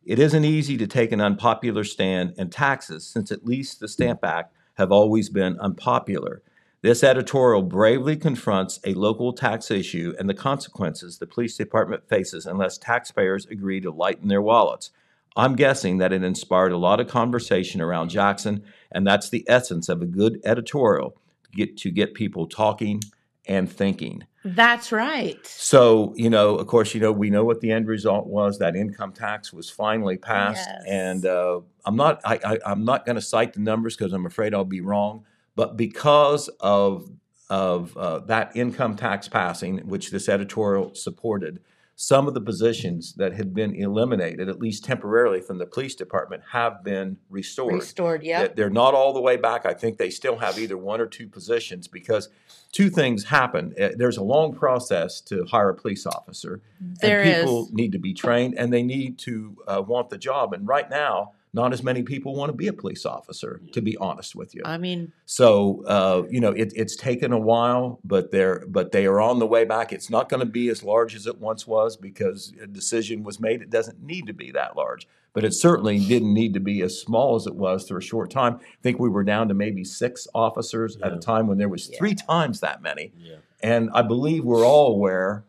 It 0.04 0.18
isn't 0.20 0.44
easy 0.44 0.76
to 0.76 0.86
take 0.86 1.10
an 1.12 1.20
unpopular 1.20 1.82
stand 1.84 2.34
in 2.38 2.50
taxes 2.50 3.04
since 3.06 3.32
at 3.32 3.44
least 3.44 3.80
the 3.80 3.88
Stamp 3.88 4.24
Act 4.24 4.52
have 4.74 4.92
always 4.92 5.28
been 5.28 5.58
unpopular. 5.58 6.42
This 6.86 7.02
editorial 7.02 7.62
bravely 7.62 8.16
confronts 8.16 8.78
a 8.84 8.94
local 8.94 9.32
tax 9.32 9.72
issue 9.72 10.14
and 10.20 10.28
the 10.28 10.34
consequences 10.34 11.18
the 11.18 11.26
police 11.26 11.56
department 11.56 12.08
faces 12.08 12.46
unless 12.46 12.78
taxpayers 12.78 13.44
agree 13.46 13.80
to 13.80 13.90
lighten 13.90 14.28
their 14.28 14.40
wallets. 14.40 14.92
I'm 15.36 15.56
guessing 15.56 15.98
that 15.98 16.12
it 16.12 16.22
inspired 16.22 16.70
a 16.70 16.76
lot 16.76 17.00
of 17.00 17.08
conversation 17.08 17.80
around 17.80 18.10
Jackson, 18.10 18.62
and 18.92 19.04
that's 19.04 19.30
the 19.30 19.44
essence 19.48 19.88
of 19.88 20.00
a 20.00 20.06
good 20.06 20.40
editorial 20.44 21.16
to 21.42 21.50
get, 21.50 21.76
to 21.78 21.90
get 21.90 22.14
people 22.14 22.46
talking 22.46 23.02
and 23.48 23.68
thinking. 23.68 24.22
That's 24.44 24.92
right. 24.92 25.44
So, 25.44 26.14
you 26.14 26.30
know, 26.30 26.54
of 26.54 26.68
course, 26.68 26.94
you 26.94 27.00
know, 27.00 27.10
we 27.10 27.30
know 27.30 27.44
what 27.44 27.62
the 27.62 27.72
end 27.72 27.88
result 27.88 28.28
was. 28.28 28.60
That 28.60 28.76
income 28.76 29.10
tax 29.10 29.52
was 29.52 29.68
finally 29.68 30.18
passed, 30.18 30.68
Yes. 30.68 30.84
and 30.88 31.26
uh, 31.26 31.62
I'm 31.84 31.96
not, 31.96 32.20
I, 32.24 32.38
I, 32.44 32.58
I'm 32.64 32.84
not 32.84 33.04
going 33.04 33.16
to 33.16 33.22
cite 33.22 33.54
the 33.54 33.60
numbers 33.60 33.96
because 33.96 34.12
I'm 34.12 34.24
afraid 34.24 34.54
I'll 34.54 34.64
be 34.64 34.82
wrong. 34.82 35.24
But 35.56 35.76
because 35.76 36.48
of 36.60 37.10
of 37.48 37.96
uh, 37.96 38.18
that 38.20 38.56
income 38.56 38.96
tax 38.96 39.28
passing, 39.28 39.78
which 39.88 40.10
this 40.10 40.28
editorial 40.28 40.94
supported, 40.94 41.60
some 41.98 42.28
of 42.28 42.34
the 42.34 42.40
positions 42.40 43.14
that 43.14 43.32
had 43.32 43.54
been 43.54 43.74
eliminated, 43.74 44.50
at 44.50 44.58
least 44.58 44.84
temporarily, 44.84 45.40
from 45.40 45.56
the 45.58 45.64
police 45.64 45.94
department, 45.94 46.42
have 46.52 46.84
been 46.84 47.16
restored. 47.30 47.72
Restored. 47.72 48.22
Yep. 48.22 48.54
They're 48.54 48.68
not 48.68 48.92
all 48.92 49.14
the 49.14 49.20
way 49.20 49.38
back. 49.38 49.64
I 49.64 49.72
think 49.72 49.96
they 49.96 50.10
still 50.10 50.36
have 50.36 50.58
either 50.58 50.76
one 50.76 51.00
or 51.00 51.06
two 51.06 51.26
positions 51.26 51.88
because 51.88 52.28
two 52.70 52.90
things 52.90 53.24
happen. 53.24 53.74
Uh, 53.80 53.90
There's 53.96 54.18
a 54.18 54.22
long 54.22 54.54
process 54.54 55.22
to 55.22 55.46
hire 55.46 55.70
a 55.70 55.74
police 55.74 56.04
officer. 56.04 56.60
There 57.00 57.22
and 57.22 57.30
is. 57.30 57.36
people 57.44 57.68
need 57.72 57.92
to 57.92 57.98
be 57.98 58.12
trained 58.12 58.56
and 58.58 58.70
they 58.70 58.82
need 58.82 59.18
to 59.20 59.56
uh, 59.66 59.82
want 59.86 60.10
the 60.10 60.18
job. 60.18 60.52
And 60.52 60.68
right 60.68 60.90
now, 60.90 61.32
not 61.56 61.72
as 61.72 61.82
many 61.82 62.02
people 62.02 62.36
want 62.36 62.50
to 62.50 62.56
be 62.56 62.68
a 62.68 62.72
police 62.72 63.06
officer, 63.06 63.62
to 63.72 63.80
be 63.80 63.96
honest 63.96 64.36
with 64.36 64.54
you. 64.54 64.60
I 64.64 64.76
mean, 64.76 65.12
So 65.24 65.82
uh, 65.86 66.22
you 66.30 66.38
know, 66.38 66.50
it, 66.50 66.70
it's 66.76 66.94
taken 66.94 67.32
a 67.32 67.38
while, 67.38 67.98
but 68.04 68.30
they're 68.30 68.62
but 68.68 68.92
they 68.92 69.06
are 69.06 69.20
on 69.20 69.38
the 69.38 69.46
way 69.46 69.64
back. 69.64 69.90
It's 69.92 70.10
not 70.10 70.28
going 70.28 70.40
to 70.40 70.46
be 70.46 70.68
as 70.68 70.82
large 70.82 71.16
as 71.16 71.26
it 71.26 71.40
once 71.40 71.66
was 71.66 71.96
because 71.96 72.52
a 72.62 72.66
decision 72.66 73.24
was 73.24 73.40
made. 73.40 73.62
It 73.62 73.70
doesn't 73.70 74.02
need 74.02 74.26
to 74.26 74.34
be 74.34 74.52
that 74.52 74.76
large, 74.76 75.08
but 75.32 75.44
it 75.44 75.54
certainly 75.54 75.98
didn't 75.98 76.34
need 76.34 76.52
to 76.54 76.60
be 76.60 76.82
as 76.82 77.00
small 77.00 77.34
as 77.36 77.46
it 77.46 77.54
was 77.54 77.88
for 77.88 77.96
a 77.96 78.02
short 78.02 78.30
time. 78.30 78.60
I 78.60 78.82
think 78.82 79.00
we 79.00 79.08
were 79.08 79.24
down 79.24 79.48
to 79.48 79.54
maybe 79.54 79.82
six 79.82 80.28
officers 80.34 80.98
at 81.02 81.14
a 81.14 81.18
time 81.18 81.46
when 81.46 81.56
there 81.56 81.70
was 81.70 81.86
three 81.98 82.14
times 82.14 82.60
that 82.60 82.82
many. 82.82 83.12
Yeah. 83.18 83.36
And 83.62 83.88
I 83.94 84.02
believe 84.02 84.44
we're 84.44 84.66
all 84.66 84.92
aware. 84.92 85.44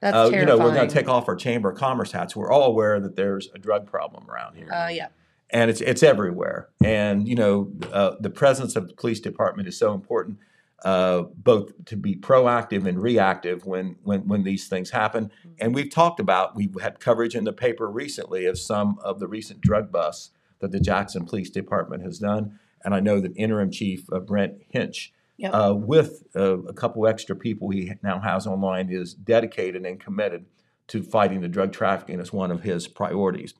that's 0.00 0.16
Uh, 0.16 0.30
you 0.36 0.44
know, 0.44 0.58
we're 0.58 0.74
going 0.74 0.88
to 0.88 0.94
take 0.94 1.08
off 1.08 1.28
our 1.28 1.36
Chamber 1.36 1.70
of 1.70 1.78
Commerce 1.78 2.10
hats. 2.10 2.34
We're 2.34 2.50
all 2.50 2.64
aware 2.64 2.98
that 2.98 3.14
there's 3.14 3.48
a 3.54 3.58
drug 3.58 3.86
problem 3.86 4.28
around 4.28 4.56
here 4.56 4.72
Uh, 4.72 4.88
yeah. 4.88 5.08
And 5.52 5.70
it's 5.70 5.80
it's 5.80 6.02
everywhere. 6.02 6.68
And 6.82 7.28
you 7.28 7.34
know, 7.34 7.70
uh, 7.92 8.16
the 8.18 8.30
presence 8.30 8.74
of 8.74 8.88
the 8.88 8.94
police 8.94 9.20
department 9.20 9.68
is 9.68 9.78
so 9.78 9.94
important, 9.94 10.38
uh, 10.84 11.22
both 11.36 11.84
to 11.86 11.96
be 11.96 12.16
proactive 12.16 12.86
and 12.86 13.00
reactive 13.00 13.66
when 13.66 13.96
when 14.02 14.26
when 14.26 14.42
these 14.44 14.68
things 14.68 14.90
happen. 14.90 15.30
And 15.60 15.74
we've 15.74 15.90
talked 15.90 16.20
about 16.20 16.56
we've 16.56 16.74
had 16.80 17.00
coverage 17.00 17.34
in 17.34 17.44
the 17.44 17.52
paper 17.52 17.88
recently 17.88 18.46
of 18.46 18.58
some 18.58 18.98
of 19.04 19.20
the 19.20 19.28
recent 19.28 19.60
drug 19.60 19.92
busts 19.92 20.30
that 20.60 20.72
the 20.72 20.80
Jackson 20.80 21.26
Police 21.26 21.50
Department 21.50 22.02
has 22.02 22.18
done. 22.18 22.58
And 22.84 22.94
I 22.94 23.00
know 23.00 23.20
that 23.20 23.36
interim 23.36 23.70
chief 23.70 24.06
uh, 24.12 24.18
Brent 24.20 24.62
Hinch. 24.68 25.12
Yep. 25.38 25.54
Uh, 25.54 25.74
with 25.74 26.24
uh, 26.36 26.62
a 26.64 26.72
couple 26.72 27.04
extra 27.08 27.34
people 27.34 27.70
he 27.70 27.92
now 28.02 28.20
has 28.20 28.46
online, 28.46 28.90
is 28.90 29.12
dedicated 29.12 29.84
and 29.84 29.98
committed 29.98 30.44
to 30.88 31.02
fighting 31.02 31.40
the 31.40 31.48
drug 31.48 31.72
trafficking 31.72 32.20
as 32.20 32.32
one 32.32 32.50
of 32.50 32.62
his 32.62 32.88
priorities. 32.88 33.54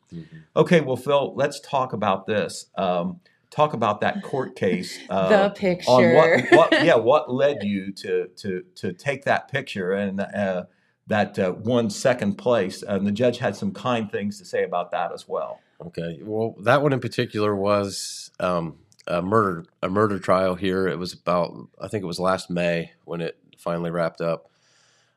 Okay, 0.57 0.81
well, 0.81 0.97
Phil, 0.97 1.35
let's 1.35 1.61
talk 1.61 1.93
about 1.93 2.27
this. 2.27 2.67
Um, 2.77 3.21
talk 3.51 3.75
about 3.75 4.01
that 4.01 4.23
court 4.23 4.57
case. 4.57 4.99
Uh, 5.09 5.29
the 5.29 5.45
On 5.45 5.51
picture. 5.55 6.15
what, 6.15 6.71
what, 6.71 6.73
yeah, 6.85 6.95
what 6.95 7.33
led 7.33 7.63
you 7.63 7.93
to 7.93 8.29
to 8.37 8.63
to 8.77 8.93
take 8.93 9.25
that 9.25 9.49
picture 9.49 9.93
and 9.93 10.21
uh, 10.21 10.65
that 11.07 11.39
uh, 11.39 11.53
one 11.53 11.91
second 11.91 12.37
place? 12.37 12.83
And 12.83 13.07
the 13.07 13.13
judge 13.13 13.39
had 13.39 13.55
some 13.57 13.73
kind 13.73 14.11
things 14.11 14.39
to 14.39 14.45
say 14.45 14.65
about 14.65 14.91
that 14.93 15.13
as 15.13 15.29
well. 15.29 15.61
Okay. 15.87 16.21
Well, 16.23 16.55
that 16.61 16.83
one 16.83 16.93
in 16.93 17.01
particular 17.01 17.55
was 17.55 18.31
um, 18.41 18.79
a 19.07 19.21
murder 19.21 19.67
a 19.83 19.89
murder 19.89 20.19
trial 20.19 20.55
here. 20.55 20.87
It 20.89 20.99
was 20.99 21.13
about 21.13 21.69
I 21.81 21.89
think 21.89 22.03
it 22.05 22.07
was 22.07 22.21
last 22.21 22.49
May 22.51 22.93
when 23.05 23.21
it 23.21 23.37
finally 23.59 23.91
wrapped 23.91 24.21
up, 24.21 24.51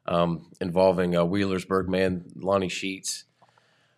um, 0.07 0.47
involving 0.61 1.15
uh, 1.15 1.23
Wheelersburg 1.25 1.87
man 1.87 2.25
Lonnie 2.35 2.69
Sheets. 2.69 3.25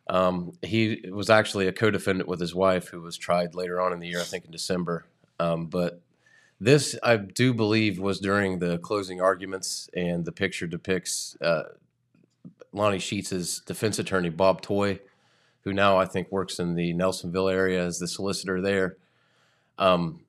Um, 0.09 0.53
he 0.61 1.03
was 1.11 1.29
actually 1.29 1.67
a 1.67 1.73
co-defendant 1.73 2.29
with 2.29 2.39
his 2.39 2.55
wife, 2.55 2.87
who 2.87 3.01
was 3.01 3.17
tried 3.17 3.55
later 3.55 3.81
on 3.81 3.91
in 3.91 3.99
the 3.99 4.07
year, 4.07 4.21
I 4.21 4.23
think 4.23 4.45
in 4.45 4.51
December. 4.51 5.05
Um, 5.39 5.67
but 5.67 6.01
this, 6.59 6.97
I 7.03 7.17
do 7.17 7.53
believe, 7.53 7.99
was 7.99 8.19
during 8.19 8.59
the 8.59 8.77
closing 8.77 9.21
arguments, 9.21 9.89
and 9.93 10.25
the 10.25 10.31
picture 10.31 10.65
depicts 10.65 11.35
uh, 11.41 11.63
Lonnie 12.71 12.99
Sheets' 12.99 13.59
defense 13.59 13.99
attorney, 13.99 14.29
Bob 14.29 14.61
Toy, 14.61 14.99
who 15.63 15.73
now 15.73 15.97
I 15.97 16.05
think 16.05 16.31
works 16.31 16.57
in 16.59 16.75
the 16.75 16.93
Nelsonville 16.93 17.51
area 17.51 17.83
as 17.85 17.99
the 17.99 18.07
solicitor 18.07 18.61
there. 18.61 18.97
Um, 19.77 20.21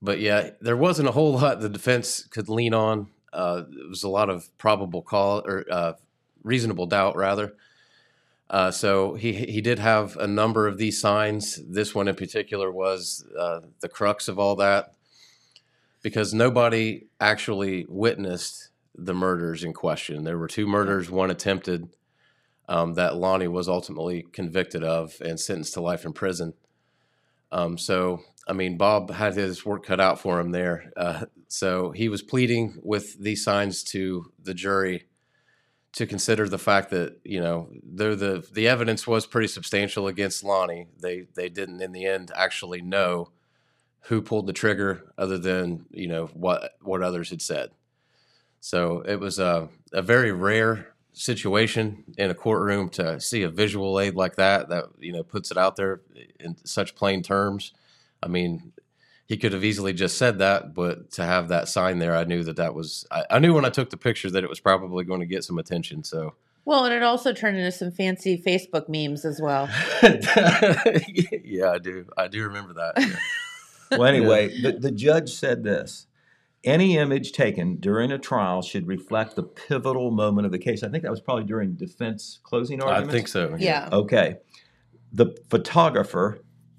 but 0.00 0.20
yeah, 0.20 0.50
there 0.60 0.76
wasn't 0.76 1.08
a 1.08 1.12
whole 1.12 1.32
lot 1.32 1.60
the 1.60 1.68
defense 1.68 2.24
could 2.24 2.48
lean 2.48 2.72
on. 2.74 3.08
Uh, 3.34 3.64
it 3.68 3.88
was 3.88 4.04
a 4.04 4.08
lot 4.08 4.30
of 4.30 4.56
probable 4.56 5.02
call 5.02 5.42
or 5.44 5.64
uh, 5.70 5.92
reasonable 6.42 6.86
doubt, 6.86 7.16
rather. 7.16 7.54
Uh, 8.48 8.70
so 8.70 9.14
he 9.14 9.32
he 9.32 9.60
did 9.60 9.78
have 9.78 10.16
a 10.16 10.26
number 10.26 10.68
of 10.68 10.78
these 10.78 11.00
signs. 11.00 11.60
This 11.66 11.94
one 11.94 12.08
in 12.08 12.14
particular 12.14 12.70
was 12.70 13.24
uh, 13.38 13.60
the 13.80 13.88
crux 13.88 14.28
of 14.28 14.38
all 14.38 14.56
that, 14.56 14.94
because 16.02 16.34
nobody 16.34 17.06
actually 17.18 17.86
witnessed 17.88 18.70
the 18.94 19.14
murders 19.14 19.64
in 19.64 19.72
question. 19.72 20.24
There 20.24 20.38
were 20.38 20.46
two 20.46 20.66
murders, 20.66 21.10
one 21.10 21.30
attempted, 21.30 21.88
um, 22.68 22.94
that 22.94 23.16
Lonnie 23.16 23.48
was 23.48 23.68
ultimately 23.68 24.26
convicted 24.30 24.84
of 24.84 25.20
and 25.20 25.40
sentenced 25.40 25.74
to 25.74 25.80
life 25.80 26.04
in 26.04 26.12
prison. 26.12 26.54
Um, 27.50 27.78
so, 27.78 28.20
I 28.46 28.52
mean, 28.52 28.76
Bob 28.76 29.10
had 29.10 29.34
his 29.34 29.64
work 29.64 29.86
cut 29.86 30.00
out 30.00 30.20
for 30.20 30.38
him 30.38 30.52
there. 30.52 30.92
Uh, 30.96 31.24
So 31.54 31.92
he 31.92 32.08
was 32.08 32.20
pleading 32.20 32.80
with 32.82 33.16
these 33.22 33.44
signs 33.44 33.84
to 33.84 34.32
the 34.42 34.54
jury 34.54 35.04
to 35.92 36.04
consider 36.04 36.48
the 36.48 36.58
fact 36.58 36.90
that 36.90 37.20
you 37.22 37.40
know 37.40 37.68
the 37.84 38.44
the 38.52 38.66
evidence 38.66 39.06
was 39.06 39.24
pretty 39.24 39.46
substantial 39.46 40.08
against 40.08 40.42
Lonnie. 40.42 40.88
They 41.00 41.28
they 41.36 41.48
didn't 41.48 41.80
in 41.80 41.92
the 41.92 42.06
end 42.06 42.32
actually 42.34 42.82
know 42.82 43.30
who 44.06 44.20
pulled 44.20 44.48
the 44.48 44.52
trigger, 44.52 45.12
other 45.16 45.38
than 45.38 45.86
you 45.92 46.08
know 46.08 46.26
what 46.34 46.72
what 46.82 47.02
others 47.02 47.30
had 47.30 47.40
said. 47.40 47.70
So 48.58 49.02
it 49.02 49.20
was 49.20 49.38
a 49.38 49.68
a 49.92 50.02
very 50.02 50.32
rare 50.32 50.88
situation 51.12 52.02
in 52.18 52.30
a 52.30 52.34
courtroom 52.34 52.88
to 52.88 53.20
see 53.20 53.44
a 53.44 53.48
visual 53.48 54.00
aid 54.00 54.16
like 54.16 54.34
that 54.34 54.70
that 54.70 54.86
you 54.98 55.12
know 55.12 55.22
puts 55.22 55.52
it 55.52 55.56
out 55.56 55.76
there 55.76 56.00
in 56.40 56.56
such 56.64 56.96
plain 56.96 57.22
terms. 57.22 57.72
I 58.20 58.26
mean, 58.26 58.72
he 59.26 59.36
could 59.36 59.52
have 59.52 59.64
easily 59.64 59.92
just 59.92 60.18
said 60.18 60.38
that, 60.38 60.74
but 60.74 61.10
to 61.12 61.24
have 61.24 61.48
that 61.48 61.68
sign 61.68 61.98
there, 61.98 62.14
I 62.14 62.24
knew 62.24 62.42
that 62.44 62.56
that 62.56 62.74
was. 62.74 63.06
I, 63.10 63.24
I 63.30 63.38
knew 63.38 63.54
when 63.54 63.64
I 63.64 63.70
took 63.70 63.90
the 63.90 63.96
picture 63.96 64.30
that 64.30 64.44
it 64.44 64.50
was 64.50 64.60
probably 64.60 65.04
going 65.04 65.20
to 65.20 65.26
get 65.26 65.44
some 65.44 65.58
attention. 65.58 66.04
So, 66.04 66.34
Well, 66.64 66.84
and 66.84 66.94
it 66.94 67.02
also 67.02 67.32
turned 67.32 67.56
into 67.56 67.72
some 67.72 67.90
fancy 67.90 68.36
Facebook 68.36 68.88
memes 68.88 69.24
as 69.24 69.40
well. 69.40 69.68
yeah, 70.02 71.70
I 71.70 71.78
do. 71.78 72.06
I 72.16 72.28
do 72.28 72.42
remember 72.44 72.74
that. 72.74 72.92
yeah. 72.98 73.16
Well, 73.90 74.06
anyway, 74.06 74.60
the, 74.60 74.72
the 74.72 74.90
judge 74.90 75.30
said 75.34 75.62
this 75.62 76.06
any 76.64 76.96
image 76.96 77.32
taken 77.32 77.76
during 77.76 78.10
a 78.10 78.18
trial 78.18 78.62
should 78.62 78.86
reflect 78.86 79.36
the 79.36 79.42
pivotal 79.42 80.10
moment 80.10 80.46
of 80.46 80.52
the 80.52 80.58
case. 80.58 80.82
I 80.82 80.88
think 80.88 81.02
that 81.02 81.10
was 81.10 81.20
probably 81.20 81.44
during 81.44 81.74
defense 81.74 82.40
closing 82.42 82.82
argument. 82.82 83.10
I 83.10 83.12
think 83.12 83.28
so. 83.28 83.54
Yeah. 83.58 83.88
Okay. 83.92 84.36
The 85.12 85.36
photographer, 85.48 86.38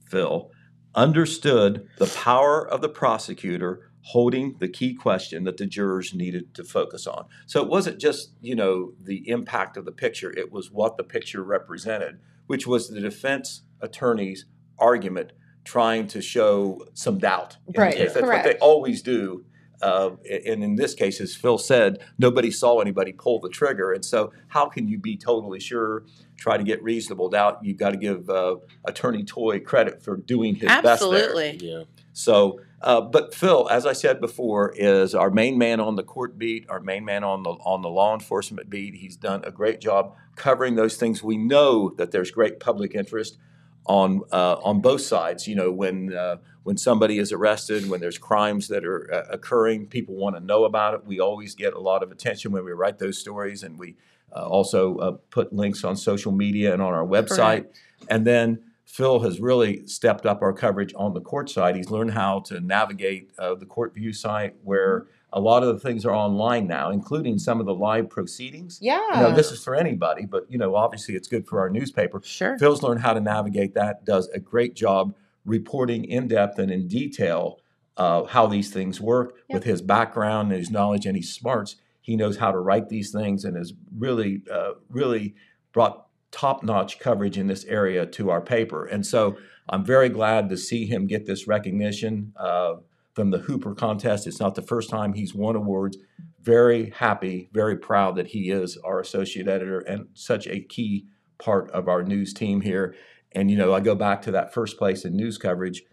Phil, 0.10 0.52
understood 0.96 1.88
the 1.98 2.08
power 2.08 2.68
of 2.68 2.82
the 2.82 2.89
prosecutor 2.89 3.91
holding 4.02 4.56
the 4.60 4.68
key 4.68 4.93
question 4.93 5.43
that 5.46 5.58
the 5.58 5.66
jurors 5.66 6.14
needed 6.14 6.54
to 6.54 6.64
focus 6.64 7.08
on. 7.08 7.26
So 7.48 7.62
it 7.62 7.68
wasn't 7.68 8.00
just, 8.00 8.34
you 8.39 8.56
know, 8.56 8.93
the 9.02 9.28
impact 9.28 9.78
of 9.78 9.86
the 9.86 9.91
picture, 9.91 10.32
it 10.32 10.52
was 10.52 10.70
what 10.72 10.96
the 10.96 11.04
picture 11.04 11.43
represented, 11.43 12.20
which 12.46 12.68
was 12.68 12.89
the 12.89 13.02
defense 13.02 13.64
attorney's 13.82 14.46
argument 14.78 15.32
trying 15.64 16.08
to 16.08 16.22
show 16.22 16.80
some 16.93 17.18
doubt. 17.18 17.58
Right. 17.76 17.98
That's 17.98 18.14
what 18.16 18.43
they 18.43 18.58
always 18.60 19.02
do. 19.02 19.46
Uh, 19.82 20.11
and 20.45 20.63
in 20.63 20.76
this 20.76 20.93
case, 20.93 21.19
as 21.21 21.36
Phil 21.36 21.57
said, 21.57 21.99
nobody 22.17 22.51
saw 22.51 22.80
anybody 22.80 23.11
pull 23.11 23.39
the 23.39 23.49
trigger. 23.49 23.91
And 23.91 24.03
so, 24.03 24.32
how 24.47 24.67
can 24.67 24.88
you 24.88 24.97
be 24.97 25.17
totally 25.17 25.59
sure? 25.59 26.03
Try 26.38 26.57
to 26.57 26.63
get 26.63 26.84
reasonable 26.84 27.30
doubt. 27.30 27.59
You've 27.63 27.78
got 27.78 27.91
to 27.91 27.97
give 27.97 28.30
uh, 28.30 28.57
Attorney 28.86 29.23
Toy 29.23 29.59
credit 29.59 30.03
for 30.03 30.17
doing 30.17 30.55
his 30.55 30.67
best 30.67 30.84
there. 30.84 30.91
Absolutely. 30.93 31.59
Yeah. 31.61 31.84
So, 32.13 32.61
uh, 32.82 33.01
but 33.01 33.34
Phil, 33.34 33.67
as 33.69 33.86
I 33.86 33.93
said 33.93 34.21
before, 34.21 34.73
is 34.76 35.15
our 35.15 35.32
main 35.32 35.57
man 35.57 35.80
on 35.80 35.95
the 35.95 36.03
court 36.03 36.38
beat, 36.38 36.69
our 36.69 36.80
main 36.80 37.03
man 37.03 37.23
on 37.23 37.43
the 37.43 37.51
on 37.51 37.82
the 37.82 37.89
law 37.89 38.13
enforcement 38.13 38.69
beat. 38.69 38.95
He's 38.95 39.17
done 39.17 39.43
a 39.43 39.51
great 39.51 39.82
job 39.82 40.15
covering 40.36 40.76
those 40.76 40.97
things. 40.97 41.23
We 41.23 41.38
know 41.38 41.89
that 41.97 42.11
there's 42.11 42.32
great 42.32 42.59
public 42.59 42.93
interest 42.95 43.38
on 43.86 44.21
uh, 44.31 44.55
on 44.63 44.81
both 44.81 45.01
sides. 45.01 45.47
You 45.47 45.55
know, 45.55 45.71
when 45.71 46.13
uh, 46.13 46.38
when 46.63 46.77
somebody 46.77 47.19
is 47.19 47.31
arrested, 47.31 47.89
when 47.89 48.01
there's 48.01 48.17
crimes 48.17 48.67
that 48.69 48.86
are 48.86 49.13
uh, 49.13 49.25
occurring, 49.29 49.88
people 49.88 50.15
want 50.15 50.36
to 50.36 50.39
know 50.39 50.65
about 50.65 50.93
it. 50.95 51.05
We 51.05 51.19
always 51.19 51.55
get 51.55 51.73
a 51.73 51.79
lot 51.79 52.03
of 52.03 52.11
attention 52.11 52.51
when 52.51 52.65
we 52.65 52.71
write 52.71 52.99
those 52.99 53.17
stories, 53.17 53.63
and 53.63 53.77
we 53.77 53.95
uh, 54.36 54.47
also 54.47 54.97
uh, 54.97 55.11
put 55.29 55.53
links 55.53 55.83
on 55.83 55.95
social 55.95 56.31
media 56.31 56.73
and 56.73 56.81
on 56.81 56.93
our 56.93 57.05
website. 57.05 57.67
And 58.09 58.25
then 58.25 58.63
Phil 58.86 59.19
has 59.21 59.39
really 59.39 59.86
stepped 59.88 60.25
up 60.25 60.41
our 60.41 60.53
coverage 60.53 60.93
on 60.95 61.13
the 61.13 61.21
court 61.21 61.49
side. 61.49 61.75
He's 61.75 61.89
learned 61.89 62.11
how 62.11 62.39
to 62.41 62.59
navigate 62.59 63.31
uh, 63.38 63.55
the 63.55 63.65
court 63.65 63.93
view 63.93 64.13
site 64.13 64.55
where 64.63 65.07
a 65.36 65.39
lot 65.39 65.61
of 65.63 65.67
the 65.73 65.79
things 65.79 66.05
are 66.05 66.15
online 66.15 66.65
now, 66.65 66.89
including 66.89 67.38
some 67.38 67.59
of 67.59 67.65
the 67.65 67.73
live 67.73 68.09
proceedings. 68.09 68.79
Yeah. 68.81 68.99
You 69.13 69.21
know, 69.21 69.36
this 69.36 69.51
is 69.51 69.61
for 69.63 69.75
anybody, 69.75 70.25
but 70.25 70.45
you 70.49 70.57
know, 70.57 70.75
obviously 70.75 71.13
it's 71.15 71.27
good 71.27 71.45
for 71.45 71.59
our 71.59 71.69
newspaper. 71.69 72.21
sure. 72.23 72.57
Phil's 72.57 72.81
learned 72.81 73.01
how 73.01 73.13
to 73.13 73.19
navigate 73.19 73.73
that, 73.75 74.05
does 74.05 74.27
a 74.29 74.39
great 74.39 74.75
job 74.75 75.13
reporting 75.43 76.05
in 76.05 76.27
depth 76.27 76.57
and 76.57 76.71
in 76.71 76.88
detail 76.88 77.59
uh, 77.97 78.23
how 78.23 78.47
these 78.47 78.71
things 78.71 78.99
work 78.99 79.36
Yep. 79.49 79.53
with 79.55 79.63
his 79.65 79.81
background 79.81 80.51
and 80.51 80.59
his 80.59 80.71
knowledge 80.71 81.05
and 81.05 81.15
his 81.15 81.31
smarts. 81.33 81.75
He 82.01 82.15
knows 82.15 82.38
how 82.38 82.51
to 82.51 82.59
write 82.59 82.89
these 82.89 83.11
things 83.11 83.45
and 83.45 83.55
has 83.57 83.73
really, 83.97 84.41
uh, 84.51 84.71
really 84.89 85.36
brought 85.73 86.07
top 86.31 86.63
notch 86.63 86.97
coverage 86.99 87.38
in 87.38 87.47
this 87.47 87.63
area 87.65 88.05
to 88.05 88.29
our 88.29 88.41
paper. 88.41 88.86
And 88.86 89.05
so 89.05 89.38
I'm 89.69 89.83
very 89.86 90.09
glad 90.09 90.49
to 90.49 90.57
see 90.57 90.86
him 90.86 91.07
get 91.07 91.25
this 91.25 91.47
recognition 91.47 92.33
uh, 92.38 92.75
from 93.16 93.32
the 93.32 93.39
Hooper 93.39 93.74
contest. 93.74 94.28
It's 94.28 94.39
not 94.39 94.55
the 94.55 94.61
first 94.61 94.89
time 94.89 95.13
he's 95.13 95.34
won 95.34 95.55
awards. 95.55 95.97
Very 96.41 96.91
happy, 96.91 97.49
very 97.53 97.78
proud 97.78 98.18
that 98.18 98.28
he 98.28 98.51
is 98.51 98.78
our 98.84 98.99
associate 98.99 99.47
editor 99.47 99.80
and 99.80 100.07
such 100.13 100.45
a 100.47 100.59
key 100.59 101.07
part 101.39 101.72
of 101.72 101.88
our 101.88 102.03
news 102.03 102.34
team 102.34 102.61
here. 102.61 102.93
And, 103.32 103.49
you 103.49 103.57
know, 103.57 103.74
I 103.74 103.80
go 103.80 103.95
back 103.95 104.22
to 104.24 104.32
that 104.32 104.53
first 104.53 104.78
place 104.78 105.05
in 105.05 105.16
news 105.16 105.38
coverage. 105.38 105.84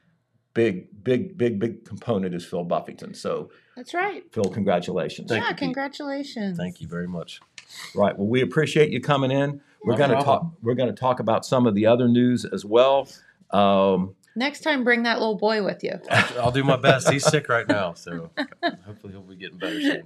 Big, 0.53 1.03
big, 1.03 1.39
big, 1.39 1.59
big 1.59 1.85
component 1.87 2.35
is 2.35 2.45
Phil 2.45 2.65
Buffington. 2.65 3.15
So, 3.15 3.51
That's 3.77 3.95
right. 3.95 4.25
Phil, 4.33 4.45
congratulations. 4.45 5.31
Thank 5.31 5.43
yeah, 5.43 5.51
you, 5.51 5.57
congratulations. 5.57 6.59
Thank 6.59 6.81
you 6.81 6.89
very 6.89 7.09
much. 7.09 7.41
Right. 7.95 8.17
Well, 8.19 8.29
we 8.29 8.43
appreciate 8.43 8.91
you 8.91 9.01
coming 9.01 9.31
in. 9.31 9.63
We're 9.85 9.95
No 9.95 10.07
going 10.07 10.19
to 10.19 10.25
talk. 10.25 10.53
We're 10.63 10.75
going 10.75 10.95
to 10.95 11.01
talk 11.01 11.21
about 11.21 11.47
some 11.47 11.67
of 11.67 11.75
the 11.75 11.87
other 11.87 12.07
news 12.07 12.45
as 12.45 12.65
well. 12.65 13.09
Um, 13.51 14.15
Next 14.35 14.61
time, 14.61 14.83
bring 14.85 15.03
that 15.03 15.19
little 15.19 15.37
boy 15.37 15.63
with 15.63 15.85
you. 15.85 15.99
I'll 16.11 16.51
do 16.51 16.65
my 16.65 16.77
best. 16.77 17.11
He's 17.11 17.25
sick 17.25 17.49
right 17.49 17.69
now, 17.69 17.93
so 17.95 18.31
hopefully 18.87 19.13
he'll 19.13 19.23
be 19.23 19.37
getting 19.37 19.59
better 19.59 19.81
soon. 19.81 20.03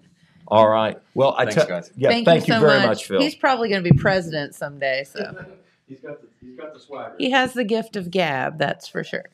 all 0.49 0.69
right. 0.69 0.99
Well, 1.15 1.35
I 1.39 1.45
Thanks, 1.45 1.55
tell. 1.55 1.67
guys. 1.67 1.93
Yeah. 1.97 2.09
thank, 2.09 2.25
Thank, 2.27 2.49
you, 2.49 2.55
you, 2.55 2.61
so 2.61 2.67
very 2.67 2.79
much. 2.81 2.89
much, 2.89 3.07
Phil. 3.07 3.21
He's 3.21 3.35
probably 3.37 3.69
going 3.69 3.85
to 3.85 3.91
be 3.91 3.97
president 3.97 4.55
someday. 4.55 5.05
So 5.05 5.21
He's 5.89 6.01
got 6.01 6.21
the 6.21 6.27
he's 6.41 6.57
got 6.57 6.75
the 6.75 6.81
swagger. 6.81 7.15
he 7.19 7.31
has 7.31 7.53
the 7.55 7.63
gift 7.63 7.95
of 7.95 8.11
gab. 8.11 8.59
That's 8.59 8.89
for 8.89 9.05
sure. 9.05 9.27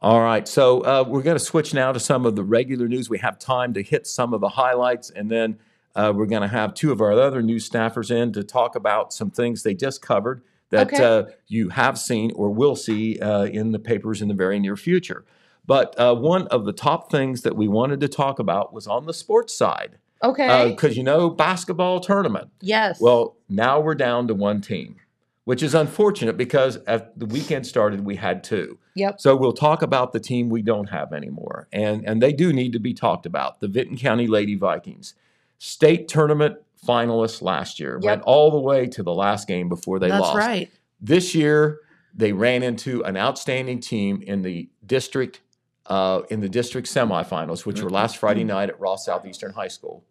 All 0.00 0.20
right. 0.20 0.46
So 0.46 0.82
uh, 0.82 1.04
we're 1.06 1.22
going 1.22 1.36
to 1.38 1.44
switch 1.44 1.74
now 1.74 1.90
to 1.90 1.98
some 1.98 2.26
of 2.26 2.36
the 2.36 2.44
regular 2.44 2.86
news. 2.86 3.10
We 3.10 3.18
have 3.18 3.38
time 3.40 3.74
to 3.74 3.82
hit 3.82 4.06
some 4.06 4.32
of 4.34 4.40
the 4.40 4.50
highlights, 4.50 5.10
and 5.10 5.28
then 5.28 5.58
uh, 5.96 6.12
we're 6.14 6.26
going 6.26 6.42
to 6.42 6.48
have 6.48 6.74
two 6.74 6.92
of 6.92 7.00
our 7.00 7.12
other 7.12 7.42
news 7.42 7.68
staffers 7.68 8.10
in 8.12 8.32
to 8.34 8.44
talk 8.44 8.76
about 8.76 9.12
some 9.12 9.30
things 9.30 9.62
they 9.64 9.74
just 9.74 10.00
covered 10.02 10.42
that 10.70 10.92
Okay. 10.92 11.02
uh, 11.04 11.24
you 11.46 11.68
have 11.70 11.98
seen 11.98 12.32
or 12.34 12.50
will 12.50 12.76
see 12.76 13.18
uh, 13.20 13.44
in 13.44 13.72
the 13.72 13.78
papers 13.78 14.22
in 14.22 14.28
the 14.28 14.34
very 14.34 14.58
near 14.58 14.76
future. 14.76 15.24
But 15.66 15.98
uh, 15.98 16.14
one 16.14 16.46
of 16.48 16.64
the 16.66 16.72
top 16.72 17.10
things 17.10 17.42
that 17.42 17.56
we 17.56 17.68
wanted 17.68 18.00
to 18.00 18.08
talk 18.08 18.38
about 18.38 18.72
was 18.72 18.86
on 18.86 19.06
the 19.06 19.14
sports 19.14 19.54
side, 19.56 19.98
Okay. 20.22 20.70
because 20.70 20.96
you 20.96 21.02
know 21.02 21.30
basketball 21.30 22.00
tournament. 22.00 22.48
yes. 22.60 23.00
Well, 23.00 23.36
now 23.48 23.80
we're 23.80 23.94
down 23.94 24.28
to 24.28 24.34
one 24.34 24.60
team, 24.60 24.96
which 25.44 25.62
is 25.62 25.74
unfortunate 25.74 26.36
because 26.36 26.76
at 26.86 27.18
the 27.18 27.24
weekend 27.26 27.66
started, 27.66 28.04
we 28.04 28.16
had 28.16 28.44
two. 28.44 28.78
Yep. 28.96 29.20
So 29.20 29.36
we'll 29.36 29.52
talk 29.54 29.80
about 29.82 30.12
the 30.12 30.20
team 30.20 30.48
we 30.50 30.60
don't 30.62 30.90
have 30.90 31.12
anymore, 31.12 31.66
and 31.72 32.06
and 32.06 32.22
they 32.22 32.32
do 32.32 32.52
need 32.52 32.72
to 32.74 32.78
be 32.78 32.92
talked 32.94 33.24
about. 33.26 33.60
The 33.60 33.68
Vinton 33.68 33.96
County 33.96 34.26
Lady 34.26 34.54
Vikings, 34.56 35.14
state 35.58 36.08
tournament 36.08 36.56
finalists 36.86 37.42
last 37.42 37.78
year, 37.80 37.98
Yep. 38.02 38.04
went 38.04 38.22
all 38.22 38.50
the 38.50 38.60
way 38.60 38.86
to 38.86 39.02
the 39.02 39.14
last 39.14 39.48
game 39.48 39.68
before 39.68 39.98
they 39.98 40.08
That's 40.08 40.20
lost. 40.20 40.36
right. 40.38 40.70
This 41.00 41.34
year, 41.34 41.80
they 42.14 42.32
ran 42.32 42.62
into 42.62 43.02
an 43.04 43.16
outstanding 43.16 43.80
team 43.80 44.22
in 44.22 44.42
the 44.42 44.68
district 44.86 45.40
uh, 45.86 46.22
in 46.30 46.40
the 46.40 46.48
district 46.48 46.88
semifinals, 46.88 47.66
which 47.66 47.82
were 47.82 47.90
last 47.90 48.16
Friday 48.16 48.42
night 48.42 48.70
at 48.70 48.80
Ross 48.80 49.04
Southeastern 49.04 49.52
High 49.52 49.68
School. 49.68 50.02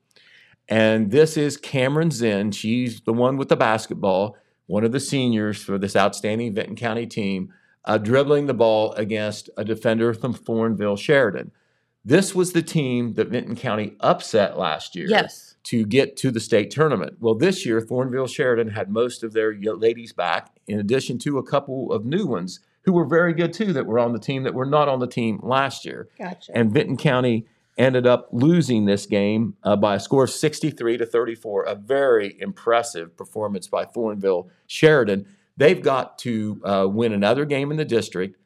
And 0.70 1.10
this 1.10 1.36
is 1.36 1.58
Cameron 1.58 2.12
Zinn. 2.12 2.52
She's 2.52 3.02
the 3.02 3.12
one 3.14 3.38
with 3.38 3.50
the 3.50 3.56
basketball, 3.56 4.38
one 4.68 4.84
of 4.84 4.92
the 4.92 5.00
seniors 5.00 5.64
for 5.64 5.80
this 5.80 5.96
outstanding 5.96 6.54
Vinton 6.54 6.76
County 6.76 7.08
team, 7.08 7.52
uh, 7.86 7.98
dribbling 7.98 8.46
the 8.46 8.54
ball 8.54 8.94
against 8.94 9.50
a 9.58 9.66
defender 9.66 10.14
from 10.14 10.34
Thornville 10.34 10.98
Sheridan. 11.00 11.52
This 12.06 12.36
was 12.36 12.54
the 12.54 12.62
team 12.62 13.14
that 13.16 13.30
Vinton 13.30 13.56
County 13.56 13.96
upset 14.00 14.58
last 14.60 14.96
year 14.96 15.08
Yes. 15.10 15.53
To 15.64 15.86
get 15.86 16.18
to 16.18 16.32
the 16.32 16.40
state 16.40 16.72
tournament. 16.72 17.18
Well, 17.20 17.36
this 17.36 17.66
year, 17.66 17.80
Thornville 17.80 18.30
Sheridan 18.30 18.70
had 18.70 18.90
most 18.90 19.24
of 19.24 19.34
their 19.34 19.54
ladies 19.54 20.14
back, 20.14 20.52
in 20.68 20.80
addition 20.80 21.18
to 21.20 21.38
a 21.38 21.44
couple 21.44 21.92
of 21.92 22.06
new 22.06 22.26
ones 22.26 22.60
who 22.84 22.94
were 22.94 23.06
very 23.06 23.34
good 23.34 23.54
too 23.54 23.72
that 23.74 23.86
were 23.86 24.00
on 24.00 24.14
the 24.14 24.20
team 24.20 24.44
that 24.44 24.54
were 24.54 24.66
not 24.66 24.90
on 24.90 25.00
the 25.00 25.08
team 25.08 25.40
last 25.42 25.86
year. 25.86 26.10
Gotcha. 26.18 26.52
And 26.54 26.72
Vinton 26.72 26.98
County 26.98 27.46
ended 27.78 28.06
up 28.06 28.28
losing 28.32 28.86
this 28.86 29.06
game 29.06 29.56
uh, 29.64 29.76
by 29.76 29.96
a 29.96 30.00
score 30.00 30.26
of 30.26 30.30
63 30.30 30.98
to 30.98 31.06
34. 31.06 31.64
A 31.64 31.76
very 31.76 32.36
impressive 32.40 33.16
performance 33.16 33.68
by 33.68 33.86
Thornville 33.86 34.50
Sheridan. 34.68 35.26
They've 35.56 35.82
got 35.82 36.18
to 36.20 36.62
uh, 36.64 36.88
win 36.90 37.14
another 37.14 37.46
game 37.46 37.72
in 37.72 37.78
the 37.78 37.86
district 37.86 38.38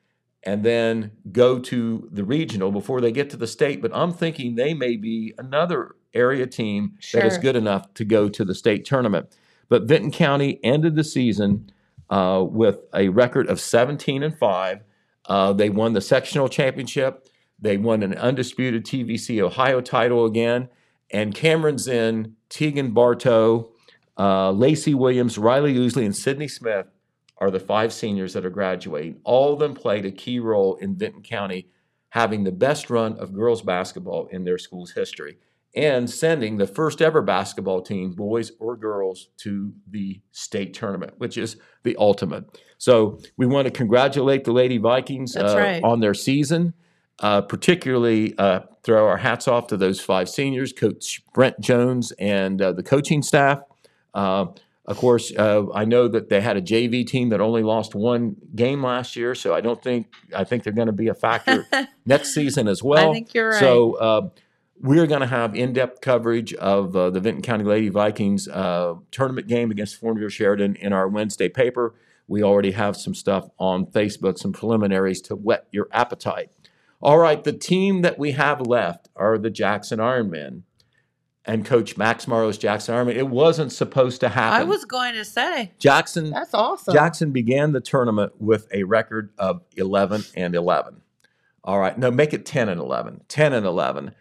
and 0.43 0.63
then 0.63 1.11
go 1.31 1.59
to 1.59 2.07
the 2.11 2.23
regional 2.23 2.71
before 2.71 3.01
they 3.01 3.11
get 3.11 3.29
to 3.31 3.37
the 3.37 3.47
state. 3.47 3.81
But 3.81 3.91
I'm 3.93 4.13
thinking 4.13 4.55
they 4.55 4.73
may 4.73 4.95
be 4.95 5.33
another 5.37 5.95
area 6.13 6.47
team 6.47 6.97
that 7.13 7.25
is 7.25 7.37
good 7.37 7.55
enough 7.55 7.93
to 7.95 8.05
go 8.05 8.29
to 8.29 8.45
the 8.45 8.55
state 8.55 8.85
tournament. 8.85 9.35
But 9.69 9.83
Vinton 9.83 10.11
County 10.11 10.59
ended 10.63 10.95
the 10.95 11.03
season 11.03 11.71
uh, 12.09 12.45
with 12.47 12.79
a 12.93 13.09
record 13.09 13.49
of 13.49 13.59
17 13.59 14.23
and 14.23 14.37
five. 14.37 14.83
Uh, 15.25 15.53
they 15.53 15.69
won 15.69 15.93
the 15.93 16.01
sectional 16.01 16.47
championship. 16.47 17.27
They 17.59 17.77
won 17.77 18.03
an 18.03 18.13
undisputed 18.15 18.85
TVC 18.85 19.41
Ohio 19.41 19.81
title 19.81 20.25
again. 20.25 20.69
And 21.11 21.33
Cameron 21.33 21.77
Zinn, 21.77 22.35
Tegan 22.49 22.91
Bartow, 22.91 23.71
uh, 24.17 24.51
Lacey 24.51 24.93
Williams, 24.93 25.37
Riley 25.37 25.75
Ousley, 25.75 26.05
and 26.05 26.15
Sydney 26.15 26.47
Smith 26.47 26.87
are 27.37 27.51
the 27.51 27.59
five 27.59 27.93
seniors 27.93 28.33
that 28.33 28.45
are 28.45 28.49
graduating. 28.49 29.19
All 29.23 29.53
of 29.53 29.59
them 29.59 29.73
played 29.73 30.05
a 30.05 30.11
key 30.11 30.39
role 30.39 30.75
in 30.75 30.95
Vinton 30.95 31.21
County 31.21 31.67
having 32.09 32.43
the 32.43 32.51
best 32.51 32.89
run 32.89 33.17
of 33.19 33.33
girls 33.33 33.61
basketball 33.61 34.27
in 34.27 34.43
their 34.43 34.57
school's 34.57 34.91
history 34.91 35.37
and 35.75 36.09
sending 36.09 36.57
the 36.57 36.67
first 36.67 37.01
ever 37.01 37.21
basketball 37.21 37.81
team, 37.81 38.13
boys 38.13 38.51
or 38.59 38.75
girls, 38.75 39.27
to 39.37 39.73
the 39.89 40.21
state 40.31 40.73
tournament, 40.73 41.13
which 41.17 41.37
is 41.37 41.57
the 41.83 41.95
ultimate. 41.97 42.45
So 42.77 43.19
we 43.37 43.45
want 43.45 43.65
to 43.65 43.71
congratulate 43.71 44.43
the 44.43 44.51
Lady 44.51 44.77
Vikings 44.77 45.35
uh, 45.35 45.55
right. 45.57 45.83
on 45.83 45.99
their 45.99 46.13
season. 46.13 46.73
Uh, 47.19 47.41
particularly 47.41 48.37
uh, 48.37 48.59
throw 48.83 49.07
our 49.07 49.17
hats 49.17 49.47
off 49.47 49.65
to 49.65 49.75
those 49.75 49.99
five 49.99 50.29
seniors, 50.29 50.71
Coach 50.71 51.23
Brent 51.33 51.59
Jones 51.59 52.11
and 52.19 52.61
uh, 52.61 52.71
the 52.73 52.83
coaching 52.83 53.23
staff. 53.23 53.59
Uh, 54.13 54.45
of 54.85 54.97
course, 54.97 55.33
uh, 55.35 55.63
I 55.73 55.83
know 55.83 56.07
that 56.07 56.29
they 56.29 56.39
had 56.39 56.57
a 56.57 56.61
JV 56.61 57.05
team 57.05 57.29
that 57.29 57.41
only 57.41 57.61
lost 57.61 57.93
one 57.93 58.37
game 58.55 58.83
last 58.83 59.15
year, 59.15 59.35
so 59.35 59.53
I 59.53 59.59
don't 59.59 59.81
think 59.81 60.07
I 60.33 60.45
think 60.45 60.63
they're 60.63 60.71
going 60.71 60.87
to 60.87 60.93
be 60.93 61.09
a 61.09 61.13
factor 61.13 61.65
next 62.05 62.33
season 62.33 62.67
as 62.69 62.81
well. 62.81 63.09
I 63.09 63.13
think 63.13 63.33
you're 63.33 63.49
right. 63.49 63.59
So 63.59 63.95
uh, 63.95 64.29
we're 64.79 65.07
going 65.07 65.21
to 65.21 65.27
have 65.27 65.55
in-depth 65.55 66.01
coverage 66.01 66.53
of 66.55 66.95
uh, 66.95 67.09
the 67.09 67.19
Vinton 67.19 67.41
County 67.41 67.63
Lady 67.63 67.89
Vikings 67.89 68.47
uh, 68.47 68.95
tournament 69.11 69.47
game 69.47 69.71
against 69.71 70.01
Thornville 70.01 70.31
Sheridan 70.31 70.75
in 70.75 70.93
our 70.93 71.07
Wednesday 71.07 71.49
paper. 71.49 71.95
We 72.27 72.43
already 72.43 72.71
have 72.71 72.97
some 72.97 73.15
stuff 73.15 73.49
on 73.57 73.85
Facebook, 73.87 74.37
some 74.37 74.53
preliminaries 74.53 75.21
to 75.21 75.35
whet 75.35 75.67
your 75.71 75.87
appetite. 75.91 76.51
All 77.01 77.17
right, 77.17 77.43
the 77.43 77.53
team 77.53 78.01
that 78.01 78.17
we 78.17 78.31
have 78.31 78.61
left 78.61 79.09
are 79.15 79.37
the 79.37 79.49
Jackson 79.49 79.99
Ironmen 79.99 80.63
and 81.45 81.65
Coach 81.65 81.95
Max 81.95 82.27
Marlow's 82.27 82.57
Jackson 82.57 82.95
Ironmen. 82.95 83.15
It 83.15 83.29
wasn't 83.29 83.71
supposed 83.71 84.19
to 84.21 84.29
happen. 84.29 84.59
I 84.59 84.63
was 84.63 84.83
going 84.83 85.13
to 85.13 85.23
say 85.23 85.71
Jackson 85.79 86.31
that's 86.31 86.53
awesome. 86.53 86.93
Jackson 86.93 87.31
began 87.31 87.71
the 87.71 87.79
tournament 87.79 88.33
with 88.39 88.67
a 88.73 88.83
record 88.83 89.31
of 89.37 89.61
11 89.75 90.23
and 90.35 90.55
11. 90.55 91.01
All 91.63 91.79
right, 91.79 91.97
no, 91.97 92.11
make 92.11 92.33
it 92.33 92.45
10 92.45 92.69
and 92.69 92.79
11. 92.79 93.21
10 93.27 93.53
and 93.53 93.65
11. 93.65 94.11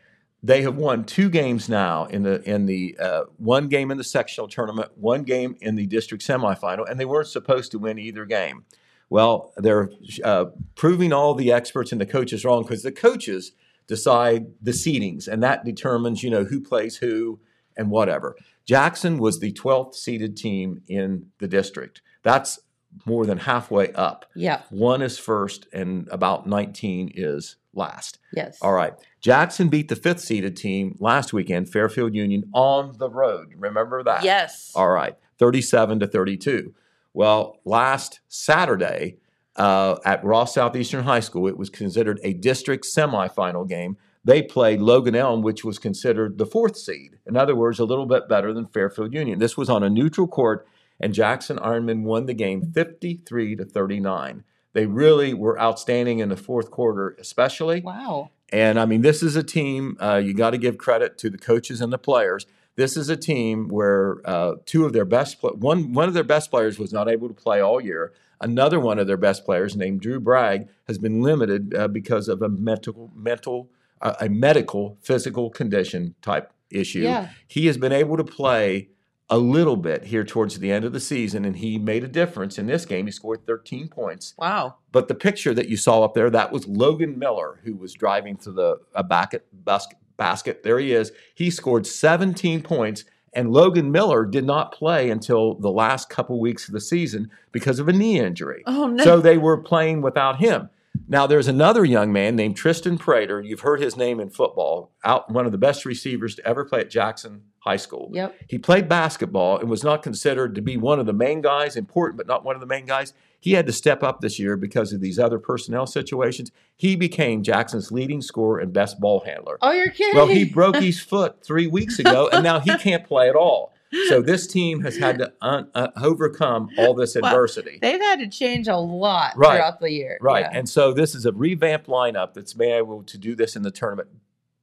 They 0.47 0.63
have 0.63 0.77
won 0.77 1.05
two 1.05 1.29
games 1.29 1.69
now 1.69 2.05
in 2.05 2.23
the 2.23 2.41
in 2.49 2.67
the 2.67 2.97
uh, 3.01 3.23
one 3.37 3.67
game 3.67 3.91
in 3.91 3.99
the 3.99 4.05
sectional 4.05 4.47
tournament, 4.47 4.93
one 4.95 5.25
game 5.25 5.57
in 5.61 5.75
the 5.75 5.87
district 5.87 6.25
semifinal, 6.25 6.89
and 6.89 7.01
they 7.01 7.05
weren't 7.05 7.27
supposed 7.27 7.73
to 7.73 7.81
win 7.81 7.99
either 7.99 8.25
game. 8.25 8.65
Well, 9.11 9.53
they're 9.57 9.91
uh, 10.23 10.47
proving 10.77 11.13
all 11.13 11.35
the 11.35 11.51
experts 11.51 11.91
and 11.91 12.01
the 12.01 12.07
coaches 12.07 12.45
wrong 12.45 12.63
because 12.63 12.85
the 12.85 12.93
coaches 12.93 13.53
decide 13.89 14.47
the 14.63 14.71
seedings, 14.71 15.27
and 15.27 15.43
that 15.43 15.65
determines 15.65 16.23
you 16.23 16.31
know 16.31 16.45
who 16.45 16.61
plays 16.61 16.97
who 16.97 17.41
and 17.77 17.91
whatever. 17.91 18.37
Jackson 18.65 19.19
was 19.19 19.41
the 19.41 19.53
12th 19.53 19.95
seeded 19.95 20.37
team 20.37 20.83
in 20.89 21.27
the 21.39 21.49
district. 21.49 22.03
That's 22.23 22.61
more 23.05 23.27
than 23.27 23.39
halfway 23.39 23.93
up. 23.93 24.27
yeah. 24.35 24.63
One 24.71 25.03
is 25.03 25.19
first, 25.19 25.67
and 25.73 26.09
about 26.09 26.47
19 26.47 27.13
is 27.15 27.57
last. 27.75 28.19
Yes. 28.33 28.59
All 28.63 28.73
right. 28.73 28.95
Jackson 29.27 29.69
beat 29.69 29.89
the 29.89 29.97
fifth 29.97 30.21
seeded 30.21 30.57
team 30.57 30.95
last 31.01 31.33
weekend, 31.33 31.69
Fairfield 31.69 32.15
Union, 32.15 32.49
on 32.53 32.97
the 32.97 33.11
road. 33.11 33.49
Remember 33.57 34.05
that? 34.05 34.23
Yes. 34.23 34.71
All 34.77 34.89
right. 34.89 35.17
37 35.41 35.99
to 35.99 36.07
32. 36.07 36.73
Well, 37.13 37.59
last 37.65 38.21
Saturday 38.29 39.17
uh, 39.57 39.97
at 40.05 40.23
Ross 40.23 40.55
Southeastern 40.55 41.03
High 41.03 41.19
School, 41.19 41.49
it 41.49 41.59
was 41.59 41.71
considered 41.71 42.21
a 42.23 42.35
district 42.35 42.85
semifinal 42.85 43.69
game. 43.69 43.97
They 44.25 44.43
played 44.43 44.81
Logan 44.81 45.17
Elm, 45.17 45.43
which 45.43 45.65
was 45.65 45.81
considered 45.81 46.39
the 46.39 46.47
fourth 46.47 46.77
seed. 46.77 47.19
In 47.27 47.37
other 47.37 47.57
words, 47.57 47.81
a 47.81 47.85
little 47.85 48.07
bit 48.07 48.29
better 48.29 48.53
than 48.53 48.67
Fairfield 48.67 49.13
Union. 49.13 49.41
This 49.41 49.57
was 49.57 49.69
on 49.69 49.83
a 49.83 49.91
neutral 49.91 50.29
court, 50.29 50.69
and 51.01 51.13
Jackson 51.13 51.57
Ironman 51.59 52.05
won 52.05 52.27
the 52.27 52.33
game 52.33 52.71
53 52.73 53.57
to 53.57 53.65
39. 53.65 54.45
They 54.73 54.87
really 54.87 55.35
were 55.35 55.61
outstanding 55.61 56.21
in 56.21 56.29
the 56.29 56.37
fourth 56.37 56.71
quarter, 56.71 57.17
especially. 57.19 57.81
Wow. 57.81 58.31
And 58.53 58.79
I 58.79 58.87
mean, 58.87 59.03
this 59.03 59.23
is 59.23 59.37
a 59.37 59.43
team, 59.43 59.97
uh, 60.01 60.17
you 60.17 60.35
got 60.35 60.51
to 60.51 60.59
give 60.59 60.79
credit 60.79 61.19
to 61.19 61.31
the 61.31 61.39
coaches 61.39 61.81
and 61.81 61.93
the 61.93 61.99
players. 61.99 62.47
This 62.77 62.97
is 62.97 63.09
a 63.09 63.17
team 63.17 63.69
where 63.69 64.21
uh, 64.25 64.57
two 64.67 64.85
of 64.85 64.93
their 64.93 65.05
best, 65.05 65.41
pl- 65.41 65.57
one, 65.57 65.93
one 65.93 66.09
of 66.09 66.15
their 66.15 66.25
best 66.25 66.51
players 66.51 66.79
was 66.79 66.93
not 66.93 67.09
able 67.09 67.27
to 67.29 67.35
play 67.35 67.61
all 67.61 67.81
year. 67.81 68.13
Another 68.41 68.79
one 68.79 68.99
of 68.99 69.07
their 69.07 69.17
best 69.17 69.45
players, 69.45 69.75
named 69.75 70.03
Drew 70.03 70.21
Bragg, 70.21 70.69
has 70.87 70.99
been 70.99 71.23
limited 71.23 71.75
uh, 71.75 71.89
because 71.89 72.29
of 72.29 72.43
a 72.43 72.49
mental, 72.51 73.11
mental, 73.17 73.71
uh, 74.03 74.15
a 74.21 74.29
medical, 74.29 74.99
physical 75.01 75.49
condition 75.49 76.15
type 76.21 76.53
issue. 76.71 77.01
Yeah. 77.01 77.31
He 77.49 77.67
has 77.67 77.79
been 77.79 77.93
able 77.93 78.17
to 78.19 78.25
play 78.25 78.91
a 79.29 79.39
little 79.39 79.77
bit 79.77 80.05
here 80.05 80.25
towards 80.25 80.59
the 80.59 80.71
end 80.71 80.85
of 80.85 80.93
the 80.93 81.01
season, 81.01 81.45
and 81.45 81.57
he 81.57 81.79
made 81.79 82.05
a 82.05 82.09
difference 82.09 82.59
in 82.59 82.67
this 82.67 82.85
game. 82.85 83.07
He 83.07 83.13
scored 83.13 83.45
13 83.47 83.89
points. 83.89 84.35
Wow. 84.39 84.77
But 84.93 85.09
the 85.09 85.15
picture 85.15 85.53
that 85.55 85.69
you 85.69 85.77
saw 85.77 86.05
up 86.05 86.15
there, 86.15 86.31
that 86.31 86.53
was 86.53 86.67
Logan 86.69 87.19
Miller, 87.19 87.61
who 87.65 87.75
was 87.75 87.93
driving 87.93 88.37
to 88.39 88.53
the 88.53 88.79
a 88.95 89.03
basket, 89.03 89.47
basket, 89.53 89.99
basket. 90.17 90.63
There 90.63 90.79
he 90.79 90.93
is. 90.93 91.13
He 91.35 91.51
scored 91.51 91.87
17 91.87 92.63
points, 92.63 93.05
and 93.33 93.53
Logan 93.53 93.91
Miller 93.91 94.25
did 94.25 94.45
not 94.45 94.73
play 94.73 95.11
until 95.11 95.55
the 95.55 95.73
last 95.73 96.09
couple 96.09 96.39
weeks 96.41 96.69
of 96.69 96.75
the 96.75 96.81
season 96.81 97.31
because 97.51 97.81
of 97.81 97.89
a 97.89 97.93
knee 97.93 98.21
injury. 98.21 98.63
Oh 98.67 98.87
no. 98.87 99.03
So 99.03 99.21
they 99.21 99.39
were 99.39 99.59
playing 99.59 100.03
without 100.03 100.37
him. 100.37 100.71
Now 101.09 101.27
there's 101.27 101.49
another 101.49 101.85
young 101.85 102.13
man 102.13 102.37
named 102.37 102.57
Tristan 102.57 102.99
Prater. 102.99 103.41
You've 103.41 103.61
heard 103.61 103.81
his 103.81 103.97
name 103.97 104.21
in 104.21 104.31
football. 104.31 104.93
Out 105.05 105.31
one 105.31 105.47
of 105.47 105.53
the 105.53 105.59
best 105.59 105.85
receivers 105.85 106.35
to 106.37 106.47
ever 106.47 106.65
play 106.65 106.81
at 106.81 106.91
Jackson 106.91 107.43
High 107.61 107.77
School. 107.77 108.11
Yep. 108.13 108.35
He 108.49 108.59
played 108.59 108.89
basketball 108.89 109.59
and 109.59 109.69
was 109.69 109.83
not 109.83 110.03
considered 110.03 110.55
to 110.55 110.63
be 110.63 110.77
one 110.77 111.01
of 111.01 111.07
the 111.07 111.13
main 111.13 111.41
guys, 111.43 111.77
important 111.77 112.17
but 112.17 112.27
not 112.27 112.45
one 112.45 112.55
of 112.55 112.61
the 112.61 112.67
main 112.67 112.87
guys. 112.87 113.13
He 113.41 113.53
had 113.53 113.67
to 113.67 113.73
step 113.73 114.03
up 114.03 114.21
this 114.21 114.39
year 114.39 114.57
because 114.57 114.93
of 114.93 115.01
these 115.01 115.19
other 115.19 115.39
personnel 115.39 115.87
situations. 115.87 116.51
He 116.77 116.97
became 116.97 117.43
Jackson's 117.43 117.93
leading 117.93 118.23
scorer 118.23 118.59
and 118.59 118.73
best 118.73 118.99
ball 119.01 119.21
handler. 119.21 119.59
Oh, 119.63 119.73
you're 119.73 119.91
kidding. 119.91 120.17
Well, 120.17 120.27
he 120.27 120.45
broke 120.45 120.77
his 120.81 121.01
foot 121.01 121.45
three 121.45 121.67
weeks 121.67 121.99
ago, 121.99 122.29
and 122.33 122.43
now 122.43 122.61
he 122.61 122.77
can't 122.79 123.07
play 123.07 123.29
at 123.29 123.37
all. 123.37 123.73
So 124.09 124.21
this 124.21 124.47
team 124.47 124.83
has 124.83 124.97
had 124.97 125.19
to 125.19 125.33
un- 125.41 125.69
uh, 125.75 125.89
overcome 126.03 126.69
all 126.79 126.93
this 126.95 127.15
Well, 127.21 127.27
adversity. 127.33 127.79
They've 127.81 128.01
had 128.01 128.19
to 128.21 128.29
change 128.29 128.67
a 128.69 128.77
lot 128.77 129.33
Right. 129.37 129.57
throughout 129.57 129.81
the 129.81 129.91
year. 129.93 130.19
Right. 130.21 130.41
Yeah. 130.41 130.51
And 130.59 130.69
so 130.69 130.93
this 130.93 131.15
is 131.15 131.25
a 131.25 131.33
revamped 131.33 131.87
lineup 131.87 132.35
that's 132.35 132.53
been 132.53 132.73
able 132.73 133.03
to 133.05 133.17
do 133.19 133.35
this 133.35 133.55
in 133.57 133.63
the 133.63 133.71
tournament. 133.71 134.09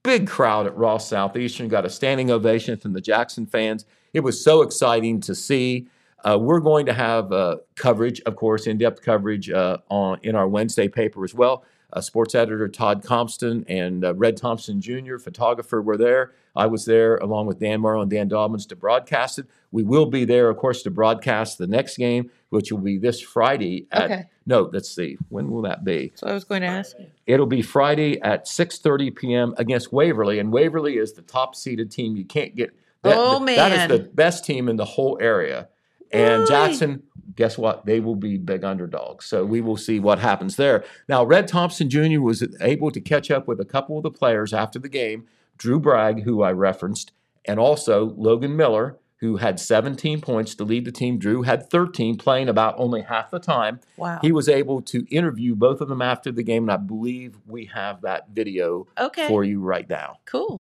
Big 0.03 0.27
crowd 0.27 0.65
at 0.67 0.75
Ross 0.75 1.07
Southeastern, 1.07 1.69
got 1.69 1.85
a 1.85 1.89
standing 1.89 2.29
ovation 2.29 2.77
from 2.77 2.91
the 2.93 2.99
Jackson 3.01 3.45
fans. 3.45 3.85
It 4.13 4.19
was 4.19 4.43
so 4.43 4.61
exciting 4.61 5.21
to 5.21 5.33
see. 5.33 5.87
Uh, 6.25 6.37
we're 6.39 6.59
going 6.59 6.85
to 6.85 6.93
have 6.93 7.31
uh, 7.31 7.57
coverage, 7.75 8.21
of 8.25 8.35
course, 8.35 8.67
in-depth 8.67 9.01
coverage 9.01 9.49
uh, 9.49 9.77
on 9.89 10.19
in 10.23 10.35
our 10.35 10.47
Wednesday 10.47 10.87
paper 10.89 11.23
as 11.23 11.33
well. 11.33 11.63
Uh, 11.91 12.01
sports 12.01 12.33
editor 12.35 12.67
Todd 12.67 13.03
Compston 13.03 13.63
and 13.67 14.03
uh, 14.03 14.13
Red 14.15 14.35
Thompson 14.35 14.81
Jr., 14.81 15.17
photographer, 15.17 15.81
were 15.81 15.97
there. 15.97 16.33
I 16.55 16.67
was 16.67 16.85
there 16.85 17.17
along 17.17 17.47
with 17.47 17.59
Dan 17.59 17.81
Morrow 17.81 18.01
and 18.01 18.11
Dan 18.11 18.27
Dobbins 18.27 18.65
to 18.67 18.75
broadcast 18.75 19.39
it. 19.39 19.47
We 19.71 19.83
will 19.83 20.05
be 20.05 20.23
there, 20.23 20.49
of 20.49 20.57
course, 20.57 20.83
to 20.83 20.91
broadcast 20.91 21.57
the 21.57 21.65
next 21.67 21.97
game, 21.97 22.29
which 22.49 22.71
will 22.71 22.79
be 22.79 22.97
this 22.99 23.19
Friday. 23.21 23.87
At, 23.91 24.03
Okay. 24.03 24.23
No, 24.45 24.69
let's 24.73 24.89
see. 24.93 25.17
When 25.29 25.49
will 25.49 25.61
that 25.63 25.83
be? 25.83 26.11
so 26.15 26.27
I 26.27 26.33
was 26.33 26.43
going 26.43 26.61
to 26.61 26.67
ask 26.67 26.97
you. 26.99 27.07
It'll 27.25 27.45
be 27.47 27.61
Friday 27.61 28.21
at 28.21 28.45
6:30 28.45 29.15
p.m. 29.15 29.53
against 29.57 29.91
Waverly, 29.93 30.37
and 30.39 30.51
Waverly 30.51 30.97
is 30.97 31.13
the 31.13 31.21
top-seeded 31.21 31.89
team. 31.89 32.15
You 32.17 32.25
can't 32.25 32.53
get 32.55 32.71
that. 33.03 33.15
Oh, 33.17 33.39
that 33.39 33.45
man. 33.45 33.91
is 33.91 33.97
the 33.97 34.03
best 34.09 34.45
team 34.45 34.67
in 34.69 34.75
the 34.75 34.85
whole 34.85 35.17
area. 35.21 35.69
And 36.11 36.41
Really? 36.41 36.45
Jackson, 36.47 37.03
guess 37.35 37.57
what? 37.57 37.85
They 37.87 37.99
will 37.99 38.15
be 38.15 38.37
big 38.37 38.63
underdogs. 38.63 39.25
So 39.25 39.43
we 39.45 39.61
will 39.61 39.77
see 39.77 39.99
what 39.99 40.19
happens 40.19 40.57
there. 40.57 40.83
Now, 41.09 41.23
Red 41.23 41.47
Thompson 41.47 41.89
Jr. 41.89 42.19
was 42.21 42.45
able 42.61 42.91
to 42.91 43.01
catch 43.01 43.31
up 43.31 43.47
with 43.47 43.59
a 43.59 43.65
couple 43.65 43.97
of 43.97 44.03
the 44.03 44.11
players 44.11 44.53
after 44.53 44.77
the 44.77 44.89
game. 44.89 45.25
Drew 45.57 45.79
Bragg, 45.79 46.23
who 46.23 46.41
I 46.41 46.51
referenced, 46.51 47.11
and 47.45 47.59
also 47.59 48.13
Logan 48.17 48.55
Miller, 48.55 48.99
who 49.23 49.37
had 49.37 49.57
17 49.57 50.19
points 50.19 50.53
to 50.55 50.65
lead 50.65 50.83
the 50.83 50.91
team. 50.91 51.17
Drew 51.17 51.43
had 51.43 51.69
13, 51.69 52.17
playing 52.17 52.49
about 52.49 52.75
only 52.77 53.01
half 53.01 53.31
the 53.31 53.39
time. 53.39 53.79
Wow. 53.95 54.19
He 54.21 54.33
was 54.33 54.49
able 54.49 54.81
to 54.81 55.05
interview 55.09 55.55
both 55.55 55.79
of 55.79 55.87
them 55.87 56.01
after 56.01 56.29
the 56.29 56.43
game, 56.43 56.63
and 56.63 56.71
I 56.71 56.75
believe 56.77 57.37
we 57.47 57.69
have 57.73 58.01
that 58.01 58.29
video 58.29 58.87
okay. 58.99 59.29
for 59.29 59.45
you 59.45 59.61
right 59.61 59.89
now. 59.89 60.17
Cool. 60.25 60.59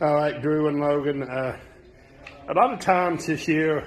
All 0.00 0.14
right, 0.14 0.40
Drew 0.40 0.68
and 0.68 0.80
Logan. 0.80 1.22
Uh, 1.22 1.58
a 2.48 2.54
lot 2.54 2.72
of 2.72 2.80
times 2.80 3.26
this 3.26 3.46
year, 3.46 3.86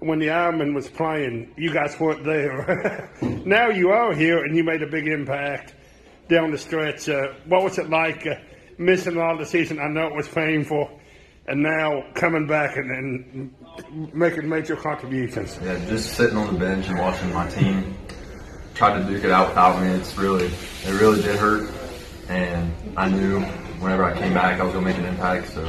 when 0.00 0.18
the 0.18 0.26
Ironman 0.26 0.74
was 0.74 0.88
playing, 0.88 1.54
you 1.56 1.72
guys 1.72 1.98
weren't 2.00 2.24
there. 2.24 3.08
now 3.46 3.68
you 3.68 3.90
are 3.90 4.12
here, 4.12 4.42
and 4.42 4.56
you 4.56 4.64
made 4.64 4.82
a 4.82 4.88
big 4.88 5.06
impact 5.06 5.74
down 6.28 6.50
the 6.50 6.58
stretch. 6.58 7.08
Uh, 7.08 7.34
what 7.46 7.62
was 7.62 7.78
it 7.78 7.88
like 7.88 8.26
uh, 8.26 8.34
missing 8.78 9.16
a 9.16 9.18
lot 9.18 9.32
of 9.32 9.38
the 9.40 9.46
season? 9.46 9.78
I 9.78 9.88
know 9.88 10.06
it 10.06 10.14
was 10.14 10.28
painful, 10.28 10.90
and 11.46 11.62
now 11.62 12.04
coming 12.14 12.46
back 12.46 12.76
and, 12.76 12.90
and 12.90 14.14
making 14.14 14.48
major 14.48 14.76
contributions. 14.76 15.58
Yeah, 15.62 15.78
just 15.86 16.14
sitting 16.14 16.36
on 16.36 16.52
the 16.54 16.58
bench 16.58 16.88
and 16.88 16.98
watching 16.98 17.32
my 17.32 17.48
team 17.48 17.96
try 18.74 18.96
to 18.96 19.04
duke 19.04 19.24
it 19.24 19.30
out 19.30 19.48
without 19.48 19.82
me. 19.82 19.88
It's 19.88 20.16
really, 20.16 20.46
it 20.46 21.00
really 21.00 21.20
did 21.22 21.36
hurt. 21.36 21.68
and 22.28 22.72
I 22.96 23.08
knew 23.08 23.40
whenever 23.80 24.04
I 24.04 24.16
came 24.18 24.34
back 24.34 24.60
I 24.60 24.64
was 24.64 24.72
gonna 24.74 24.86
make 24.86 24.98
an 24.98 25.04
impact. 25.04 25.48
So 25.48 25.64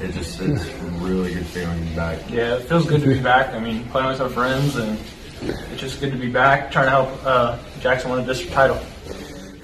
it 0.00 0.12
just 0.12 0.40
it's 0.40 0.66
a 0.66 0.84
really 1.00 1.32
good 1.32 1.46
feeling 1.46 1.78
to 1.78 1.84
be 1.88 1.96
back. 1.96 2.18
Yeah, 2.30 2.56
it 2.56 2.62
feels 2.68 2.86
good 2.86 3.00
to 3.02 3.06
be 3.08 3.20
back. 3.20 3.54
I 3.54 3.60
mean, 3.60 3.84
playing 3.86 4.08
with 4.08 4.20
our 4.20 4.28
friends, 4.28 4.76
and 4.76 4.98
it's 5.42 5.80
just 5.80 6.00
good 6.00 6.12
to 6.12 6.18
be 6.18 6.30
back, 6.30 6.70
trying 6.72 6.86
to 6.86 6.90
help 6.90 7.24
uh, 7.24 7.58
Jackson 7.80 8.10
win 8.10 8.20
a 8.20 8.26
district 8.26 8.52
title. 8.52 8.78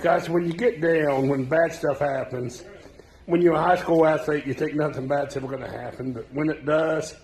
Guys, 0.03 0.31
when 0.31 0.47
you 0.47 0.53
get 0.53 0.81
down, 0.81 1.29
when 1.29 1.45
bad 1.45 1.73
stuff 1.73 1.99
happens, 1.99 2.65
when 3.27 3.43
you're 3.43 3.55
a 3.55 3.63
high 3.63 3.77
school 3.77 4.07
athlete, 4.07 4.47
you 4.47 4.55
think 4.55 4.75
nothing 4.75 5.07
bad's 5.07 5.37
ever 5.37 5.47
going 5.47 5.61
to 5.61 5.71
happen. 5.71 6.13
But 6.13 6.33
when 6.33 6.49
it 6.49 6.65
does, 6.65 7.15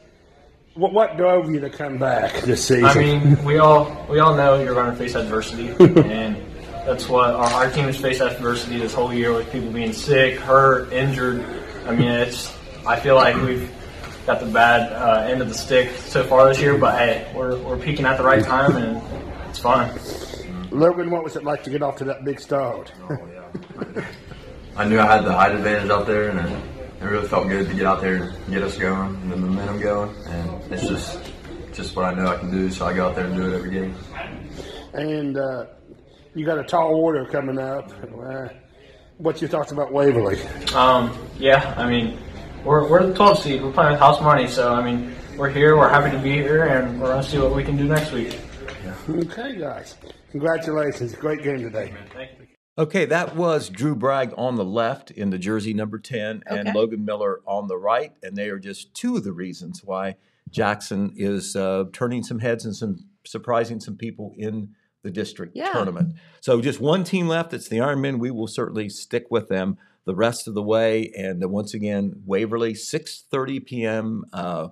what, 0.74 0.92
what 0.92 1.16
drove 1.16 1.50
you 1.50 1.60
to 1.60 1.70
come 1.70 1.96
back 1.96 2.42
this 2.42 2.66
season? 2.66 2.84
I 2.84 2.94
mean, 2.94 3.44
we 3.44 3.58
all 3.58 4.06
we 4.10 4.18
all 4.18 4.36
know 4.36 4.62
you're 4.62 4.74
going 4.74 4.90
to 4.90 4.96
face 4.96 5.14
adversity, 5.14 5.68
and 5.80 6.36
that's 6.84 7.08
what 7.08 7.30
our, 7.30 7.46
our 7.46 7.70
team 7.70 7.84
has 7.84 7.96
faced 7.96 8.20
adversity 8.20 8.78
this 8.78 8.92
whole 8.92 9.12
year 9.12 9.32
with 9.32 9.50
people 9.50 9.70
being 9.70 9.94
sick, 9.94 10.38
hurt, 10.38 10.92
injured. 10.92 11.44
I 11.86 11.94
mean, 11.94 12.08
it's 12.08 12.54
I 12.86 13.00
feel 13.00 13.14
like 13.14 13.36
we've 13.36 13.72
got 14.26 14.40
the 14.40 14.46
bad 14.46 14.92
uh, 14.92 15.22
end 15.22 15.40
of 15.40 15.48
the 15.48 15.54
stick 15.54 15.90
so 15.96 16.22
far 16.22 16.46
this 16.48 16.60
year, 16.60 16.76
but 16.76 16.98
hey, 16.98 17.32
we're 17.34 17.58
we're 17.62 17.78
peaking 17.78 18.04
at 18.04 18.18
the 18.18 18.24
right 18.24 18.44
time, 18.44 18.76
and 18.76 19.02
it's 19.48 19.58
fun. 19.58 19.98
Logan, 20.76 21.10
what 21.10 21.24
was 21.24 21.36
it 21.36 21.44
like 21.44 21.64
to 21.64 21.70
get 21.70 21.82
off 21.82 21.96
to 21.96 22.04
that 22.04 22.24
big 22.24 22.38
start? 22.38 22.92
Oh 23.08 23.18
yeah. 23.32 24.04
I 24.76 24.84
knew 24.84 25.00
I 25.00 25.06
had 25.06 25.24
the 25.24 25.32
height 25.32 25.52
advantage 25.52 25.90
out 25.90 26.06
there, 26.06 26.28
and 26.28 26.38
it, 26.38 27.02
it 27.02 27.04
really 27.04 27.26
felt 27.26 27.48
good 27.48 27.66
to 27.66 27.74
get 27.74 27.86
out 27.86 28.02
there 28.02 28.16
and 28.16 28.52
get 28.52 28.62
us 28.62 28.76
going 28.76 29.14
and 29.14 29.32
the 29.32 29.36
momentum 29.36 29.80
going. 29.80 30.14
And 30.26 30.72
it's 30.72 30.86
just 30.86 31.18
just 31.72 31.96
what 31.96 32.04
I 32.04 32.14
know 32.14 32.26
I 32.26 32.36
can 32.36 32.50
do, 32.50 32.70
so 32.70 32.86
I 32.86 32.92
go 32.92 33.08
out 33.08 33.16
there 33.16 33.24
and 33.26 33.34
do 33.34 33.50
it 33.50 33.56
every 33.56 33.70
game. 33.70 33.94
And 34.92 35.38
uh, 35.38 35.66
you 36.34 36.44
got 36.44 36.58
a 36.58 36.64
tall 36.64 36.94
order 36.94 37.24
coming 37.24 37.58
up. 37.58 37.90
Uh, 38.18 38.48
what's 39.16 39.40
your 39.40 39.48
thoughts 39.48 39.72
about 39.72 39.92
Waverly? 39.92 40.38
Um, 40.74 41.16
yeah, 41.38 41.74
I 41.78 41.88
mean, 41.88 42.18
we're, 42.64 42.88
we're 42.88 43.06
the 43.06 43.14
12 43.14 43.38
seed. 43.38 43.62
We're 43.62 43.72
playing 43.72 43.92
with 43.92 44.00
house 44.00 44.20
money, 44.20 44.46
so 44.46 44.74
I 44.74 44.82
mean, 44.82 45.14
we're 45.38 45.50
here. 45.50 45.76
We're 45.76 45.88
happy 45.88 46.14
to 46.14 46.22
be 46.22 46.32
here, 46.32 46.64
and 46.64 47.00
we're 47.00 47.08
gonna 47.08 47.22
see 47.22 47.38
what 47.38 47.54
we 47.54 47.64
can 47.64 47.78
do 47.78 47.84
next 47.84 48.12
week. 48.12 48.38
Okay, 49.08 49.56
guys. 49.56 49.96
Congratulations. 50.40 51.14
Great 51.14 51.42
game 51.42 51.62
today. 51.62 51.94
Thank 52.12 52.32
you. 52.38 52.46
Okay, 52.76 53.06
that 53.06 53.34
was 53.36 53.70
Drew 53.70 53.94
Bragg 53.96 54.34
on 54.36 54.56
the 54.56 54.66
left 54.66 55.10
in 55.10 55.30
the 55.30 55.38
jersey 55.38 55.72
number 55.72 55.98
10 55.98 56.42
and 56.46 56.68
Okay. 56.68 56.72
Logan 56.78 57.06
Miller 57.06 57.40
on 57.46 57.68
the 57.68 57.78
right. 57.78 58.12
And 58.22 58.36
they 58.36 58.50
are 58.50 58.58
just 58.58 58.92
two 58.94 59.16
of 59.16 59.24
the 59.24 59.32
reasons 59.32 59.82
why 59.82 60.16
Jackson 60.50 61.14
is 61.16 61.56
uh, 61.56 61.84
turning 61.94 62.22
some 62.22 62.40
heads 62.40 62.66
and 62.66 62.76
some 62.76 62.98
surprising 63.24 63.80
some 63.80 63.96
people 63.96 64.34
in 64.36 64.74
the 65.02 65.10
district 65.10 65.56
Yeah. 65.56 65.72
tournament. 65.72 66.12
So 66.42 66.60
just 66.60 66.80
one 66.80 67.02
team 67.02 67.28
left. 67.28 67.54
It's 67.54 67.68
the 67.68 67.78
Ironmen. 67.78 68.18
We 68.18 68.30
will 68.30 68.46
certainly 68.46 68.90
stick 68.90 69.28
with 69.30 69.48
them 69.48 69.78
the 70.04 70.14
rest 70.14 70.46
of 70.46 70.52
the 70.52 70.62
way. 70.62 71.10
And 71.16 71.42
uh, 71.42 71.48
once 71.48 71.72
again, 71.72 72.20
Waverly, 72.26 72.74
6.30 72.74 73.64
p.m. 73.64 74.24
Uh, 74.34 74.68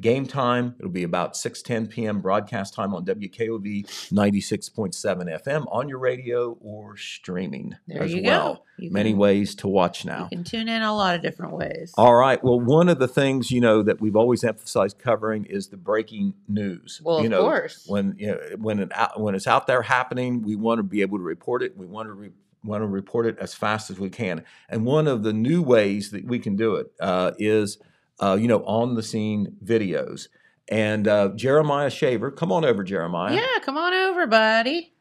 game 0.00 0.26
time. 0.26 0.74
It'll 0.78 0.90
be 0.90 1.04
about 1.04 1.34
6.10 1.34 1.88
p.m. 1.88 2.20
broadcast 2.20 2.74
time 2.74 2.94
on 2.94 3.04
WKOV 3.04 3.86
96.7 4.12 5.42
FM 5.44 5.64
on 5.70 5.88
your 5.88 5.98
radio 5.98 6.56
or 6.60 6.96
streaming 6.96 7.76
There 7.86 8.02
as 8.02 8.12
you 8.12 8.22
well. 8.24 8.64
Many 8.78 9.10
can- 9.10 9.18
ways 9.18 9.54
to 9.56 9.68
watch 9.68 10.04
now. 10.04 10.24
You 10.30 10.38
can 10.38 10.44
tune 10.44 10.68
in 10.68 10.82
a 10.82 10.94
lot 10.94 11.14
of 11.14 11.22
different 11.22 11.52
ways. 11.52 11.92
All 11.96 12.14
right. 12.14 12.42
Well, 12.42 12.58
one 12.60 12.88
of 12.88 12.98
the 12.98 13.08
things 13.08 13.50
you 13.50 13.60
know 13.60 13.82
that 13.82 14.00
we've 14.00 14.16
always 14.16 14.42
emphasized 14.42 14.98
covering 14.98 15.44
is 15.44 15.68
the 15.68 15.76
breaking 15.76 16.34
news. 16.48 17.00
Well, 17.04 17.20
you 17.20 17.26
of 17.26 17.30
know, 17.30 17.42
course. 17.42 17.84
when 17.86 18.16
you 18.18 18.28
know, 18.28 18.38
when 18.58 18.80
it 18.80 18.90
out, 18.96 19.20
when 19.20 19.34
it's 19.34 19.46
out 19.46 19.66
there 19.66 19.82
happening, 19.82 20.42
we 20.42 20.56
want 20.56 20.78
to 20.78 20.82
be 20.82 21.02
able 21.02 21.18
to 21.18 21.24
report 21.24 21.62
it. 21.62 21.76
We 21.76 21.86
want 21.86 22.08
to 22.08 22.12
re- 22.14 22.32
want 22.64 22.82
to 22.82 22.86
report 22.86 23.26
it 23.26 23.36
as 23.38 23.54
fast 23.54 23.90
as 23.90 23.98
we 23.98 24.08
can. 24.10 24.42
And 24.68 24.84
one 24.86 25.06
of 25.06 25.22
the 25.22 25.32
new 25.32 25.62
ways 25.62 26.10
that 26.10 26.24
we 26.24 26.38
can 26.38 26.56
do 26.56 26.76
it 26.76 26.86
uh, 26.98 27.32
is, 27.38 27.78
uh, 28.20 28.36
you 28.40 28.48
know, 28.48 28.64
on 28.64 28.94
the 28.94 29.02
scene 29.02 29.56
videos. 29.64 30.28
And 30.68 31.06
uh, 31.06 31.30
Jeremiah 31.36 31.90
Shaver, 31.90 32.30
come 32.30 32.50
on 32.50 32.64
over, 32.64 32.82
Jeremiah. 32.82 33.34
Yeah, 33.34 33.58
come 33.62 33.76
on 33.76 33.92
over, 33.92 34.26
buddy. 34.26 34.92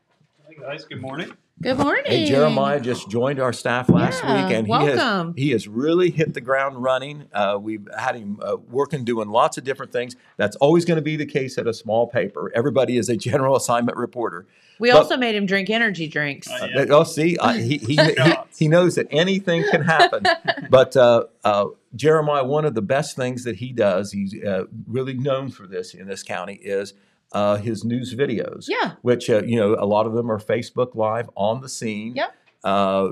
Hey 0.47 0.57
guys, 0.59 0.83
good 0.85 1.01
morning. 1.01 1.31
Good 1.61 1.77
morning. 1.77 2.03
Hey, 2.05 2.25
Jeremiah 2.25 2.79
just 2.79 3.09
joined 3.09 3.39
our 3.39 3.53
staff 3.53 3.87
last 3.87 4.21
Yeah, 4.23 4.47
week, 4.47 4.53
and 4.57 4.67
he 4.67 4.73
has 4.73 5.33
he 5.37 5.51
has 5.51 5.67
really 5.67 6.09
hit 6.09 6.33
the 6.33 6.41
ground 6.41 6.81
running. 6.81 7.25
Uh, 7.31 7.57
we've 7.61 7.87
had 7.97 8.15
him 8.15 8.39
uh, 8.41 8.57
working, 8.69 9.05
doing 9.05 9.29
lots 9.29 9.57
of 9.57 9.63
different 9.63 9.93
things. 9.93 10.15
That's 10.35 10.57
always 10.57 10.83
going 10.83 10.97
to 10.97 11.01
be 11.03 11.15
the 11.15 11.27
case 11.27 11.57
at 11.57 11.65
a 11.67 11.73
small 11.73 12.07
paper. 12.07 12.51
Everybody 12.53 12.97
is 12.97 13.07
a 13.07 13.15
general 13.29 13.55
assignment 13.55 13.97
reporter. 13.97 14.45
We 14.79 14.91
but- 14.91 14.97
also 14.97 15.15
made 15.15 15.35
him 15.35 15.45
drink 15.45 15.69
energy 15.69 16.07
drinks. 16.07 16.49
Uh, 16.49 16.67
Uh, 16.75 16.85
oh, 16.89 17.03
see, 17.03 17.37
uh, 17.37 17.53
he, 17.53 17.77
he, 17.77 17.95
he 17.95 18.33
he 18.57 18.67
knows 18.67 18.95
that 18.95 19.07
anything 19.11 19.63
can 19.69 19.83
happen. 19.83 20.25
but 20.69 20.97
uh, 20.97 21.25
uh, 21.45 21.67
Jeremiah, 21.95 22.43
one 22.43 22.65
of 22.65 22.73
the 22.73 22.81
best 22.81 23.15
things 23.15 23.43
that 23.45 23.57
he 23.57 23.71
does, 23.71 24.11
he's 24.11 24.35
uh, 24.43 24.65
really 24.87 25.13
known 25.13 25.49
for 25.49 25.67
this 25.67 25.93
in 25.93 26.07
this 26.07 26.23
county, 26.23 26.55
is 26.55 26.93
uh, 27.33 27.57
his 27.57 27.83
news 27.83 28.15
videos. 28.15 28.65
Yeah. 28.67 28.93
Which 29.01 29.29
uh, 29.29 29.43
you 29.43 29.57
know, 29.57 29.75
a 29.77 29.85
lot 29.85 30.05
of 30.05 30.13
them 30.13 30.31
are 30.31 30.39
Facebook 30.39 30.95
Live 30.95 31.29
on 31.35 31.61
the 31.61 31.69
scene. 31.69 32.15
Yep. 32.15 32.33
Uh, 32.63 33.09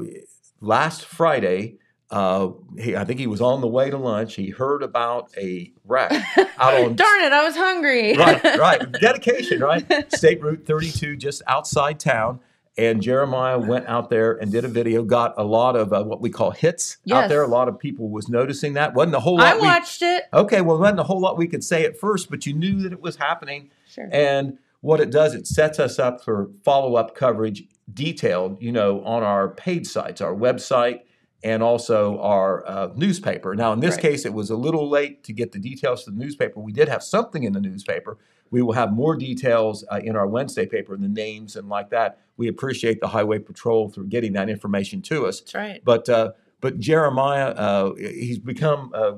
last 0.61 1.05
Friday. 1.05 1.77
Uh, 2.09 2.51
he, 2.77 2.93
I 2.93 3.05
think 3.05 3.21
he 3.21 3.27
was 3.27 3.39
on 3.39 3.61
the 3.61 3.69
way 3.69 3.89
to 3.89 3.97
lunch. 3.97 4.35
He 4.35 4.49
heard 4.49 4.83
about 4.83 5.31
a 5.37 5.71
wreck 5.85 6.11
out 6.59 6.73
on 6.73 6.95
Darn 6.97 7.21
it, 7.23 7.31
I 7.31 7.41
was 7.41 7.55
hungry. 7.55 8.17
right, 8.17 8.43
right. 8.59 8.91
Dedication, 8.99 9.61
right? 9.61 10.11
State 10.13 10.41
Route 10.43 10.65
32, 10.65 11.15
just 11.15 11.41
outside 11.47 12.01
town. 12.01 12.41
And 12.77 13.01
Jeremiah 13.01 13.59
went 13.59 13.85
out 13.87 14.09
there 14.09 14.31
and 14.33 14.49
did 14.51 14.63
a 14.63 14.67
video. 14.69 15.03
Got 15.03 15.33
a 15.37 15.43
lot 15.43 15.75
of 15.75 15.91
uh, 15.91 16.03
what 16.03 16.21
we 16.21 16.29
call 16.29 16.51
hits 16.51 16.97
out 17.11 17.27
there. 17.27 17.43
A 17.43 17.47
lot 17.47 17.67
of 17.67 17.77
people 17.77 18.09
was 18.09 18.29
noticing 18.29 18.73
that. 18.73 18.93
wasn't 18.93 19.15
a 19.15 19.19
whole 19.19 19.35
lot. 19.37 19.47
I 19.47 19.55
we- 19.55 19.61
watched 19.63 20.01
it. 20.01 20.23
okay, 20.33 20.61
well, 20.61 20.79
wasn't 20.79 21.01
a 21.01 21.03
whole 21.03 21.19
lot 21.19 21.37
we 21.37 21.47
could 21.47 21.63
say 21.65 21.83
at 21.83 21.99
first, 21.99 22.29
but 22.29 22.45
you 22.45 22.53
knew 22.53 22.81
that 22.83 22.93
it 22.93 23.01
was 23.01 23.17
happening. 23.17 23.71
Sure. 23.89 24.07
And 24.11 24.57
what 24.79 25.01
it 25.01 25.11
does, 25.11 25.35
it 25.35 25.47
sets 25.47 25.79
us 25.79 25.99
up 25.99 26.23
for 26.23 26.49
follow 26.63 26.95
up 26.95 27.13
coverage, 27.13 27.63
detailed, 27.93 28.61
you 28.61 28.71
know, 28.71 29.03
on 29.03 29.21
our 29.21 29.49
paid 29.49 29.85
sites, 29.85 30.21
our 30.21 30.33
website, 30.33 31.01
and 31.43 31.61
also 31.61 32.19
our 32.21 32.65
uh, 32.65 32.89
newspaper. 32.95 33.53
Now, 33.53 33.73
in 33.73 33.81
this 33.81 33.95
Right. 33.95 34.01
case, 34.03 34.25
it 34.25 34.33
was 34.33 34.49
a 34.49 34.55
little 34.55 34.89
late 34.89 35.23
to 35.25 35.33
get 35.33 35.51
the 35.51 35.59
details 35.59 36.05
to 36.05 36.11
the 36.11 36.17
newspaper. 36.17 36.61
We 36.61 36.71
did 36.71 36.87
have 36.87 37.03
something 37.03 37.43
in 37.43 37.51
the 37.51 37.59
newspaper. 37.61 38.17
We 38.51 38.61
will 38.61 38.73
have 38.73 38.91
more 38.91 39.15
details 39.15 39.83
uh, 39.91 40.01
in 40.03 40.15
our 40.15 40.27
Wednesday 40.27 40.65
paper, 40.65 40.95
the 40.97 41.07
names 41.07 41.55
and 41.55 41.69
like 41.69 41.89
that. 41.89 42.19
We 42.37 42.47
appreciate 42.47 42.99
the 42.99 43.07
Highway 43.07 43.39
Patrol 43.39 43.89
for 43.89 44.03
getting 44.03 44.33
that 44.33 44.49
information 44.49 45.01
to 45.03 45.25
us. 45.25 45.39
That's 45.39 45.55
right. 45.55 45.81
But 45.83 46.07
uh, 46.09 46.33
but 46.59 46.79
Jeremiah, 46.79 47.49
uh, 47.49 47.95
he's 47.95 48.39
become 48.39 48.91
uh, 48.93 49.13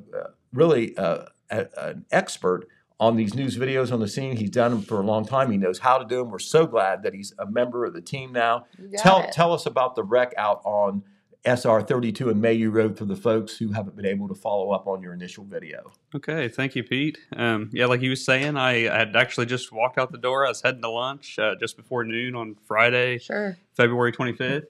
really 0.54 0.96
uh, 0.98 1.26
a, 1.50 1.68
an 1.78 2.06
expert 2.12 2.68
on 3.00 3.18
these 3.18 3.34
news 3.34 3.58
videos 3.58 3.92
on 3.92 4.00
the 4.00 4.08
scene. 4.08 4.38
He's 4.38 4.50
done 4.50 4.72
them 4.72 4.82
for 4.82 5.02
a 5.02 5.04
long 5.04 5.26
time. 5.26 5.52
He 5.52 5.58
knows 5.58 5.80
how 5.80 5.98
to 5.98 6.06
do 6.06 6.18
them. 6.20 6.30
We're 6.30 6.40
so 6.40 6.66
glad 6.66 7.04
that 7.04 7.14
he's 7.14 7.34
a 7.38 7.46
member 7.46 7.86
of 7.86 7.94
the 7.94 8.02
team 8.02 8.32
now. 8.32 8.66
Tell 8.98 9.22
it. 9.22 9.32
tell 9.32 9.52
us 9.52 9.66
about 9.66 9.96
the 9.96 10.04
wreck 10.04 10.34
out 10.38 10.62
on 10.64 11.04
SR 11.46 11.82
32 11.82 12.30
and 12.30 12.42
Mayhew 12.42 12.70
Road 12.70 12.98
for 12.98 13.04
the 13.06 13.16
folks 13.18 13.58
who 13.58 13.72
haven't 13.74 13.96
been 13.98 14.06
able 14.06 14.28
to 14.30 14.34
follow 14.36 14.72
up 14.72 14.88
on 14.88 15.02
your 15.02 15.14
initial 15.14 15.44
video. 15.44 15.92
Okay, 16.16 16.48
thank 16.48 16.74
you, 16.76 16.84
Pete. 16.84 17.18
Um, 17.36 17.70
yeah, 17.74 17.86
like 17.88 18.02
you 18.02 18.12
was 18.12 18.24
saying, 18.24 18.56
I 18.56 18.82
had 18.84 19.16
actually 19.16 19.48
just 19.48 19.72
walked 19.72 19.98
out 19.98 20.12
the 20.12 20.18
door. 20.18 20.46
I 20.46 20.50
was 20.50 20.62
heading 20.62 20.82
to 20.84 20.90
lunch 20.90 21.38
uh, 21.38 21.56
just 21.60 21.76
before 21.76 22.06
noon 22.06 22.36
on 22.36 22.56
Friday, 22.66 23.18
Sure. 23.18 23.58
February 23.74 24.14
25th, 24.14 24.68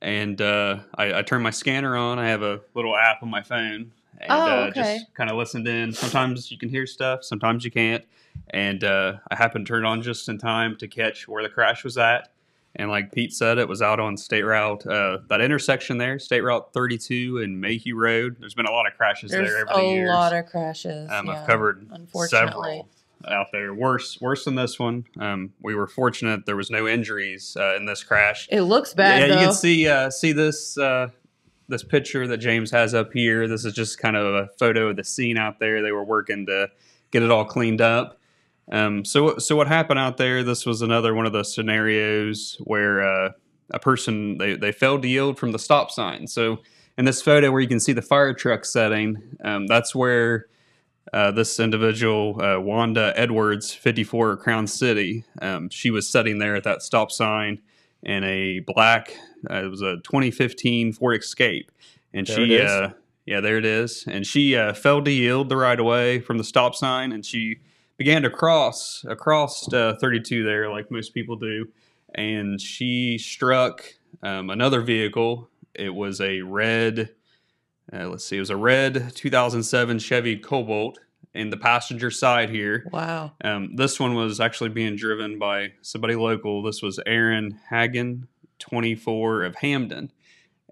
and 0.00 0.40
uh, 0.40 0.78
I, 0.94 1.18
I 1.18 1.22
turned 1.22 1.42
my 1.42 1.50
scanner 1.50 1.94
on. 1.94 2.18
I 2.18 2.28
have 2.28 2.42
a 2.42 2.60
little 2.74 2.96
app 2.96 3.22
on 3.22 3.28
my 3.28 3.42
phone, 3.42 3.92
and 4.18 4.30
Oh, 4.30 4.34
uh, 4.34 4.70
just 4.70 5.12
kind 5.14 5.28
of 5.28 5.36
listened 5.36 5.68
in. 5.68 5.92
Sometimes 5.92 6.50
you 6.50 6.56
can 6.56 6.70
hear 6.70 6.86
stuff, 6.86 7.22
sometimes 7.22 7.66
you 7.66 7.70
can't, 7.70 8.02
and 8.48 8.82
uh, 8.82 9.14
I 9.30 9.36
happened 9.36 9.66
to 9.66 9.72
turn 9.74 9.84
it 9.84 9.88
on 9.88 10.00
just 10.00 10.26
in 10.30 10.38
time 10.38 10.76
to 10.78 10.88
catch 10.88 11.28
where 11.28 11.42
the 11.42 11.50
crash 11.50 11.84
was 11.84 11.98
at. 11.98 12.30
And 12.76 12.90
like 12.90 13.12
Pete 13.12 13.32
said, 13.32 13.58
it 13.58 13.68
was 13.68 13.80
out 13.82 14.00
on 14.00 14.16
State 14.16 14.42
Route, 14.42 14.84
uh, 14.86 15.18
that 15.28 15.40
intersection 15.40 15.98
there, 15.98 16.18
State 16.18 16.40
Route 16.40 16.72
32 16.72 17.38
and 17.38 17.60
Mayhew 17.60 17.96
Road. 17.96 18.36
There's 18.40 18.54
been 18.54 18.66
a 18.66 18.72
lot 18.72 18.86
of 18.86 18.96
crashes 18.96 19.30
There's 19.30 19.48
there 19.48 19.62
over 19.62 19.80
the 19.80 19.86
a 19.86 19.92
years. 19.92 20.08
lot 20.08 20.32
of 20.32 20.46
crashes. 20.46 21.08
Um, 21.10 21.26
yeah, 21.26 21.40
I've 21.40 21.46
covered 21.46 21.88
several 22.26 22.88
out 23.28 23.46
there. 23.52 23.72
Worse, 23.72 24.20
worse 24.20 24.44
than 24.44 24.56
this 24.56 24.78
one. 24.78 25.04
Um, 25.18 25.52
we 25.62 25.74
were 25.74 25.86
fortunate 25.86 26.46
there 26.46 26.56
was 26.56 26.70
no 26.70 26.88
injuries 26.88 27.56
uh, 27.58 27.76
in 27.76 27.86
this 27.86 28.02
crash. 28.02 28.48
It 28.50 28.62
looks 28.62 28.92
bad 28.92 29.20
yeah, 29.20 29.26
though. 29.28 29.40
you 29.40 29.46
can 29.46 29.54
see 29.54 29.88
uh, 29.88 30.10
see 30.10 30.32
this 30.32 30.76
uh, 30.76 31.08
this 31.68 31.84
picture 31.84 32.26
that 32.26 32.38
James 32.38 32.70
has 32.70 32.94
up 32.94 33.12
here. 33.12 33.48
This 33.48 33.64
is 33.64 33.72
just 33.72 33.98
kind 33.98 34.16
of 34.16 34.34
a 34.34 34.48
photo 34.58 34.88
of 34.88 34.96
the 34.96 35.04
scene 35.04 35.38
out 35.38 35.58
there. 35.58 35.82
They 35.82 35.92
were 35.92 36.04
working 36.04 36.46
to 36.46 36.68
get 37.10 37.22
it 37.22 37.30
all 37.30 37.44
cleaned 37.44 37.80
up. 37.80 38.18
Um, 38.70 39.04
so 39.04 39.38
so 39.38 39.56
what 39.56 39.68
happened 39.68 39.98
out 39.98 40.16
there? 40.16 40.42
This 40.42 40.64
was 40.64 40.82
another 40.82 41.14
one 41.14 41.26
of 41.26 41.32
the 41.32 41.44
scenarios 41.44 42.56
where 42.64 43.02
uh, 43.02 43.32
a 43.70 43.78
person 43.78 44.38
they 44.38 44.56
they 44.56 44.72
failed 44.72 45.02
to 45.02 45.08
yield 45.08 45.38
from 45.38 45.52
the 45.52 45.58
stop 45.58 45.90
sign. 45.90 46.26
So 46.26 46.60
in 46.96 47.04
this 47.04 47.20
photo 47.20 47.50
where 47.50 47.60
you 47.60 47.68
can 47.68 47.80
see 47.80 47.92
the 47.92 48.02
fire 48.02 48.32
truck 48.32 48.64
setting, 48.64 49.36
um, 49.44 49.66
that's 49.66 49.94
where 49.94 50.46
uh, 51.12 51.30
this 51.30 51.60
individual, 51.60 52.40
uh, 52.42 52.58
Wanda 52.60 53.12
Edwards, 53.16 53.72
54, 53.72 54.36
Crown 54.38 54.66
City, 54.66 55.24
um, 55.42 55.68
she 55.68 55.90
was 55.90 56.08
sitting 56.08 56.38
there 56.38 56.56
at 56.56 56.64
that 56.64 56.82
stop 56.82 57.10
sign 57.12 57.60
in 58.02 58.24
a 58.24 58.60
black. 58.60 59.16
Uh, 59.50 59.64
it 59.64 59.70
was 59.70 59.82
a 59.82 59.96
2015 59.98 60.92
Ford 60.92 61.20
Escape, 61.20 61.70
and 62.12 62.26
There 62.26 62.36
she, 62.36 62.60
uh, 62.60 62.90
yeah, 63.26 63.40
there 63.40 63.58
it 63.58 63.64
is, 63.64 64.04
and 64.06 64.26
she 64.26 64.56
uh, 64.56 64.72
failed 64.72 65.04
to 65.04 65.10
yield 65.10 65.48
the 65.48 65.56
right 65.56 65.78
of 65.78 65.86
way 65.86 66.20
from 66.20 66.38
the 66.38 66.44
stop 66.44 66.74
sign, 66.74 67.12
and 67.12 67.24
she 67.24 67.58
began 67.96 68.22
to 68.22 68.30
cross 68.30 69.04
across 69.08 69.72
uh, 69.72 69.96
32 70.00 70.44
there, 70.44 70.70
like 70.70 70.90
most 70.90 71.14
people 71.14 71.36
do, 71.36 71.68
and 72.14 72.60
she 72.60 73.18
struck 73.18 73.84
um, 74.22 74.50
another 74.50 74.80
vehicle. 74.80 75.48
It 75.74 75.94
was 75.94 76.20
a 76.20 76.42
red. 76.42 77.10
Uh, 77.92 78.08
let's 78.08 78.24
see, 78.24 78.36
it 78.36 78.40
was 78.40 78.50
a 78.50 78.56
red 78.56 79.12
2007 79.14 79.98
Chevy 79.98 80.36
Cobalt 80.38 80.98
in 81.34 81.50
the 81.50 81.56
passenger 81.56 82.10
side 82.10 82.48
here. 82.48 82.86
Wow. 82.92 83.32
Um, 83.42 83.76
this 83.76 83.98
one 83.98 84.14
was 84.14 84.40
actually 84.40 84.70
being 84.70 84.96
driven 84.96 85.38
by 85.38 85.72
somebody 85.82 86.14
local. 86.14 86.62
This 86.62 86.80
was 86.80 87.00
Aaron 87.06 87.58
Hagen, 87.68 88.28
24 88.60 89.44
of 89.44 89.56
Hamden. 89.56 90.12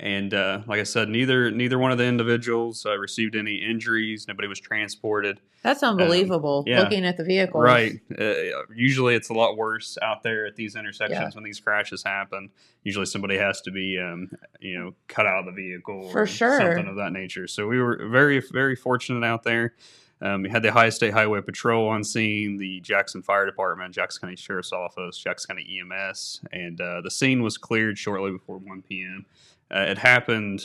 And 0.03 0.35
uh, 0.35 0.63
like 0.67 0.81
I 0.81 0.83
said, 0.83 1.09
neither 1.09 1.49
neither 1.53 1.79
one 1.79 1.93
of 1.93 1.99
the 1.99 2.05
individuals 2.05 2.85
uh, 2.85 2.97
received 2.99 3.37
any 3.37 3.55
injuries. 3.55 4.27
Nobody 4.27 4.49
was 4.49 4.59
transported. 4.59 5.41
That's 5.63 5.85
unbelievable. 5.85 6.65
Um, 6.67 6.73
yeah. 6.73 6.81
Looking 6.83 7.05
at 7.05 7.17
the 7.17 7.23
vehicle. 7.23 7.61
Right. 7.61 8.01
Uh, 8.19 8.65
usually, 8.75 9.15
it's 9.15 9.29
a 9.31 9.33
lot 9.33 9.57
worse 9.57 9.97
out 10.03 10.25
there 10.25 10.45
at 10.45 10.57
these 10.57 10.75
intersections 10.75 11.21
Yeah. 11.21 11.31
when 11.35 11.45
these 11.45 11.61
crashes 11.61 12.03
happen. 12.03 12.51
Usually, 12.83 13.07
somebody 13.07 13.39
has 13.39 13.61
to 13.61 13.71
be, 13.71 13.97
um, 13.97 14.29
you 14.61 14.77
know, 14.77 14.95
cut 15.07 15.27
out 15.27 15.39
of 15.39 15.47
the 15.47 15.53
vehicle 15.53 16.09
For 16.11 16.23
or 16.23 16.27
sure. 16.27 16.59
something 16.59 16.89
of 16.89 16.97
that 16.97 17.13
nature. 17.13 17.47
So 17.47 17.69
we 17.69 17.81
were 17.81 18.09
very, 18.11 18.41
very 18.53 18.75
fortunate 18.75 19.25
out 19.25 19.45
there. 19.45 19.75
Um, 20.21 20.43
we 20.43 20.51
had 20.51 20.63
the 20.63 20.69
Ohio 20.71 20.91
State 20.91 21.13
Highway 21.13 21.41
Patrol 21.43 21.89
on 21.89 22.03
scene, 22.03 22.57
the 22.57 22.81
Jackson 22.81 23.23
Fire 23.23 23.47
Department, 23.47 23.95
Jackson 23.95 24.21
County 24.21 24.37
Sheriff's 24.37 24.73
Office, 24.73 25.17
Jackson 25.19 25.49
County 25.57 25.81
EMS, 25.81 26.41
and 26.53 26.81
uh, 26.81 27.01
the 27.03 27.11
scene 27.11 27.43
was 27.43 27.57
cleared 27.59 27.99
shortly 27.99 28.31
before 28.33 28.59
1 28.59 28.83
p.m. 28.83 29.27
Uh, 29.73 29.81
it 29.89 29.99
happened. 29.99 30.63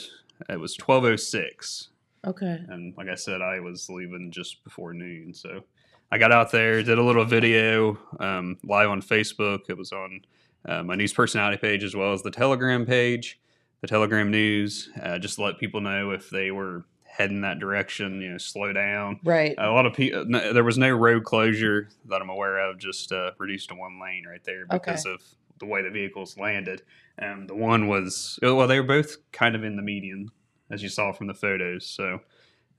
It 0.48 0.60
was 0.60 0.76
12:06 0.76 1.88
Okay. 2.26 2.58
and 2.68 2.94
like 2.96 3.08
I 3.08 3.14
said, 3.14 3.40
I 3.42 3.60
was 3.60 3.88
leaving 3.88 4.30
just 4.30 4.62
before 4.64 4.92
noon. 4.92 5.32
So 5.34 5.62
I 6.10 6.18
got 6.18 6.32
out 6.32 6.50
there, 6.50 6.82
did 6.82 6.98
a 6.98 7.02
little 7.02 7.24
video 7.24 7.98
um, 8.20 8.58
live 8.64 8.88
on 8.90 9.02
Facebook. 9.02 9.60
It 9.68 9.76
was 9.76 9.92
on 9.92 10.20
uh, 10.66 10.82
my 10.82 10.94
news 10.94 11.12
personality 11.12 11.56
page 11.58 11.84
as 11.84 11.94
well 11.94 12.12
as 12.12 12.22
the 12.22 12.30
Telegram 12.30 12.84
page, 12.86 13.40
the 13.80 13.86
Telegram 13.86 14.30
news, 14.30 14.90
uh, 15.02 15.18
just 15.18 15.36
to 15.36 15.42
let 15.42 15.58
people 15.58 15.80
know 15.80 16.10
if 16.10 16.28
they 16.30 16.50
were 16.50 16.84
heading 17.04 17.40
that 17.40 17.58
direction, 17.58 18.20
you 18.20 18.30
know, 18.30 18.38
slow 18.38 18.72
down. 18.72 19.18
Right. 19.24 19.54
A 19.58 19.70
lot 19.70 19.86
of 19.86 19.92
people, 19.92 20.24
no, 20.26 20.52
there 20.52 20.64
was 20.64 20.78
no 20.78 20.90
road 20.90 21.24
closure 21.24 21.88
that 22.06 22.22
I'm 22.22 22.30
aware 22.30 22.58
of, 22.58 22.78
just 22.78 23.10
uh, 23.12 23.32
reduced 23.38 23.68
to 23.70 23.74
one 23.74 24.00
lane 24.00 24.24
right 24.26 24.42
there 24.44 24.66
because 24.66 25.04
of 25.04 25.20
the 25.58 25.66
way 25.66 25.82
the 25.82 25.90
vehicles 25.90 26.36
landed. 26.38 26.82
Um, 27.20 27.46
the 27.46 27.54
one 27.54 27.88
was, 27.88 28.38
well, 28.42 28.66
they 28.66 28.80
were 28.80 28.86
both 28.86 29.16
kind 29.32 29.54
of 29.54 29.64
in 29.64 29.76
the 29.76 29.82
median, 29.82 30.30
as 30.70 30.82
you 30.82 30.88
saw 30.88 31.12
from 31.12 31.26
the 31.26 31.34
photos. 31.34 31.86
So, 31.86 32.20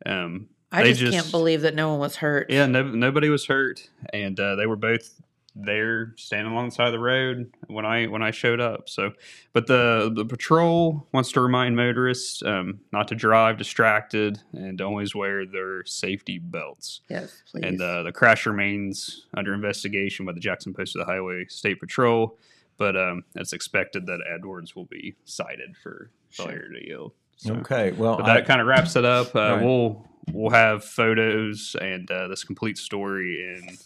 um, 0.06 0.50
I 0.72 0.84
they 0.84 0.94
just, 0.94 1.14
can't 1.14 1.32
believe 1.32 1.62
that 1.62 1.76
no 1.76 1.90
one 1.90 2.00
was 2.00 2.18
hurt. 2.18 2.50
Yeah, 2.50 2.68
no, 2.68 2.84
nobody 2.84 3.30
was 3.30 3.48
hurt, 3.48 3.90
and 4.14 4.40
uh, 4.40 4.56
they 4.56 4.68
were 4.68 4.76
both 4.76 5.20
there 5.56 6.14
standing 6.16 6.54
along 6.54 6.70
the 6.70 6.76
side 6.76 6.88
of 6.88 6.94
the 6.94 7.00
road 7.00 7.52
when 7.68 7.86
I 7.86 8.06
when 8.06 8.22
I 8.22 8.32
showed 8.32 8.60
up. 8.60 8.88
So, 8.88 9.14
but 9.52 9.68
the 9.68 10.12
the 10.14 10.26
patrol 10.26 11.08
wants 11.12 11.32
to 11.34 11.42
remind 11.42 11.76
motorists 11.76 12.44
um, 12.44 12.82
not 12.94 13.08
to 13.10 13.16
drive 13.16 13.58
distracted 13.58 14.40
and 14.54 14.80
always 14.80 15.16
wear 15.16 15.46
their 15.46 15.86
safety 15.86 16.38
belts. 16.38 17.02
Yes, 17.10 17.44
please. 17.52 17.66
And 17.66 17.82
uh, 17.82 18.04
the 18.04 18.12
crash 18.12 18.46
remains 18.46 19.26
under 19.34 19.54
investigation 19.54 20.26
by 20.26 20.34
the 20.34 20.40
Jackson 20.40 20.74
Post 20.74 20.96
of 20.96 21.06
the 21.06 21.12
Highway 21.12 21.46
State 21.50 21.80
Patrol, 21.80 22.38
but 22.80 22.98
um, 22.98 23.24
it's 23.36 23.54
expected 23.54 24.08
that 24.08 24.20
Edwards 24.34 24.76
will 24.76 24.86
be 24.86 25.16
cited 25.26 25.78
for 25.84 26.10
failure 26.32 26.68
to 26.74 26.88
yield. 26.88 27.12
So, 27.38 27.54
Okay, 27.58 27.92
well, 27.92 28.18
but 28.18 28.26
I- 28.26 28.36
that 28.36 28.48
kind 28.48 28.60
of 28.62 28.66
wraps 28.68 28.96
it 28.96 29.06
up. 29.06 29.36
Uh, 29.36 29.40
Right. 29.40 29.64
We'll 29.64 30.08
we'll 30.34 30.50
have 30.52 30.84
photos 30.84 31.76
and 31.80 32.10
uh, 32.12 32.28
this 32.28 32.44
complete 32.44 32.78
story 32.78 33.56
in 33.58 33.78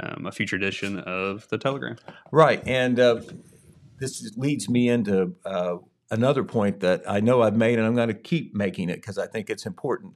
um, 0.00 0.26
a 0.26 0.32
future 0.32 0.56
edition 0.56 0.98
of 1.00 1.48
the 1.48 1.58
Telegram. 1.58 1.96
Right, 2.30 2.62
and 2.66 2.98
uh, 3.00 3.20
this 3.98 4.32
leads 4.36 4.68
me 4.68 4.88
into 4.88 5.34
uh, 5.44 5.76
another 6.10 6.42
point 6.44 6.80
that 6.80 7.02
I 7.08 7.20
know 7.20 7.42
I've 7.42 7.56
made, 7.56 7.78
and 7.78 7.86
I'm 7.86 7.94
going 7.94 8.08
to 8.08 8.14
keep 8.14 8.54
making 8.54 8.88
it 8.90 8.96
because 8.96 9.18
I 9.18 9.26
think 9.26 9.50
it's 9.50 9.66
important. 9.66 10.14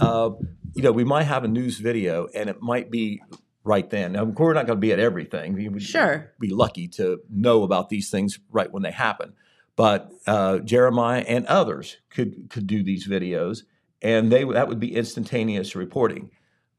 Uh, 0.00 0.30
you 0.74 0.82
know, 0.82 0.92
we 0.92 1.04
might 1.04 1.24
have 1.24 1.44
a 1.44 1.48
news 1.48 1.78
video, 1.78 2.28
and 2.34 2.50
it 2.50 2.60
might 2.60 2.90
be 2.90 3.22
right 3.64 3.88
then. 3.90 4.12
Now, 4.12 4.24
we're 4.24 4.54
not 4.54 4.66
going 4.66 4.76
to 4.78 4.80
be 4.80 4.92
at 4.92 4.98
everything. 4.98 5.54
We 5.54 5.68
would 5.68 5.82
Sure. 5.82 6.32
be 6.40 6.48
lucky 6.50 6.88
to 6.88 7.20
know 7.30 7.62
about 7.62 7.88
these 7.88 8.10
things 8.10 8.38
right 8.50 8.70
when 8.72 8.82
they 8.82 8.90
happen. 8.90 9.34
But 9.76 10.10
uh, 10.26 10.58
Jeremiah 10.58 11.24
and 11.26 11.46
others 11.46 11.96
could 12.10 12.50
could 12.50 12.66
do 12.66 12.82
these 12.82 13.06
videos, 13.08 13.62
and 14.02 14.30
they 14.30 14.44
that 14.44 14.68
would 14.68 14.80
be 14.80 14.94
instantaneous 14.94 15.74
reporting. 15.74 16.30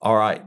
All 0.02 0.16
right. 0.18 0.44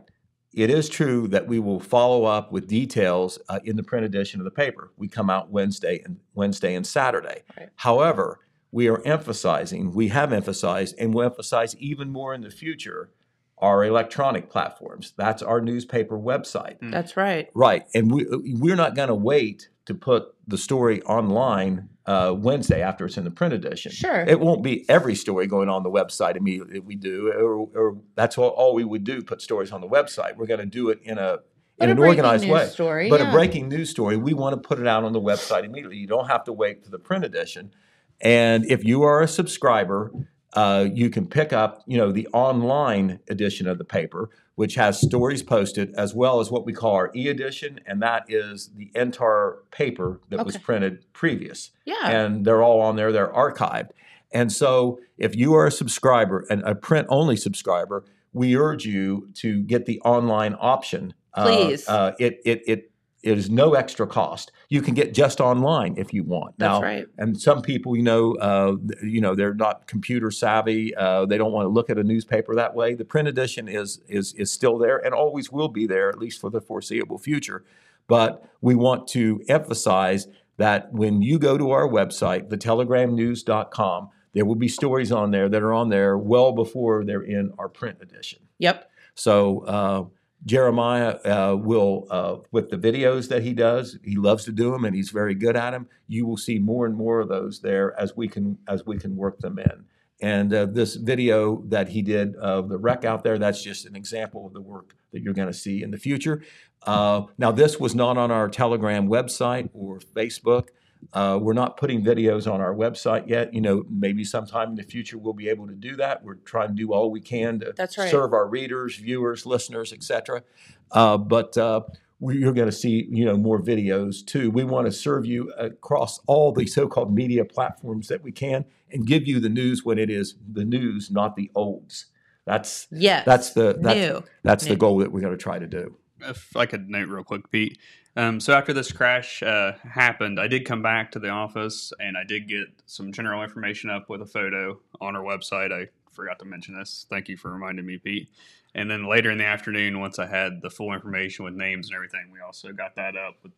It 0.53 0.71
is 0.71 0.89
true 0.89 1.29
that 1.29 1.47
we 1.47 1.59
will 1.59 1.81
follow 1.81 2.25
up 2.25 2.51
with 2.51 2.67
details 2.67 3.39
uh, 3.51 3.59
in 3.65 3.77
the 3.77 3.83
print 3.83 4.07
edition 4.07 4.41
of 4.41 4.45
the 4.45 4.51
paper. 4.51 4.91
We 4.97 5.07
come 5.09 5.29
out 5.29 5.51
Wednesday 5.51 6.01
and 6.05 6.19
Wednesday 6.35 6.75
and 6.75 6.87
Saturday. 6.87 7.43
Right. 7.59 7.69
However, 7.75 8.39
we 8.73 8.89
are 8.89 9.03
emphasizing, 9.05 9.93
we 9.93 10.09
have 10.09 10.33
emphasized, 10.33 10.95
and 10.99 11.13
will 11.13 11.25
emphasize 11.25 11.77
even 11.77 12.11
more 12.11 12.33
in 12.33 12.41
the 12.41 12.51
future, 12.51 13.11
our 13.59 13.85
electronic 13.85 14.51
platforms. 14.51 15.15
That's 15.17 15.43
our 15.43 15.61
newspaper 15.61 16.19
website. 16.19 16.77
That's 16.83 17.17
right. 17.17 17.49
Right. 17.55 17.85
And 17.95 18.11
we, 18.13 18.27
we're 18.31 18.77
not 18.77 18.95
going 18.95 19.09
to 19.09 19.15
wait 19.15 19.71
to 19.87 19.95
put 19.95 20.35
the 20.47 20.59
story 20.59 21.03
online 21.03 21.89
uh, 22.07 22.35
Wednesday 22.37 22.83
after 22.83 23.07
it's 23.07 23.17
in 23.17 23.25
the 23.25 23.31
print 23.31 23.55
edition. 23.55 23.93
Sure. 23.93 24.21
It 24.21 24.41
won't 24.41 24.63
be 24.63 24.89
every 24.89 25.15
story 25.15 25.47
going 25.47 25.69
on 25.69 25.83
the 25.85 25.91
website 25.91 26.37
immediately 26.37 26.81
we 26.81 26.97
do, 26.97 27.33
or, 27.33 27.69
or 27.75 27.97
that's 28.15 28.37
all, 28.37 28.51
all 28.51 28.75
we 28.75 28.85
would 28.85 29.05
do, 29.05 29.23
put 29.23 29.41
stories 29.41 29.73
on 29.73 29.81
the 29.81 29.89
website. 29.89 30.37
We're 30.37 30.47
going 30.47 30.61
to 30.61 30.67
do 30.67 30.91
it 30.91 31.01
in 31.03 31.19
a 31.19 31.39
But 31.79 31.85
in 31.85 31.89
a 31.89 31.93
an 31.93 31.97
breaking 31.97 32.21
organized 32.25 32.45
news 32.45 32.53
way. 32.53 32.69
story, 32.69 33.11
but 33.11 33.21
yeah. 33.21 33.29
a 33.31 33.33
breaking 33.33 33.69
news 33.69 33.91
story, 33.91 34.17
we 34.17 34.35
want 34.35 34.61
to 34.61 34.69
put 34.69 34.79
it 34.79 34.87
out 34.87 35.05
on 35.05 35.13
the 35.13 35.21
website 35.21 35.65
immediately. 35.65 35.97
You 35.97 36.07
don't 36.07 36.29
have 36.29 36.45
to 36.45 36.53
wait 36.53 36.85
for 36.85 36.91
the 36.91 36.99
print 36.99 37.25
edition. 37.25 37.73
And 38.21 38.65
if 38.67 38.85
you 38.85 39.03
are 39.03 39.23
a 39.23 39.29
subscriber, 39.29 40.13
uh, 40.57 40.89
you 40.93 41.11
can 41.11 41.27
pick 41.27 41.53
up, 41.53 41.83
you 41.87 41.99
know, 41.99 42.11
the 42.11 42.27
online 42.33 43.21
edition 43.29 43.69
of 43.69 43.77
the 43.77 43.85
paper, 43.85 44.31
which 44.55 44.75
has 44.75 44.99
stories 44.99 45.43
posted, 45.43 45.95
as 45.97 46.15
well 46.15 46.41
as 46.41 46.51
what 46.51 46.65
we 46.65 46.73
call 46.73 46.95
our 46.95 47.13
e-edition, 47.15 47.79
and 47.87 48.01
that 48.01 48.25
is 48.29 48.71
the 48.75 48.91
entire 48.95 49.59
paper 49.71 50.21
that 50.31 50.45
was 50.47 50.57
printed 50.57 51.05
previous. 51.13 51.71
Yeah. 51.85 52.09
And 52.09 52.45
they're 52.47 52.63
all 52.63 52.81
on 52.81 52.97
there; 52.97 53.13
they're 53.13 53.33
archived. 53.33 53.91
And 54.33 54.51
so, 54.51 54.99
if 55.19 55.37
you 55.37 55.55
are 55.55 55.67
a 55.67 55.71
subscriber 55.71 56.47
and 56.51 56.63
a 56.63 56.75
print-only 56.75 57.37
subscriber, 57.37 58.05
we 58.33 58.57
urge 58.57 58.85
you 58.87 59.29
to 59.35 59.63
get 59.63 59.87
the 59.87 60.01
online 60.01 60.57
option. 60.59 61.15
Uh, 61.35 61.45
Please. 61.45 61.87
Uh, 61.87 62.13
it 62.19 62.41
it 62.45 62.63
it 62.67 62.91
it 63.27 63.37
is 63.37 63.51
no 63.51 63.75
extra 63.75 64.07
cost. 64.07 64.53
You 64.69 64.81
can 64.81 64.95
get 64.95 65.13
just 65.13 65.41
online 65.41 65.97
if 65.99 66.15
you 66.15 66.23
want. 66.23 66.55
That's 66.59 66.71
now, 66.71 66.81
right. 66.81 67.07
and 67.19 67.39
some 67.39 67.61
people, 67.61 67.97
you 67.97 68.05
know, 68.05 68.35
uh, 68.35 68.77
you 69.03 69.21
know, 69.21 69.35
they're 69.35 69.53
not 69.53 69.89
computer 69.89 70.31
savvy. 70.31 70.95
Uh, 70.95 71.27
they 71.27 71.37
don't 71.37 71.51
want 71.51 71.65
to 71.65 71.69
look 71.69 71.91
at 71.91 71.99
a 71.99 72.05
newspaper 72.05 72.55
that 72.55 72.77
way. 72.77 72.95
The 72.95 73.05
print 73.05 73.27
edition 73.27 73.69
is 73.69 74.01
is 74.07 74.33
is 74.35 74.53
still 74.53 74.79
there 74.79 75.05
and 75.05 75.13
always 75.13 75.51
will 75.51 75.69
be 75.69 75.89
there, 75.89 76.09
at 76.09 76.19
least 76.19 76.41
for 76.41 76.51
the 76.51 76.61
foreseeable 76.61 77.19
future. 77.19 77.65
But 78.07 78.49
we 78.61 78.77
want 78.77 79.09
to 79.09 79.43
emphasize 79.49 80.29
that 80.59 80.93
when 80.93 81.21
you 81.21 81.41
go 81.41 81.59
to 81.59 81.73
our 81.73 81.89
website, 81.89 82.49
thetelegramnews.com, 82.49 84.11
there 84.35 84.45
will 84.45 84.55
be 84.55 84.69
stories 84.69 85.11
on 85.11 85.33
there 85.33 85.49
that 85.49 85.63
are 85.63 85.73
on 85.73 85.89
there 85.89 86.17
well 86.17 86.53
before 86.53 87.05
they're 87.05 87.23
in 87.23 87.53
our 87.59 87.69
print 87.69 87.99
edition. 88.01 88.39
Yep. 88.61 88.89
So 89.15 89.65
uh, 89.65 90.05
Jeremiah 90.47 91.19
uh, 91.25 91.57
will, 91.57 92.07
uh, 92.09 92.37
with 92.53 92.71
the 92.71 92.79
videos 92.79 93.29
that 93.29 93.43
he 93.43 93.53
does, 93.53 93.99
he 94.05 94.17
loves 94.17 94.45
to 94.45 94.53
do 94.53 94.71
them, 94.71 94.85
and 94.85 94.95
he's 94.95 95.11
very 95.11 95.35
good 95.35 95.57
at 95.57 95.73
them. 95.73 95.89
You 96.07 96.25
will 96.25 96.37
see 96.37 96.61
more 96.61 96.87
and 96.87 96.97
more 96.97 97.21
of 97.21 97.29
those 97.29 97.61
there 97.61 97.99
as 98.01 98.17
we 98.17 98.29
can 98.29 98.59
as 98.69 98.87
we 98.87 98.97
can 98.97 99.17
work 99.17 99.41
them 99.41 99.59
in. 99.59 99.85
And 100.23 100.55
uh, 100.55 100.67
this 100.67 100.95
video 100.95 101.63
that 101.67 101.89
he 101.91 102.01
did 102.01 102.37
of 102.37 102.69
the 102.69 102.79
wreck 102.79 103.05
out 103.05 103.23
there, 103.23 103.39
that's 103.39 103.63
just 103.63 103.85
an 103.87 103.97
example 103.97 104.47
of 104.47 104.55
the 104.55 104.63
work 104.63 104.95
that 105.13 105.21
you're 105.21 105.35
going 105.35 105.49
to 105.49 105.55
see 105.55 105.83
in 105.83 105.91
the 105.91 105.99
future. 105.99 106.43
Uh, 106.85 107.23
now, 107.37 107.51
this 107.51 107.79
was 107.81 107.95
not 107.95 108.17
on 108.17 108.31
our 108.31 108.49
Telegram 108.49 109.09
website 109.09 109.69
or 109.75 109.99
Facebook. 109.99 110.69
Uh, 111.13 111.39
we're 111.41 111.53
not 111.53 111.77
putting 111.77 112.03
videos 112.05 112.51
on 112.53 112.61
our 112.61 112.75
website 112.75 113.29
yet. 113.29 113.55
You 113.55 113.61
know, 113.61 113.85
maybe 113.89 114.25
sometime 114.25 114.71
in 114.71 114.75
the 114.77 114.83
future 114.83 115.17
we'll 115.19 115.33
be 115.35 115.49
able 115.49 115.67
to 115.67 115.75
do 115.75 115.97
that. 115.97 116.23
We're 116.25 116.35
trying 116.35 116.69
to 116.69 116.75
do 116.75 116.93
all 116.93 117.11
we 117.11 117.21
can 117.21 117.61
to 117.61 117.73
That's 117.77 117.97
right. 117.97 118.11
serve 118.11 118.33
our 118.33 118.47
readers, 118.49 118.97
viewers, 118.97 119.47
listeners, 119.47 119.93
etc. 119.93 120.43
Uh, 120.91 121.17
but 121.19 121.57
uh, 121.57 121.83
we, 122.21 122.39
you're 122.39 122.53
going 122.53 122.69
to 122.71 122.77
see, 122.77 123.07
you 123.11 123.25
know, 123.25 123.37
more 123.37 123.61
videos 123.63 124.25
too. 124.25 124.51
We 124.51 124.65
want 124.65 124.87
to 124.87 124.93
serve 124.93 125.27
you 125.27 125.53
across 125.59 126.21
all 126.27 126.53
the 126.53 126.67
so-called 126.67 127.15
media 127.15 127.45
platforms 127.45 128.09
that 128.09 128.23
we 128.23 128.33
can, 128.33 128.65
and 128.91 129.07
give 129.07 129.27
you 129.27 129.41
the 129.41 129.49
news 129.49 129.85
when 129.85 129.99
it 129.99 130.11
is 130.11 130.35
the 130.53 130.65
news, 130.65 131.11
not 131.11 131.37
the 131.37 131.51
olds. 131.55 132.07
That's 132.47 132.87
Yes. 132.91 133.25
that's 133.27 133.51
the 133.51 133.77
that's, 133.81 133.99
New. 133.99 134.23
that's 134.45 134.65
New. 134.65 134.71
the 134.71 134.77
goal 134.77 134.99
that 134.99 135.11
we're 135.13 135.21
going 135.21 135.33
to 135.37 135.43
try 135.43 135.59
to 135.59 135.67
do. 135.67 135.97
if 136.23 136.57
I 136.57 136.65
could 136.67 136.89
note 136.89 137.09
real 137.09 137.25
quick, 137.25 137.51
Pete. 137.51 137.79
Um, 138.17 138.41
so 138.41 138.55
after 138.55 138.73
this 138.73 138.91
crash 138.91 139.43
uh, 139.43 139.73
happened, 139.83 140.41
I 140.41 140.49
did 140.49 140.65
come 140.65 140.81
back 140.81 141.13
to 141.13 141.19
the 141.19 141.29
office 141.29 141.93
and 142.01 142.17
I 142.17 142.25
did 142.25 142.49
get 142.49 142.69
some 142.87 143.13
general 143.13 143.43
information 143.43 143.91
up 143.91 144.09
with 144.09 144.23
a 144.23 144.27
photo 144.27 144.81
on 145.01 145.15
our 145.15 145.23
website. 145.23 145.71
I 145.71 145.89
forgot 146.13 146.39
to 146.39 146.47
mention 146.47 146.79
this. 146.79 147.07
Thank 147.11 147.29
you 147.29 147.37
for 147.37 147.53
reminding 147.53 147.85
me, 147.85 147.99
Pete. 147.99 148.29
And 148.75 148.91
then 148.91 149.07
later 149.07 149.31
in 149.31 149.39
the 149.39 149.45
afternoon, 149.45 150.01
once 150.01 150.19
I 150.19 150.27
had 150.27 150.63
the 150.63 150.71
full 150.71 150.93
information 150.93 151.45
with 151.45 151.55
names 151.55 151.89
and 151.89 151.95
everything, 151.95 152.31
we 152.33 152.41
also 152.41 152.73
got 152.73 152.95
that 152.97 153.17
up 153.17 153.37
with 153.43 153.53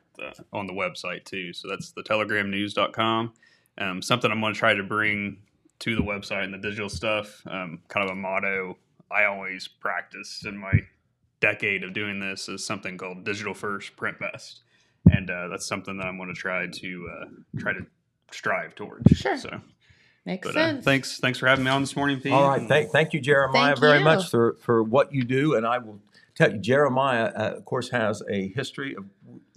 on 0.52 0.66
the 0.66 0.72
website 0.72 1.24
too. 1.24 1.52
So 1.52 1.68
that's 1.68 1.92
the 1.92 2.02
telegramnews.com. 2.02 3.32
Um, 3.78 4.02
something 4.02 4.30
I'm 4.30 4.40
going 4.40 4.54
to 4.54 4.58
try 4.58 4.74
to 4.74 4.82
bring 4.82 5.38
to 5.80 5.94
the 5.94 6.02
website 6.02 6.44
and 6.44 6.54
the 6.54 6.58
digital 6.58 6.88
stuff. 6.88 7.42
Um, 7.46 7.80
kind 7.88 8.08
of 8.08 8.16
a 8.16 8.18
motto 8.18 8.76
I 9.10 9.24
always 9.24 9.68
practice 9.68 10.44
in 10.44 10.56
my 10.56 10.72
decade 11.40 11.84
of 11.84 11.92
doing 11.92 12.20
this 12.20 12.48
is 12.48 12.64
something 12.64 12.96
called 12.98 13.24
digital 13.24 13.54
first, 13.54 13.96
print 13.96 14.18
best, 14.18 14.60
and 15.10 15.30
uh, 15.30 15.48
that's 15.48 15.66
something 15.66 15.96
that 15.98 16.06
I'm 16.06 16.16
going 16.16 16.28
to 16.28 16.34
try 16.34 16.66
to 16.66 17.08
uh, 17.20 17.24
try 17.58 17.72
to 17.72 17.86
strive 18.30 18.74
towards. 18.74 19.16
Sure. 19.16 19.36
So, 19.36 19.60
Makes 20.26 20.48
but 20.48 20.56
uh, 20.56 20.68
sense. 20.72 20.84
thanks, 20.84 21.18
thanks 21.20 21.38
for 21.38 21.46
having 21.46 21.64
me 21.64 21.70
on 21.70 21.80
this 21.80 21.96
morning, 21.96 22.20
Pete. 22.20 22.32
All 22.32 22.48
right, 22.48 22.68
thank, 22.68 22.90
thank 22.90 23.14
you, 23.14 23.20
Jeremiah, 23.20 23.68
Thank 23.68 23.78
very 23.80 23.98
you. 23.98 24.04
much 24.04 24.28
for, 24.30 24.56
for 24.60 24.82
what 24.82 25.10
you 25.12 25.24
do. 25.24 25.54
And 25.54 25.66
I 25.66 25.78
will 25.78 26.00
tell 26.34 26.52
you, 26.52 26.58
Jeremiah, 26.58 27.32
uh, 27.34 27.54
of 27.56 27.64
course, 27.64 27.88
has 27.90 28.22
a 28.28 28.48
history 28.48 28.94
of, 28.94 29.06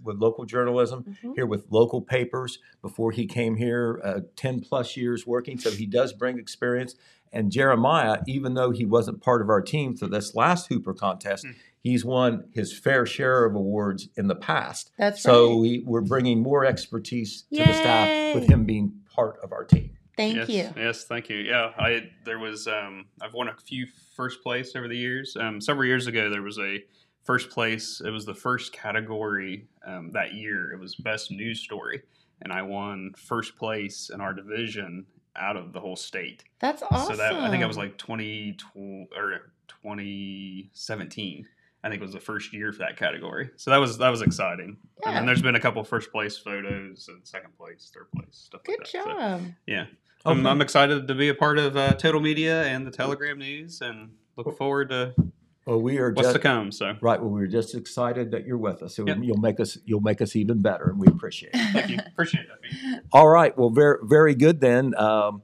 with 0.01 0.17
local 0.19 0.45
journalism 0.45 1.17
Mhm. 1.23 1.36
here 1.36 1.45
with 1.45 1.65
local 1.71 2.01
papers 2.01 2.59
before 2.82 3.11
he 3.11 3.25
came 3.25 3.57
here, 3.57 3.99
uh, 4.01 4.21
10 4.38 4.61
plus 4.61 4.95
years 4.95 5.27
working. 5.27 5.57
So 5.59 5.71
he 5.71 5.86
does 5.86 6.13
bring 6.13 6.39
experience. 6.39 6.95
And 7.34 7.51
Jeremiah, 7.51 8.19
even 8.25 8.53
though 8.53 8.71
he 8.71 8.86
wasn't 8.86 9.21
part 9.21 9.41
of 9.41 9.49
our 9.49 9.61
team 9.61 9.97
for 9.97 10.07
this 10.07 10.36
last 10.36 10.67
Hooper 10.67 10.93
contest, 10.93 11.45
Hmm. 11.45 11.51
He's 11.82 12.05
won 12.05 12.45
his 12.53 12.77
fair 12.77 13.05
share 13.05 13.45
of 13.45 13.55
awards 13.55 14.07
in 14.15 14.27
the 14.27 14.36
past. 14.36 14.91
That's 14.97 15.21
so 15.21 15.49
right. 15.49 15.59
we, 15.59 15.84
we're 15.86 16.01
bringing 16.01 16.41
more 16.41 16.65
expertise 16.65 17.43
to 17.53 17.63
the 17.63 17.73
staff 17.73 18.36
with 18.36 18.49
him 18.49 18.65
being 18.65 18.93
part 19.13 19.39
of 19.43 19.51
our 19.51 19.63
team. 19.63 19.91
Thank 20.17 20.36
yes, 20.36 20.49
you. 20.49 20.73
Yes, 20.75 21.05
thank 21.05 21.29
you. 21.29 21.38
Yeah, 21.38 21.71
I 21.77 22.09
there 22.25 22.38
was 22.38 22.67
um, 22.67 23.05
I've 23.21 23.34
won 23.34 23.47
a 23.47 23.55
few 23.55 23.88
first 24.15 24.43
place 24.43 24.75
over 24.75 24.88
the 24.88 24.97
years. 24.97 25.36
Um, 25.39 25.59
several 25.61 25.86
years 25.86 26.07
ago, 26.07 26.29
there 26.29 26.41
was 26.41 26.59
a 26.59 26.84
first 27.23 27.49
place. 27.49 28.01
It 28.05 28.09
was 28.09 28.25
the 28.25 28.34
first 28.34 28.73
category 28.73 29.67
um, 29.86 30.11
that 30.11 30.34
year. 30.34 30.73
It 30.73 30.79
was 30.79 30.95
best 30.95 31.32
news 31.32 31.61
story, 31.61 32.01
and 32.41 32.51
I 32.51 32.61
won 32.61 33.13
first 33.17 33.55
place 33.55 34.11
in 34.13 34.21
our 34.21 34.34
division 34.34 35.05
out 35.38 35.55
of 35.55 35.71
the 35.71 35.79
whole 35.79 35.95
state. 35.95 36.43
That's 36.59 36.84
awesome. 36.84 37.15
So 37.15 37.17
that 37.17 37.34
I 37.34 37.49
think 37.49 37.63
I 37.63 37.67
was 37.67 37.77
like 37.77 37.97
20 37.97 38.57
or 39.15 39.51
2017. 39.67 41.47
I 41.84 41.89
think 41.89 42.01
it 42.01 42.05
was 42.05 42.13
the 42.13 42.19
first 42.19 42.53
year 42.53 42.71
for 42.71 42.79
that 42.79 42.97
category. 42.97 43.49
So 43.57 43.71
that 43.71 43.77
was 43.77 43.97
that 43.97 44.09
was 44.09 44.21
exciting. 44.21 44.77
And 45.03 45.05
Yeah. 45.05 45.13
then 45.13 45.25
there's 45.25 45.41
been 45.41 45.55
a 45.55 45.59
couple 45.59 45.84
first 45.84 46.11
place 46.11 46.38
photos 46.38 47.07
and 47.07 47.25
second 47.27 47.57
place, 47.57 47.91
third 47.93 48.07
place, 48.15 48.27
stuff 48.36 48.61
Good 48.63 48.79
like 48.79 48.91
that. 48.91 49.03
So, 49.03 49.05
job. 49.05 49.41
yeah. 49.65 49.86
I'm, 50.23 50.45
I'm 50.45 50.61
excited 50.61 51.07
to 51.07 51.15
be 51.15 51.29
a 51.29 51.34
part 51.34 51.57
of 51.57 51.75
uh, 51.75 51.93
Total 51.95 52.21
Media 52.21 52.63
and 52.65 52.86
the 52.86 52.91
Telegram 52.91 53.39
News 53.39 53.82
and 53.82 54.11
look 54.38 54.55
forward 54.55 54.89
to 54.89 55.15
Well, 55.65 55.82
we 55.82 55.97
are 55.97 56.11
what's 56.11 56.27
just 56.27 56.34
to 56.36 56.39
come. 56.39 56.71
So 56.71 56.95
Right. 57.01 57.19
Well, 57.19 57.32
we're 57.32 57.47
just 57.47 57.73
excited 57.73 58.29
that 58.29 58.45
you're 58.45 58.59
with 58.59 58.84
us. 58.84 58.95
So 58.95 59.07
Yep. 59.07 59.17
you'll 59.23 59.38
make 59.39 59.59
us 59.59 59.79
you'll 59.86 60.01
make 60.01 60.21
us 60.21 60.36
even 60.36 60.61
better, 60.61 60.91
and 60.91 60.99
we 60.99 61.07
appreciate 61.07 61.51
it. 61.55 61.73
thank 61.73 61.89
you. 61.89 61.97
Appreciate 62.05 62.45
that. 62.47 63.01
All 63.11 63.27
right. 63.27 63.57
Well, 63.57 63.71
very 63.71 63.97
very 64.03 64.36
good 64.36 64.61
then. 64.61 64.93
Um, 64.95 65.41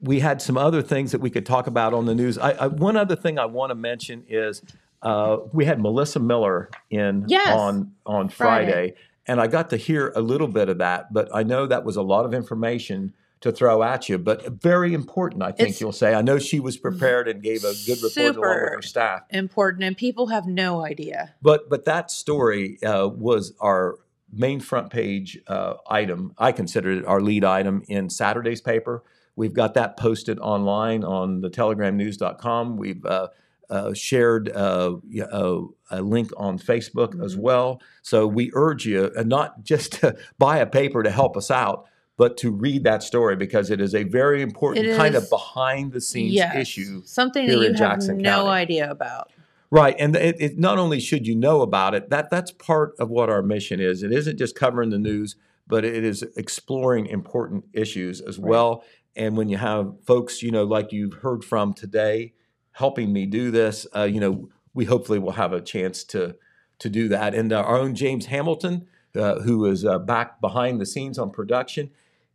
we 0.00 0.18
had 0.20 0.42
some 0.42 0.58
other 0.58 0.82
things 0.82 1.12
that 1.12 1.20
we 1.20 1.30
could 1.30 1.46
talk 1.46 1.66
about 1.68 1.94
on 1.94 2.04
the 2.04 2.14
news. 2.14 2.36
I, 2.36 2.50
I, 2.50 2.66
one 2.66 2.96
other 2.96 3.16
thing 3.16 3.38
I 3.38 3.46
want 3.46 3.70
to 3.70 3.74
mention 3.74 4.24
is 4.28 4.60
uh, 5.04 5.36
we 5.52 5.64
had 5.64 5.80
Melissa 5.80 6.18
Miller 6.20 6.70
in 6.90 7.24
Yes. 7.28 7.48
on 7.48 7.92
on 8.06 8.28
Friday. 8.28 8.72
Friday, 8.72 8.94
and 9.26 9.40
I 9.40 9.46
got 9.46 9.70
to 9.70 9.76
hear 9.76 10.12
a 10.16 10.20
little 10.20 10.48
bit 10.48 10.68
of 10.68 10.78
that. 10.78 11.12
But 11.12 11.28
I 11.34 11.42
know 11.42 11.66
that 11.66 11.84
was 11.84 11.96
a 11.96 12.02
lot 12.02 12.24
of 12.24 12.34
information 12.34 13.12
to 13.40 13.52
throw 13.52 13.82
at 13.82 14.08
you, 14.08 14.16
but 14.16 14.46
very 14.62 14.94
important. 14.94 15.42
I 15.42 15.48
think 15.52 15.68
It's- 15.68 15.80
you'll 15.80 15.92
say. 15.92 16.14
I 16.14 16.22
know 16.22 16.38
she 16.38 16.60
was 16.60 16.78
prepared 16.78 17.28
and 17.28 17.42
gave 17.42 17.62
a 17.62 17.74
good 17.84 18.02
report 18.02 18.36
along 18.36 18.50
with 18.62 18.72
her 18.76 18.82
staff. 18.82 19.20
Important, 19.30 19.84
and 19.84 19.96
people 19.96 20.28
have 20.28 20.46
no 20.46 20.82
idea. 20.84 21.34
But 21.42 21.68
but 21.68 21.84
that 21.84 22.10
story 22.10 22.78
uh, 22.82 23.08
was 23.08 23.52
our 23.60 23.96
main 24.32 24.60
front 24.60 24.90
page 24.90 25.38
uh, 25.46 25.74
item. 25.88 26.32
I 26.38 26.52
considered 26.52 26.98
it 26.98 27.06
our 27.06 27.20
lead 27.20 27.44
item 27.44 27.82
in 27.86 28.08
Saturday's 28.10 28.60
paper. 28.62 29.02
We've 29.36 29.52
got 29.52 29.74
that 29.74 29.96
posted 29.96 30.38
online 30.38 31.04
on 31.04 31.40
the 31.40 31.50
telegramnews.com. 31.50 32.76
We've 32.76 33.04
uh, 33.04 33.28
uh, 33.70 33.92
shared 33.94 34.50
uh, 34.54 34.96
uh, 35.30 35.60
a 35.90 36.02
link 36.02 36.30
on 36.36 36.58
Facebook 36.58 37.22
as 37.24 37.34
Mhm. 37.36 37.40
well. 37.40 37.80
So 38.02 38.26
we 38.26 38.50
urge 38.54 38.86
you 38.86 39.10
not 39.24 39.62
just 39.64 39.92
to 40.00 40.16
buy 40.38 40.58
a 40.58 40.66
paper 40.66 41.02
to 41.02 41.10
help 41.10 41.36
us 41.36 41.50
out, 41.50 41.86
but 42.16 42.36
to 42.38 42.50
read 42.50 42.84
that 42.84 43.02
story 43.02 43.36
because 43.36 43.70
it 43.70 43.80
is 43.80 43.94
a 43.94 44.04
very 44.04 44.40
important 44.42 44.86
It 44.86 44.96
kind 44.96 45.14
of 45.14 45.28
behind 45.30 45.92
the 45.92 46.00
scenes 46.00 46.34
Yes. 46.34 46.54
issue 46.56 47.02
Something 47.04 47.44
here 47.46 47.54
that 47.56 47.60
you 47.62 47.66
in 47.70 47.74
have 47.74 47.78
Jackson 47.78 48.18
no 48.18 48.30
County. 48.30 48.48
idea 48.50 48.90
about. 48.90 49.30
Right, 49.70 49.96
and 49.98 50.14
it, 50.14 50.36
it 50.38 50.58
not 50.58 50.78
only 50.78 51.00
should 51.00 51.26
you 51.26 51.34
know 51.34 51.60
about 51.62 51.94
it, 51.96 52.10
that 52.10 52.30
that's 52.30 52.52
part 52.52 52.94
of 53.00 53.10
what 53.10 53.28
our 53.28 53.42
mission 53.42 53.80
is. 53.80 54.04
It 54.04 54.12
isn't 54.12 54.38
just 54.38 54.54
covering 54.54 54.90
the 54.90 54.98
news, 55.00 55.34
but 55.66 55.84
it 55.84 56.04
is 56.04 56.22
exploring 56.36 57.06
important 57.06 57.64
issues 57.72 58.20
as 58.20 58.38
Right. 58.38 58.50
well. 58.50 58.84
And 59.16 59.36
when 59.36 59.48
you 59.48 59.56
have 59.56 59.94
folks, 60.04 60.42
you 60.42 60.52
know, 60.52 60.62
like 60.64 60.92
you've 60.92 61.14
heard 61.14 61.42
from 61.44 61.72
today, 61.72 62.34
helping 62.74 63.12
me 63.12 63.26
do 63.26 63.50
this, 63.50 63.86
uh, 63.96 64.02
you 64.02 64.20
know, 64.20 64.48
we 64.74 64.84
hopefully 64.84 65.18
will 65.18 65.32
have 65.32 65.52
a 65.52 65.60
chance 65.60 66.04
to 66.04 66.36
to 66.80 66.90
do 66.90 67.08
that. 67.08 67.34
And 67.34 67.52
uh, 67.52 67.62
our 67.62 67.78
own 67.78 67.94
James 67.94 68.26
Hamilton, 68.26 68.86
uh, 69.16 69.40
who 69.40 69.64
is 69.66 69.84
uh, 69.84 69.98
back 69.98 70.40
behind 70.40 70.80
the 70.80 70.86
scenes 70.86 71.18
on 71.18 71.30
production. 71.30 71.90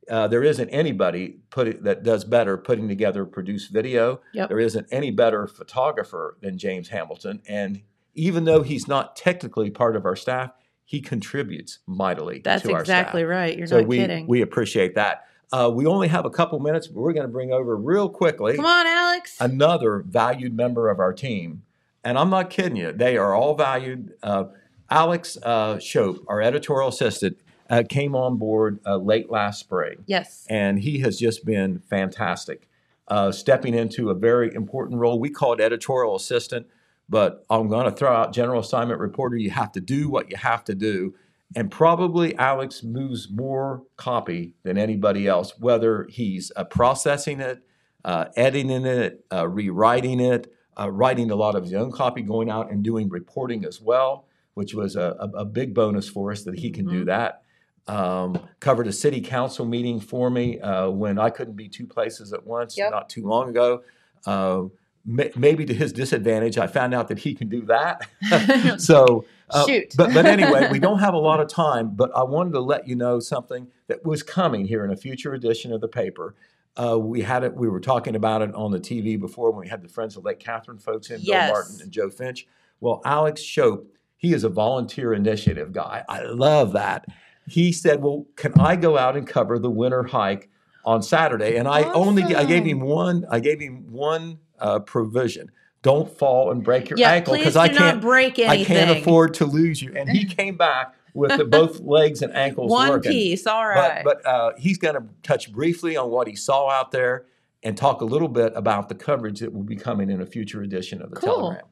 Uh, 0.10 0.28
there 0.28 0.44
isn't 0.44 0.70
anybody 0.70 1.38
put 1.52 1.68
it, 1.68 1.84
that 1.84 2.02
does 2.02 2.24
better 2.24 2.58
putting 2.58 2.88
together 2.88 3.26
produced 3.26 3.72
video. 3.72 4.22
Yep. 4.34 4.50
There 4.50 4.60
isn't 4.60 4.88
any 4.90 5.12
better 5.12 5.46
photographer 5.46 6.36
than 6.42 6.58
James 6.58 6.90
Hamilton. 6.90 7.44
And 7.48 7.84
even 8.16 8.46
though 8.46 8.64
he's 8.64 8.88
not 8.88 9.16
technically 9.16 9.70
part 9.70 9.96
of 9.96 10.06
our 10.06 10.16
staff, 10.16 10.52
he 10.84 11.00
contributes 11.00 11.80
mightily 11.86 12.42
That's 12.44 12.64
to 12.64 12.74
our 12.74 12.80
exactly 12.80 13.24
right. 13.24 13.56
You're 13.56 13.68
so 13.68 13.82
not 13.82 13.88
we, 13.88 13.98
kidding. 13.98 14.26
we 14.26 14.42
appreciate 14.42 14.96
that. 14.96 15.26
Uh, 15.52 15.72
we 15.74 15.86
only 15.86 16.08
have 16.08 16.26
a 16.26 16.30
couple 16.30 16.60
minutes, 16.60 16.88
but 16.88 17.00
we're 17.00 17.14
going 17.14 17.26
to 17.26 17.32
bring 17.32 17.52
over 17.52 17.76
real 17.76 18.08
quickly 18.08 18.56
Come 18.56 18.66
on, 18.66 18.86
Alex. 18.86 19.38
another 19.40 20.04
valued 20.08 20.56
member 20.56 20.90
of 20.90 21.00
our 21.00 21.14
team. 21.14 21.64
And 22.04 22.18
I'm 22.18 22.30
not 22.30 22.50
kidding 22.50 22.76
you, 22.76 22.92
they 22.92 23.18
are 23.18 23.34
all 23.34 23.56
valued. 23.56 24.14
Uh, 24.24 24.46
Alex 24.90 25.38
uh, 25.44 25.80
Shope, 25.80 26.24
our 26.28 26.42
editorial 26.42 26.90
assistant, 26.90 27.38
uh, 27.70 27.84
came 27.88 28.16
on 28.16 28.38
board 28.38 28.80
uh, 28.86 28.96
late 28.98 29.30
last 29.30 29.60
spring 29.60 30.04
yes. 30.08 30.46
and 30.50 30.80
he 30.80 31.00
has 31.00 31.20
just 31.20 31.46
been 31.46 31.80
fantastic, 31.80 32.68
uh, 33.08 33.32
stepping 33.32 33.76
into 33.76 34.10
a 34.10 34.16
very 34.16 34.54
important 34.54 35.00
role. 35.00 35.20
We 35.20 35.30
call 35.30 35.54
it 35.54 35.62
editorial 35.62 36.16
assistant, 36.16 36.68
but 37.08 37.46
I'm 37.50 37.68
going 37.68 37.86
to 37.86 37.92
throw 37.92 38.12
out 38.12 38.34
general 38.34 38.62
assignment 38.62 39.00
reporter. 39.00 39.36
You 39.36 39.52
have 39.52 39.72
to 39.74 39.82
do 39.82 40.10
what 40.10 40.32
you 40.32 40.38
have 40.38 40.64
to 40.66 40.76
do. 40.76 41.14
And 41.56 41.72
probably 41.72 42.36
Alex 42.38 42.84
moves 42.84 43.28
more 43.32 43.84
copy 43.98 44.54
than 44.64 44.78
anybody 44.78 45.28
else, 45.28 45.54
whether 45.60 46.06
he's 46.10 46.52
uh, 46.56 46.64
processing 46.64 47.40
it, 47.40 47.64
uh, 48.06 48.26
editing 48.36 48.86
it, 48.86 49.26
uh, 49.34 49.48
rewriting 49.48 50.20
it, 50.20 50.52
uh, 50.80 50.92
writing 50.92 51.32
a 51.32 51.36
lot 51.36 51.56
of 51.56 51.64
his 51.64 51.74
own 51.74 51.92
copy, 51.92 52.22
going 52.22 52.50
out 52.52 52.72
and 52.72 52.84
doing 52.84 53.10
reporting 53.10 53.66
as 53.66 53.82
well, 53.82 54.28
which 54.54 54.74
was 54.76 54.96
a, 54.96 55.16
a, 55.20 55.40
a 55.40 55.46
big 55.46 55.74
bonus 55.74 56.08
for 56.08 56.32
us 56.32 56.44
that 56.44 56.60
he 56.60 56.70
can 56.70 56.86
do 56.88 57.02
Mhm. 57.04 57.06
that 57.08 57.42
um, 57.88 58.38
covered 58.60 58.86
a 58.86 58.92
city 58.94 59.20
council 59.20 59.66
meeting 59.66 60.00
for 60.00 60.30
me 60.30 60.60
uh, 60.60 60.88
when 60.92 61.18
I 61.18 61.32
couldn't 61.32 61.56
be 61.56 61.68
two 61.68 61.88
places 61.88 62.32
at 62.34 62.46
once 62.46 62.78
Yep. 62.78 62.92
not 62.92 63.10
too 63.10 63.26
long 63.26 63.50
ago. 63.50 63.82
Uh, 64.28 64.66
maybe 65.04 65.66
to 65.66 65.74
his 65.74 65.92
disadvantage, 65.92 66.60
I 66.60 66.68
found 66.68 66.94
out 66.94 67.08
that 67.08 67.18
he 67.18 67.34
can 67.34 67.50
do 67.50 67.66
that. 67.66 68.08
so, 68.80 69.26
uh, 69.52 69.66
Shoot. 69.68 69.94
but 69.98 70.14
but 70.14 70.26
anyway, 70.26 70.70
we 70.72 70.80
don't 70.80 71.00
have 71.08 71.14
a 71.14 71.20
lot 71.20 71.40
of 71.40 71.48
time. 71.48 71.92
But 71.96 72.12
I 72.16 72.24
wanted 72.24 72.54
to 72.54 72.60
let 72.60 72.88
you 72.88 72.96
know 72.96 73.20
something 73.20 73.68
that 73.88 74.06
was 74.06 74.24
coming 74.24 74.66
here 74.66 74.84
in 74.86 74.92
a 74.92 74.96
future 74.96 75.34
edition 75.34 75.72
of 75.74 75.82
the 75.82 75.88
paper. 75.88 76.36
Uh, 76.78 76.98
we 76.98 77.22
had 77.22 77.44
it. 77.44 77.54
We 77.56 77.68
were 77.68 77.80
talking 77.80 78.16
about 78.16 78.42
it 78.42 78.54
on 78.56 78.72
the 78.72 78.80
TV 78.80 79.20
before 79.20 79.52
when 79.52 79.62
we 79.62 79.68
had 79.68 79.82
the 79.82 79.90
Friends 79.90 80.16
of 80.16 80.24
Lake 80.24 80.40
Katharine 80.40 80.78
folks 80.78 81.10
in, 81.10 81.20
Yes. 81.22 81.48
Bill 81.50 81.54
Martin 81.56 81.82
and 81.82 81.92
Joe 81.92 82.10
Finch. 82.10 82.48
Well, 82.80 83.02
Alex 83.04 83.42
Shope, 83.42 83.92
he 84.16 84.34
is 84.34 84.44
a 84.44 84.50
volunteer 84.50 85.14
initiative 85.14 85.74
guy. 85.74 86.04
I 86.08 86.22
love 86.24 86.72
that. 86.74 87.06
He 87.48 87.72
said, 87.72 88.02
"Well, 88.02 88.26
can 88.36 88.54
I 88.60 88.76
go 88.76 88.98
out 88.98 89.18
and 89.18 89.28
cover 89.28 89.58
the 89.60 89.72
winter 89.72 90.04
hike 90.04 90.50
on 90.86 91.02
Saturday?" 91.02 91.58
And 91.58 91.68
I 91.68 91.84
only 91.92 92.24
I 92.36 92.46
gave 92.46 92.64
him 92.64 92.80
one. 92.82 93.26
I 93.30 93.40
gave 93.40 93.60
him 93.60 93.92
one 93.92 94.38
uh, 94.60 94.80
provision: 94.80 95.52
don't 95.82 96.10
fall 96.18 96.52
and 96.52 96.64
break 96.64 96.90
your 96.90 97.00
yeah, 97.00 97.12
ankle 97.12 97.36
because 97.36 97.56
I 97.56 97.70
can't. 97.70 98.02
break 98.02 98.38
anything. 98.40 98.76
I 98.78 98.86
can't 98.86 99.00
afford 99.00 99.36
to 99.36 99.46
lose 99.46 99.82
you. 99.82 99.94
And 99.96 100.10
he 100.10 100.26
came 100.38 100.58
back 100.58 100.96
with 101.14 101.38
the, 101.38 101.46
both 101.46 101.80
legs 101.80 102.22
and 102.22 102.36
ankles 102.36 102.72
One 102.72 102.90
working. 102.90 103.12
piece. 103.12 103.48
All 103.48 103.68
right. 103.68 104.04
But, 104.04 104.24
but 104.24 104.30
uh, 104.30 104.52
he's 104.58 104.78
going 104.78 104.96
to 104.96 105.04
touch 105.24 105.52
briefly 105.52 105.96
on 105.98 106.10
what 106.10 106.28
he 106.28 106.36
saw 106.36 106.70
out 106.70 106.92
there 106.92 107.26
and 107.64 107.78
talk 107.78 108.02
a 108.02 108.06
little 108.06 108.28
bit 108.28 108.54
about 108.56 108.90
the 108.90 108.96
coverage 108.96 109.40
that 109.40 109.54
will 109.54 109.64
be 109.64 109.76
coming 109.76 110.10
in 110.10 110.22
a 110.22 110.26
future 110.26 110.62
edition 110.62 111.02
of 111.02 111.10
the 111.10 111.16
Cool. 111.18 111.36
Telegram. 111.36 111.66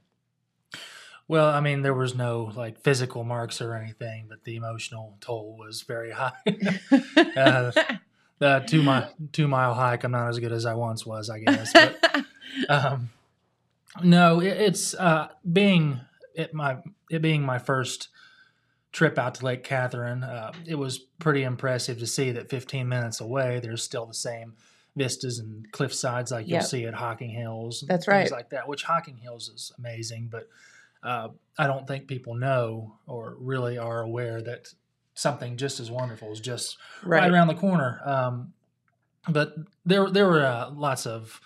Well, 1.29 1.49
I 1.49 1.59
mean, 1.59 1.81
there 1.81 1.93
was 1.93 2.15
no 2.15 2.53
like 2.55 2.79
physical 2.79 3.25
marks 3.25 3.61
or 3.61 3.73
anything, 3.75 4.27
but 4.29 4.45
the 4.45 4.55
emotional 4.55 5.17
toll 5.19 5.57
was 5.57 5.81
very 5.81 6.11
high. 6.11 6.31
uh, 7.35 7.71
the 8.39 8.63
two 8.65 8.81
mile 8.81 9.13
two 9.33 9.47
mile 9.49 9.73
hike, 9.73 10.05
I'm 10.05 10.11
not 10.11 10.29
as 10.29 10.39
good 10.39 10.53
as 10.53 10.65
I 10.65 10.75
once 10.75 11.05
was, 11.05 11.29
I 11.29 11.39
guess. 11.39 11.73
But, 11.73 11.99
um, 12.69 13.09
no, 14.03 14.39
it, 14.39 14.47
it's 14.57 14.93
uh, 14.93 15.29
being 15.51 16.01
it 16.35 16.53
my 16.53 16.77
it 17.09 17.21
being 17.21 17.41
my 17.43 17.57
first 17.59 18.09
trip 18.91 19.17
out 19.17 19.35
to 19.35 19.45
Lake 19.45 19.63
Katharine. 19.63 20.23
Uh, 20.23 20.51
it 20.65 20.75
was 20.75 20.97
pretty 21.19 21.43
impressive 21.43 21.99
to 21.99 22.07
see 22.07 22.31
that 22.31 22.49
15 22.49 22.87
minutes 22.87 23.19
away, 23.21 23.59
there's 23.59 23.83
still 23.83 24.05
the 24.05 24.13
same 24.13 24.55
vistas 24.95 25.37
and 25.39 25.71
cliff 25.71 25.93
sides 25.93 26.31
like 26.31 26.47
you'll 26.47 26.61
see 26.61 26.85
at 26.85 26.93
Hocking 26.95 27.29
Hills. 27.29 27.83
That's 27.87 28.05
things 28.05 28.31
right. 28.31 28.31
like 28.31 28.49
that. 28.49 28.67
Which 28.67 28.83
Hocking 28.83 29.17
Hills 29.17 29.49
is 29.49 29.71
amazing, 29.77 30.29
but 30.31 30.47
uh, 31.03 31.29
I 31.59 31.67
don't 31.67 31.87
think 31.87 32.07
people 32.07 32.33
know 32.33 32.95
or 33.05 33.35
really 33.39 33.77
are 33.77 34.01
aware 34.01 34.41
that 34.41 34.73
something 35.13 35.57
just 35.57 35.79
as 35.79 35.91
wonderful 35.91 36.31
is 36.31 36.39
just 36.39 36.77
right, 37.03 37.21
Right. 37.21 37.31
around 37.31 37.47
the 37.47 37.53
corner. 37.55 38.01
Um, 38.05 38.53
but 39.29 39.53
there 39.85 40.09
there 40.09 40.25
were 40.27 40.43
uh, 40.45 40.71
lots 40.71 41.05
of 41.05 41.39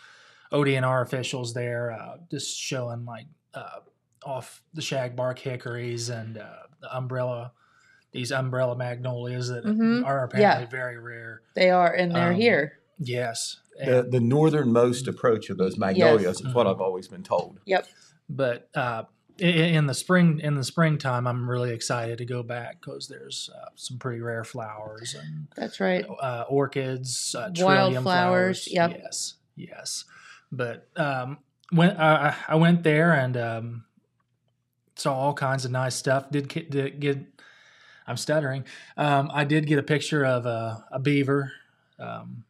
ODNR 0.52 1.02
officials 1.02 1.54
there, 1.54 1.91
uh, 1.91 2.18
just 2.30 2.58
showing 2.58 3.06
like 3.06 3.26
uh, 3.54 3.80
off 4.26 4.64
the 4.74 4.82
shagbark 4.82 5.39
hickories 5.39 6.10
and 6.10 6.38
uh, 6.38 6.49
the 6.82 6.95
umbrella, 6.95 7.52
these 8.12 8.32
umbrella 8.32 8.76
magnolias 8.76 9.49
that 9.49 9.64
Mhm. 9.66 10.06
are 10.06 10.24
apparently 10.24 10.64
Yeah. 10.64 10.70
very 10.70 10.97
rare. 10.97 11.41
They 11.56 11.70
are, 11.70 11.91
and 11.93 12.14
they're 12.16 12.30
Um, 12.32 12.36
here. 12.36 12.80
Yes, 12.99 13.58
The, 13.84 14.08
the 14.10 14.20
northernmost 14.20 15.08
approach 15.08 15.49
of 15.49 15.58
those 15.58 15.76
magnolias 15.78 16.39
is 16.41 16.54
what 16.54 16.68
I've 16.68 16.82
always 16.82 17.08
been 17.08 17.24
told. 17.24 17.60
Yep. 17.66 17.88
but 18.30 18.70
uh, 18.76 19.04
i- 19.41 19.43
in 19.43 19.88
the 19.88 19.93
spring 19.93 20.39
in 20.39 20.56
the 20.56 20.64
springtime, 20.64 21.28
I'm 21.28 21.49
really 21.49 21.72
excited 21.72 22.18
to 22.20 22.26
go 22.26 22.43
back 22.43 22.80
because 22.80 23.08
there's 23.10 23.49
uh, 23.54 23.70
some 23.76 23.97
pretty 23.97 24.22
rare 24.22 24.43
flowers 24.45 25.16
and 25.16 25.47
That's 25.58 25.80
right. 25.82 26.06
uh, 26.22 26.45
orchids, 26.47 27.36
uh, 27.38 27.49
Wildflowers, 27.58 28.72
yep. 28.72 28.91
Yes, 29.04 29.34
yes. 29.58 30.06
But 30.52 30.88
um, 30.97 31.38
when 31.72 31.91
I, 31.97 32.36
I 32.47 32.56
went 32.56 32.84
there 32.84 33.14
and 33.14 33.38
um, 33.38 33.84
saw 34.95 35.14
all 35.16 35.34
kinds 35.34 35.66
of 35.66 35.72
nice 35.72 35.95
stuff. 35.95 36.30
Did 36.30 36.47
get, 36.49 36.70
did 36.70 36.99
get 36.99 37.18
I'm 38.08 38.18
stuttering. 38.18 38.66
Um, 38.97 39.30
I 39.34 39.43
did 39.45 39.68
get 39.68 39.80
a 39.80 39.84
picture 39.84 40.26
of 40.26 40.45
a, 40.45 40.84
a 40.91 40.99
beaver, 40.99 41.52
um, 41.99 42.43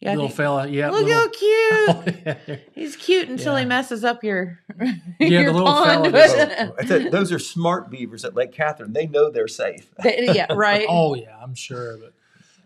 Yeah, 0.00 0.10
little 0.10 0.26
think- 0.28 0.36
fella. 0.36 0.66
Yeah, 0.68 0.90
Look 0.90 1.06
little, 1.06 1.22
how 1.22 2.04
cute. 2.04 2.16
yeah, 2.48 2.56
He's 2.72 2.96
cute 2.96 3.28
until 3.28 3.56
he 3.56 3.64
messes 3.64 4.04
up 4.04 4.22
your, 4.22 4.58
Yeah, 4.80 4.96
your 5.18 5.44
the 5.46 5.52
little 5.52 5.66
pond. 5.68 6.12
fella 6.12 6.72
So, 6.86 6.98
those 7.10 7.32
are 7.32 7.38
smart 7.38 7.90
beavers 7.90 8.24
at 8.24 8.34
Lake 8.34 8.52
Katharine. 8.52 8.92
They 8.92 9.06
know 9.06 9.30
they're 9.30 9.48
safe. 9.48 9.88
Yeah, 10.04 10.52
right. 10.52 10.84
Oh 10.88 11.14
yeah, 11.14 11.36
I'm 11.40 11.54
sure. 11.54 11.96
But 11.96 12.12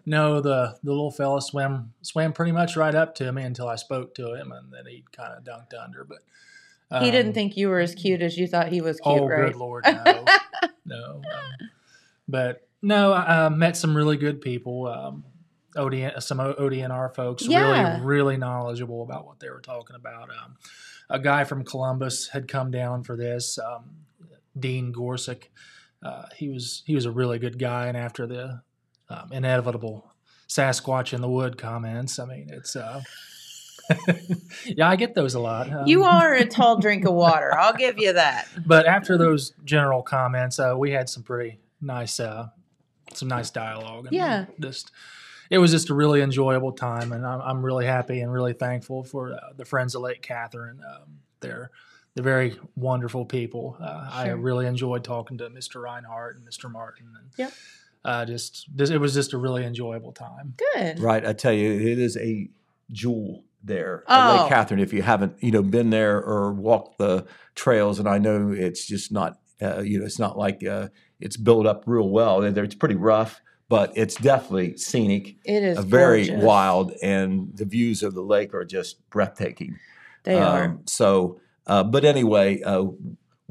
no, 0.05 0.41
the 0.41 0.77
the 0.83 0.91
little 0.91 1.11
fella 1.11 1.41
swam 1.43 1.93
swam 2.03 2.33
pretty 2.33 2.53
much 2.53 2.77
right 2.77 2.95
up 2.95 3.15
to 3.17 3.33
me 3.33 3.43
until 3.43 3.69
I 3.69 3.77
spoke 3.77 4.15
to 4.17 4.35
him, 4.35 4.53
and 4.53 4.73
then 4.73 4.87
he 4.87 5.05
kind 5.13 5.33
of 5.33 5.45
dunked 5.45 5.75
under. 5.81 6.05
But 6.05 6.19
he 7.03 7.11
didn't 7.11 7.29
um, 7.29 7.35
think 7.35 7.57
you 7.57 7.69
were 7.69 7.81
as 7.81 7.95
cute 7.95 8.21
as 8.21 8.37
you 8.37 8.47
thought 8.47 8.69
he 8.69 8.81
was 8.81 8.99
cute, 9.01 9.23
Oh, 9.23 9.27
right? 9.27 9.47
good 9.47 9.57
lord, 9.57 9.85
no, 9.87 10.27
no. 10.85 11.15
Um, 11.17 11.69
but 12.29 12.67
no, 12.83 13.13
I 13.13 13.47
uh, 13.47 13.51
met 13.51 13.77
some 13.77 13.97
really 13.97 14.17
good 14.17 14.41
people. 14.41 14.87
Um, 14.89 15.25
ODN, 15.75 16.23
some 16.23 16.37
ODNR 16.39 17.15
folks, 17.15 17.47
Yeah. 17.47 17.99
really, 17.99 18.05
really 18.05 18.37
knowledgeable 18.37 19.03
about 19.03 19.25
what 19.25 19.41
they 19.41 19.49
were 19.49 19.63
talking 19.63 19.97
about. 19.97 20.29
Um, 20.29 20.57
a 21.09 21.19
guy 21.19 21.45
from 21.45 21.65
Columbus 21.65 22.29
had 22.29 22.47
come 22.47 22.71
down 22.71 23.05
for 23.05 23.17
this, 23.17 23.59
um, 23.59 23.97
Dean 24.59 24.93
Gorsuch. 24.93 25.49
Uh, 26.03 26.25
he 26.37 26.49
was 26.51 26.83
he 26.85 26.95
was 26.95 27.07
a 27.07 27.11
really 27.11 27.39
good 27.39 27.59
guy, 27.59 27.87
and 27.87 27.97
after 27.97 28.27
the 28.27 28.61
um, 29.13 29.33
inevitable 29.33 30.09
Sasquatch 30.49 31.13
in 31.13 31.21
the 31.21 31.29
wood 31.29 31.57
comments, 31.59 32.19
I 32.19 32.25
mean, 32.27 32.49
it's 32.51 32.77
uh, 32.77 33.03
yeah, 34.67 34.89
I 34.89 34.97
get 34.97 35.15
those 35.15 35.35
a 35.35 35.41
lot. 35.41 35.71
Um, 35.73 35.87
You 35.87 36.05
are 36.05 36.35
a 36.35 36.45
tall 36.57 36.79
drink 36.79 37.05
of 37.05 37.15
water. 37.15 37.53
I'll 37.57 37.73
give 37.75 37.99
you 37.99 38.13
that. 38.15 38.49
but 38.67 38.87
after 38.87 39.17
those 39.19 39.53
general 39.65 40.03
comments, 40.03 40.59
uh, 40.59 40.75
we 40.77 40.91
had 40.93 41.09
some 41.09 41.23
pretty 41.23 41.59
nice, 41.81 42.21
uh, 42.21 42.49
some 43.15 43.29
nice 43.29 43.51
dialogue. 43.51 44.07
And 44.07 44.15
Yeah. 44.15 44.47
just 44.61 44.91
it 45.51 45.59
was 45.59 45.71
just 45.71 45.91
a 45.91 45.95
really 45.95 46.23
enjoyable 46.23 46.73
time, 46.73 47.13
and 47.13 47.27
I'm, 47.27 47.41
I'm 47.43 47.63
really 47.65 47.85
happy 47.87 48.21
and 48.21 48.33
really 48.33 48.55
thankful 48.55 49.05
for 49.05 49.33
uh, 49.35 49.39
the 49.57 49.65
friends 49.67 49.95
of 49.95 50.03
Lake 50.03 50.23
Katharine. 50.23 50.81
Um, 50.87 51.19
they're 51.41 51.71
they're 52.15 52.25
very 52.25 52.57
wonderful 52.77 53.25
people. 53.25 53.77
Uh, 53.81 54.09
I 54.13 54.29
really 54.29 54.67
enjoyed 54.67 55.03
talking 55.03 55.39
to 55.39 55.49
Mr. 55.51 55.83
Reinhardt 55.83 56.37
and 56.37 56.47
Mr. 56.47 56.71
Martin. 56.71 57.07
And, 57.19 57.31
Yep. 57.39 57.53
Uh, 58.05 58.25
just 58.25 58.67
this, 58.75 58.91
it 58.91 58.99
was 58.99 59.15
just 59.15 59.33
a 59.33 59.39
really 59.39 59.65
enjoyable 59.65 60.13
time. 60.13 60.55
Good. 60.75 60.99
Right, 60.99 61.25
I 61.25 61.33
tell 61.33 61.53
you, 61.53 61.73
it 61.73 61.99
is 61.99 62.17
a 62.17 62.49
jewel 62.91 63.45
there 63.63 64.03
at 64.09 64.31
Oh. 64.39 64.43
Lake 64.43 64.49
Katharine. 64.49 64.81
If 64.81 64.93
you 64.93 65.03
haven't, 65.03 65.37
you 65.41 65.53
know, 65.53 65.63
been 65.63 65.91
there 65.91 66.19
or 66.23 66.53
walked 66.53 66.99
the 66.99 67.27
trails, 67.55 67.99
and 68.01 68.09
I 68.09 68.19
know 68.19 68.51
it's 68.51 68.87
just 68.87 69.13
not, 69.13 69.39
uh, 69.63 69.81
you 69.83 70.01
know, 70.01 70.05
it's 70.05 70.19
not 70.19 70.37
like 70.37 70.65
uh, 70.67 70.89
it's 71.21 71.37
built 71.37 71.65
up 71.67 71.85
real 71.87 72.09
well. 72.09 72.43
It's 72.43 72.75
pretty 72.75 72.97
rough, 72.97 73.41
but 73.69 73.93
it's 73.97 74.17
definitely 74.17 74.77
scenic, 74.79 75.37
It 75.45 75.63
is 75.63 75.79
uh, 75.79 75.83
very 75.83 76.27
gorgeous. 76.27 76.45
wild, 76.45 76.93
and 77.03 77.57
the 77.57 77.65
views 77.65 78.03
of 78.03 78.15
the 78.15 78.23
lake 78.23 78.53
are 78.53 78.65
just 78.65 79.09
breathtaking. 79.11 79.79
They 80.25 80.35
are. 80.41 80.65
Um, 80.65 80.81
so, 80.87 81.41
uh, 81.69 81.85
but 81.85 82.05
anyway, 82.05 82.61
uh, 82.63 82.87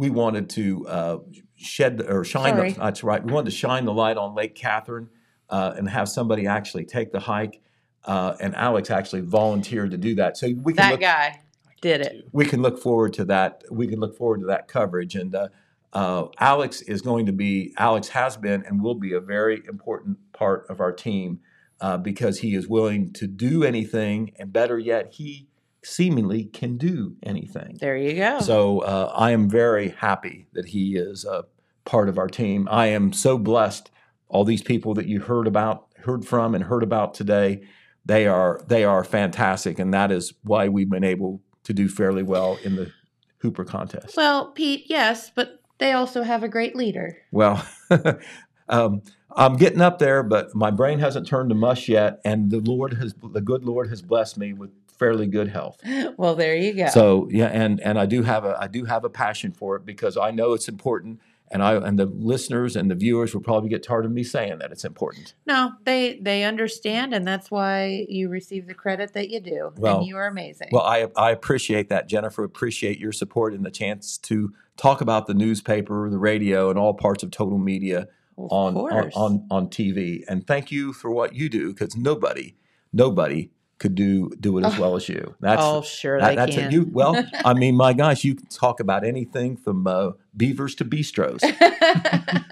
we 0.01 0.09
wanted 0.09 0.49
to 0.49 0.87
uh, 0.87 1.17
shed 1.55 2.01
or 2.01 2.23
shine. 2.23 2.55
The, 2.55 2.73
that's 2.73 3.03
right. 3.03 3.23
We 3.23 3.31
wanted 3.31 3.51
to 3.51 3.55
shine 3.55 3.85
the 3.85 3.93
light 3.93 4.17
on 4.17 4.33
Lake 4.33 4.55
Katharine 4.55 5.09
uh, 5.47 5.75
and 5.77 5.87
have 5.87 6.09
somebody 6.09 6.47
actually 6.47 6.85
take 6.85 7.11
the 7.11 7.19
hike. 7.19 7.61
Uh, 8.03 8.35
and 8.39 8.55
Alex 8.55 8.89
actually 8.89 9.21
volunteered 9.21 9.91
to 9.91 9.97
do 9.97 10.15
that. 10.15 10.37
So 10.37 10.47
we 10.47 10.73
can 10.73 10.77
That 10.77 10.91
look, 10.93 11.01
guy 11.01 11.41
did 11.83 12.01
it. 12.01 12.27
we 12.31 12.47
can 12.47 12.63
look 12.63 12.79
forward 12.79 13.13
to 13.13 13.25
that. 13.25 13.63
We 13.69 13.85
can 13.85 13.99
look 13.99 14.17
forward 14.17 14.39
to 14.39 14.47
that 14.47 14.67
coverage. 14.67 15.13
And 15.13 15.35
uh, 15.35 15.49
uh, 15.93 16.29
Alex 16.39 16.81
is 16.81 17.03
going 17.03 17.27
to 17.27 17.31
be. 17.31 17.75
Alex 17.77 18.07
has 18.07 18.37
been 18.37 18.63
and 18.65 18.81
will 18.81 18.95
be 18.95 19.13
a 19.13 19.19
very 19.19 19.61
important 19.67 20.17
part 20.33 20.65
of 20.67 20.79
our 20.79 20.91
team 20.91 21.41
uh, 21.79 21.97
because 21.97 22.39
he 22.39 22.55
is 22.55 22.67
willing 22.67 23.13
to 23.13 23.27
do 23.27 23.63
anything, 23.63 24.31
and 24.39 24.51
better 24.51 24.79
yet, 24.79 25.13
he 25.13 25.47
seemingly 25.84 26.45
can 26.45 26.77
do 26.77 27.15
anything. 27.23 27.77
There 27.79 27.97
you 27.97 28.15
go. 28.15 28.39
So 28.39 28.79
uh, 28.79 29.11
I 29.15 29.32
am 29.32 29.49
very 29.49 29.89
happy 29.89 30.47
that 30.53 30.67
he 30.67 30.95
is 30.95 31.25
a 31.25 31.45
part 31.86 32.09
of 32.09 32.17
our 32.17 32.27
team. 32.27 32.67
I 32.71 32.88
am 32.88 33.13
so 33.13 33.38
blessed. 33.38 33.89
All 34.29 34.43
these 34.43 34.61
people 34.61 34.93
that 34.93 35.07
you 35.07 35.19
heard 35.21 35.47
about, 35.47 35.88
heard 36.03 36.25
from, 36.25 36.55
and 36.55 36.63
heard 36.63 36.84
about 36.84 37.13
today, 37.13 37.63
they 38.05 38.27
are 38.27 38.61
they 38.67 38.84
are 38.84 39.03
fantastic, 39.03 39.77
and 39.77 39.93
that 39.93 40.11
is 40.11 40.34
why 40.43 40.69
we've 40.69 40.89
been 40.89 41.03
able 41.03 41.41
to 41.63 41.73
do 41.73 41.88
fairly 41.88 42.23
well 42.23 42.57
in 42.63 42.75
the 42.75 42.91
Hooper 43.39 43.65
contest. 43.65 44.15
well, 44.17 44.51
Pete, 44.51 44.86
yes, 44.88 45.32
but 45.34 45.61
they 45.79 45.93
also 45.93 46.21
have 46.21 46.43
a 46.43 46.47
great 46.47 46.75
leader. 46.75 47.17
Well, 47.32 47.65
um, 48.69 49.01
I'm 49.36 49.55
getting 49.57 49.82
up 49.82 49.99
there, 49.99 50.23
but 50.23 50.55
my 50.55 50.71
brain 50.71 50.99
hasn't 50.99 51.27
turned 51.27 51.49
to 51.49 51.55
mush 51.55 51.89
yet, 51.89 52.21
and 52.23 52.51
the 52.51 52.59
Lord 52.59 52.93
has 52.93 53.13
the 53.21 53.41
good 53.41 53.63
Lord 53.63 53.89
has 53.89 54.01
blessed 54.01 54.38
me 54.38 54.53
with 54.53 54.71
fairly 55.01 55.27
good 55.27 55.49
health. 55.49 55.77
Well, 56.17 56.35
there 56.35 56.55
you 56.55 56.73
go. 56.73 56.87
So 56.89 57.27
yeah, 57.31 57.47
and 57.47 57.79
and 57.81 57.97
I 57.97 58.05
do 58.05 58.21
have 58.23 58.43
a 58.45 58.55
I 58.59 58.67
do 58.67 58.85
have 58.85 59.03
a 59.03 59.09
passion 59.09 59.51
for 59.51 59.75
it 59.77 59.85
because 59.85 60.15
I 60.17 60.29
know 60.31 60.53
it's 60.53 60.67
important, 60.67 61.19
and 61.51 61.63
I 61.63 61.71
and 61.87 61.97
the 61.97 62.05
listeners 62.05 62.75
and 62.75 62.91
the 62.91 62.95
viewers 62.95 63.33
will 63.33 63.41
probably 63.41 63.69
get 63.69 63.81
tired 63.81 64.05
of 64.05 64.11
me 64.11 64.23
saying 64.23 64.59
that 64.59 64.71
it's 64.71 64.85
important. 64.85 65.33
no, 65.47 65.71
they 65.85 66.19
they 66.21 66.43
understand, 66.43 67.13
and 67.15 67.25
that's 67.27 67.49
why 67.49 68.05
you 68.07 68.29
receive 68.29 68.67
the 68.67 68.73
credit 68.75 69.13
that 69.13 69.29
you 69.29 69.39
do. 69.39 69.71
Well- 69.77 69.99
and 69.99 70.07
you 70.07 70.15
are 70.17 70.27
amazing. 70.27 70.69
Well, 70.71 70.83
I 70.83 71.07
I 71.17 71.31
appreciate 71.31 71.89
that, 71.89 72.07
Jennifer. 72.07 72.43
Appreciate 72.43 72.99
your 72.99 73.13
support 73.13 73.53
and 73.53 73.65
the 73.65 73.71
chance 73.71 74.17
to 74.29 74.53
talk 74.77 75.01
about 75.01 75.25
the 75.27 75.33
newspaper, 75.33 76.09
the 76.09 76.19
radio, 76.31 76.69
and 76.69 76.77
all 76.77 76.93
parts 76.93 77.23
of 77.23 77.31
total 77.31 77.57
media 77.57 78.07
Well, 78.35 78.49
on, 78.51 78.77
on 78.77 79.11
on 79.23 79.47
on 79.49 79.67
TV. 79.69 80.23
And 80.27 80.45
thank 80.45 80.71
you 80.71 80.93
for 80.93 81.09
what 81.09 81.33
you 81.33 81.49
do 81.49 81.73
because 81.73 81.95
nobody 81.95 82.55
nobody 82.93 83.49
could 83.82 83.95
do 83.95 84.29
do 84.39 84.59
it 84.59 84.63
as 84.63 84.77
well 84.77 84.95
as 84.95 85.09
you. 85.09 85.36
That's 85.39 85.61
oh, 85.61 85.82
sure 85.82 86.19
that- 86.19 86.29
they 86.29 86.36
that's 86.36 86.55
can. 86.55 86.65
it. 86.67 86.71
You 86.71 86.88
well, 86.91 87.21
I 87.45 87.55
mean, 87.55 87.75
my 87.75 87.93
gosh, 87.93 88.23
you 88.23 88.36
can 88.36 88.45
talk 88.45 88.79
about 88.79 89.03
anything 89.03 89.57
from 89.57 89.88
uh, 89.88 90.11
beavers 90.38 90.75
to 90.75 90.86
bistros. 90.86 91.41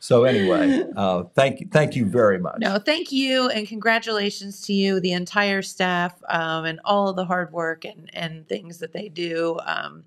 So 0.00 0.24
anyway, 0.24 0.84
uh, 0.94 1.22
thank 1.34 1.60
you, 1.60 1.68
thank 1.72 1.96
you 1.96 2.04
very 2.04 2.38
much. 2.38 2.58
No, 2.58 2.78
thank 2.78 3.10
you, 3.10 3.48
and 3.48 3.66
congratulations 3.66 4.60
to 4.66 4.74
you, 4.74 5.00
the 5.00 5.12
entire 5.12 5.62
staff, 5.62 6.12
um, 6.28 6.66
and 6.66 6.78
all 6.84 7.08
of 7.08 7.16
the 7.16 7.24
hard 7.24 7.54
work 7.54 7.86
and 7.86 8.10
and 8.12 8.46
things 8.46 8.80
that 8.80 8.92
they 8.92 9.08
do. 9.08 9.58
Um, 9.64 10.04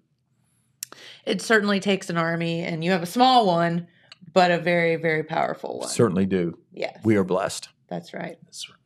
it 1.25 1.41
certainly 1.41 1.79
takes 1.79 2.11
an 2.11 2.17
army, 2.17 2.59
and 2.59 2.83
you 2.83 2.91
have 2.91 3.01
a 3.01 3.07
small 3.07 3.47
one, 3.47 3.87
but 4.33 4.51
a 4.51 4.59
very 4.59 4.97
very 4.97 5.23
powerful 5.23 5.79
one. 5.79 5.89
Certainly 5.89 6.27
do. 6.27 6.59
Yes, 6.71 6.99
We 7.03 7.15
are 7.15 7.23
blessed. 7.23 7.69
that's 7.87 8.13
right. 8.13 8.37
That's 8.45 8.69
right. 8.69 8.77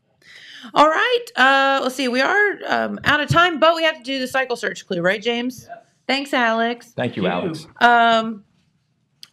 All 0.74 0.88
right, 0.88 1.26
uh, 1.36 1.80
let's 1.84 1.95
see. 1.95 2.07
We 2.07 2.22
are 2.22 2.51
um, 2.67 2.99
out 3.03 3.19
of 3.19 3.30
time, 3.30 3.59
but 3.59 3.76
we 3.76 3.84
have 3.84 3.97
to 3.97 4.03
do 4.03 4.19
the 4.19 4.28
cycle 4.28 4.55
search 4.55 4.86
clue, 4.88 5.01
right, 5.01 5.22
James? 5.22 5.67
Thanks, 6.07 6.34
Alex. 6.34 6.91
Thank 6.95 7.15
you, 7.15 7.26
Alex. 7.28 7.67
Um, 7.80 8.43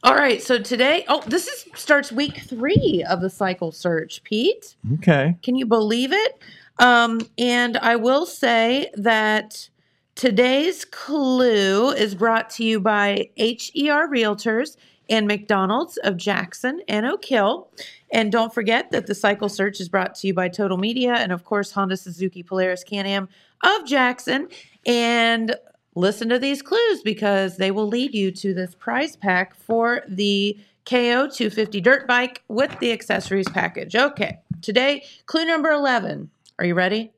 all 0.04 0.14
right. 0.14 0.40
So 0.42 0.58
today, 0.58 1.04
oh, 1.08 1.22
this 1.26 1.48
is 1.48 1.66
starts 1.74 2.12
week 2.12 2.38
three 2.48 3.04
of 3.08 3.20
the 3.20 3.28
cycle 3.30 3.72
search. 3.72 4.22
Pete, 4.22 4.76
Okay. 4.94 5.36
can 5.42 5.56
you 5.56 5.66
believe 5.66 6.12
it? 6.12 6.38
Um, 6.78 7.20
and 7.36 7.76
I 7.78 7.96
will 7.96 8.24
say 8.24 8.90
that 8.94 9.68
today's 10.14 10.84
clue 10.84 11.90
is 11.90 12.14
brought 12.14 12.48
to 12.50 12.64
you 12.64 12.78
by 12.80 13.30
HER 13.36 14.08
Realtors 14.08 14.76
and 15.08 15.26
McDonald's 15.26 15.96
of 15.98 16.16
Jackson 16.16 16.80
and 16.88 17.06
Oak 17.06 17.24
Hill. 17.24 17.68
And 18.10 18.32
don't 18.32 18.52
forget 18.52 18.90
that 18.90 19.06
the 19.06 19.14
cycle 19.14 19.48
search 19.48 19.80
is 19.80 19.88
brought 19.88 20.14
to 20.16 20.26
you 20.26 20.34
by 20.34 20.48
Total 20.48 20.76
Media 20.76 21.14
and, 21.14 21.32
of 21.32 21.44
course, 21.44 21.72
Honda 21.72 21.96
Suzuki 21.96 22.42
Polaris 22.42 22.84
Can 22.84 23.06
Am 23.06 23.28
of 23.62 23.86
Jackson. 23.86 24.48
And 24.86 25.54
listen 25.94 26.28
to 26.28 26.38
these 26.38 26.62
clues 26.62 27.02
because 27.02 27.56
they 27.56 27.70
will 27.70 27.86
lead 27.86 28.14
you 28.14 28.30
to 28.32 28.54
this 28.54 28.74
prize 28.74 29.16
pack 29.16 29.54
for 29.54 30.02
the 30.08 30.58
KO 30.86 31.28
250 31.28 31.80
dirt 31.82 32.06
bike 32.06 32.42
with 32.48 32.78
the 32.78 32.92
accessories 32.92 33.48
package. 33.48 33.94
Okay, 33.94 34.38
today, 34.62 35.04
clue 35.26 35.44
number 35.44 35.70
11. 35.70 36.30
Are 36.58 36.64
you 36.64 36.74
ready? 36.74 37.12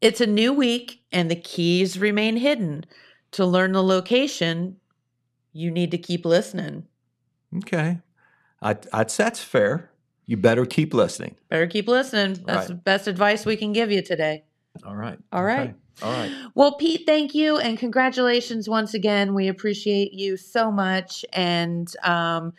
It's 0.00 0.20
a 0.20 0.26
new 0.26 0.52
week 0.52 1.00
and 1.12 1.30
the 1.30 1.36
keys 1.36 1.98
remain 1.98 2.36
hidden. 2.36 2.84
To 3.32 3.46
learn 3.46 3.72
the 3.72 3.82
location, 3.82 4.76
you 5.54 5.70
need 5.70 5.90
to 5.92 5.98
keep 5.98 6.26
listening. 6.26 6.86
Okay. 7.58 8.00
I, 8.60 8.76
I'd 8.92 9.10
say 9.10 9.24
that's 9.24 9.42
fair. 9.42 9.90
You 10.26 10.36
better 10.36 10.66
keep 10.66 10.92
listening. 10.92 11.36
Better 11.48 11.66
keep 11.66 11.86
listening. 11.88 12.34
That's 12.44 12.58
Right. 12.60 12.68
the 12.68 12.74
best 12.74 13.06
advice 13.06 13.46
we 13.46 13.56
can 13.56 13.72
give 13.72 13.90
you 13.92 14.02
today. 14.02 14.44
All 14.84 14.96
right. 14.96 15.18
All 15.32 15.44
right. 15.44 15.70
Okay. 15.70 15.74
All 16.02 16.12
right. 16.12 16.32
Well, 16.56 16.76
Pete, 16.76 17.02
thank 17.06 17.34
you 17.34 17.58
and 17.58 17.78
congratulations 17.78 18.68
once 18.68 18.94
again. 18.94 19.32
We 19.32 19.46
appreciate 19.48 20.12
you 20.12 20.36
so 20.36 20.72
much, 20.72 21.24
and 21.32 21.88
um, 22.02 22.52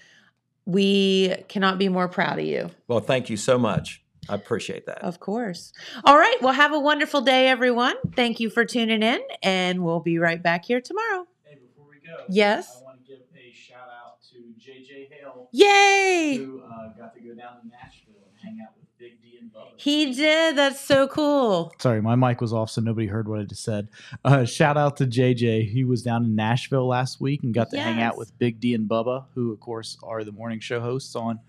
we 0.66 1.36
cannot 1.50 1.78
be 1.78 1.90
more 1.90 2.08
proud 2.08 2.40
of 2.40 2.46
you. 2.46 2.70
Well, 2.88 3.02
thank 3.02 3.30
you 3.30 3.36
so 3.36 3.58
much. 3.58 4.02
I 4.30 4.36
appreciate 4.36 4.86
that. 4.86 5.00
Of 5.04 5.20
course. 5.20 5.74
All 6.06 6.18
right. 6.18 6.38
Well, 6.42 6.54
have 6.54 6.72
a 6.72 6.80
wonderful 6.80 7.22
day, 7.22 7.48
everyone. 7.50 7.96
Thank 8.16 8.40
you 8.40 8.50
for 8.50 8.64
tuning 8.64 9.04
in, 9.04 9.20
and 9.44 9.84
we'll 9.84 10.00
be 10.00 10.18
right 10.18 10.42
back 10.42 10.64
here 10.64 10.80
tomorrow. 10.80 11.28
Hey, 11.44 11.58
before 11.62 11.86
we 11.90 11.98
go, 12.08 12.24
Yes. 12.30 12.80
I 12.82 12.86
want 12.86 13.06
to 13.06 13.12
give 13.12 13.20
a 13.36 13.54
shout 13.54 13.90
out 13.90 14.22
to 14.32 14.38
JJ 14.66 15.10
Hale, 15.12 15.50
Yay! 15.52 16.38
who 16.38 16.62
uh, 16.64 16.90
got 16.98 17.14
to 17.14 17.20
go 17.20 17.36
down 17.36 17.62
to 17.62 17.68
Nashville 17.68 18.16
and 18.26 18.34
hang 18.42 18.58
out 18.66 18.74
with 18.80 18.88
Big 18.98 19.22
D 19.22 19.38
and 19.40 19.52
Bubba. 19.54 19.74
He 19.78 20.12
did. 20.14 20.56
That's 20.56 20.82
so 20.82 21.08
cool. 21.08 21.72
Sorry, 21.80 22.02
my 22.02 22.16
mic 22.16 22.42
was 22.42 22.52
off, 22.52 22.72
so 22.72 22.82
nobody 22.82 23.06
heard 23.06 23.28
what 23.28 23.40
I 23.40 23.44
just 23.44 23.64
said. 23.64 23.90
Uh, 24.24 24.44
shout 24.46 24.76
out 24.76 24.98
to 24.98 25.06
JJ. 25.06 25.70
He 25.70 25.84
was 25.84 26.02
down 26.02 26.24
in 26.24 26.36
Nashville 26.36 26.88
last 26.88 27.22
week 27.22 27.44
and 27.44 27.54
got 27.54 27.70
to 27.72 27.80
hang 27.80 28.02
out 28.02 28.18
with 28.18 28.38
Big 28.40 28.60
D 28.60 28.74
and 28.74 28.90
Bubba, 28.90 29.26
who, 29.36 29.52
of 29.54 29.60
course, 29.60 29.98
are 30.02 30.24
the 30.24 30.32
morning 30.32 30.60
show 30.60 30.80
hosts 30.80 31.16
on 31.16 31.40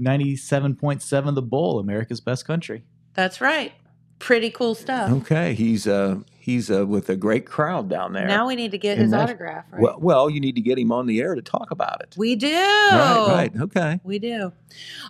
97.7 0.00 1.34
The 1.34 1.42
Bull, 1.42 1.78
America's 1.78 2.20
Best 2.20 2.46
Country. 2.46 2.82
That's 3.12 3.40
right. 3.40 3.72
Pretty 4.18 4.50
cool 4.50 4.74
stuff. 4.74 5.10
Okay. 5.10 5.54
He's 5.54 5.86
uh 5.86 6.20
he's 6.44 6.70
uh 6.70 6.86
with 6.86 7.08
a 7.08 7.16
great 7.16 7.46
crowd 7.46 7.88
down 7.88 8.12
there. 8.12 8.26
Now 8.26 8.46
we 8.46 8.54
need 8.54 8.70
to 8.72 8.78
get 8.78 8.98
In 8.98 9.04
his 9.04 9.14
autograph, 9.14 9.64
right? 9.70 9.80
Well, 9.80 9.96
well, 9.98 10.30
you 10.30 10.40
need 10.40 10.54
to 10.56 10.60
get 10.60 10.78
him 10.78 10.92
on 10.92 11.06
the 11.06 11.20
air 11.20 11.34
to 11.34 11.40
talk 11.42 11.70
about 11.70 12.02
it. 12.02 12.14
we 12.18 12.36
do. 12.36 12.52
Right. 12.52 13.26
Right. 13.28 13.60
Okay. 13.62 14.00
We 14.04 14.18
do. 14.18 14.52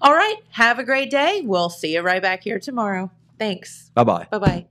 All 0.01 0.15
right. 0.15 0.37
Have 0.51 0.79
a 0.79 0.85
great 0.85 1.11
day. 1.11 1.43
We'll 1.45 1.71
see 1.71 1.95
you 1.95 2.03
right 2.03 2.23
back 2.23 2.45
here 2.45 2.61
tomorrow. 2.61 3.11
Thanks. 3.39 3.91
Bye 3.95 4.05
bye. 4.05 4.27
Bye 4.31 4.39
bye. 4.39 4.67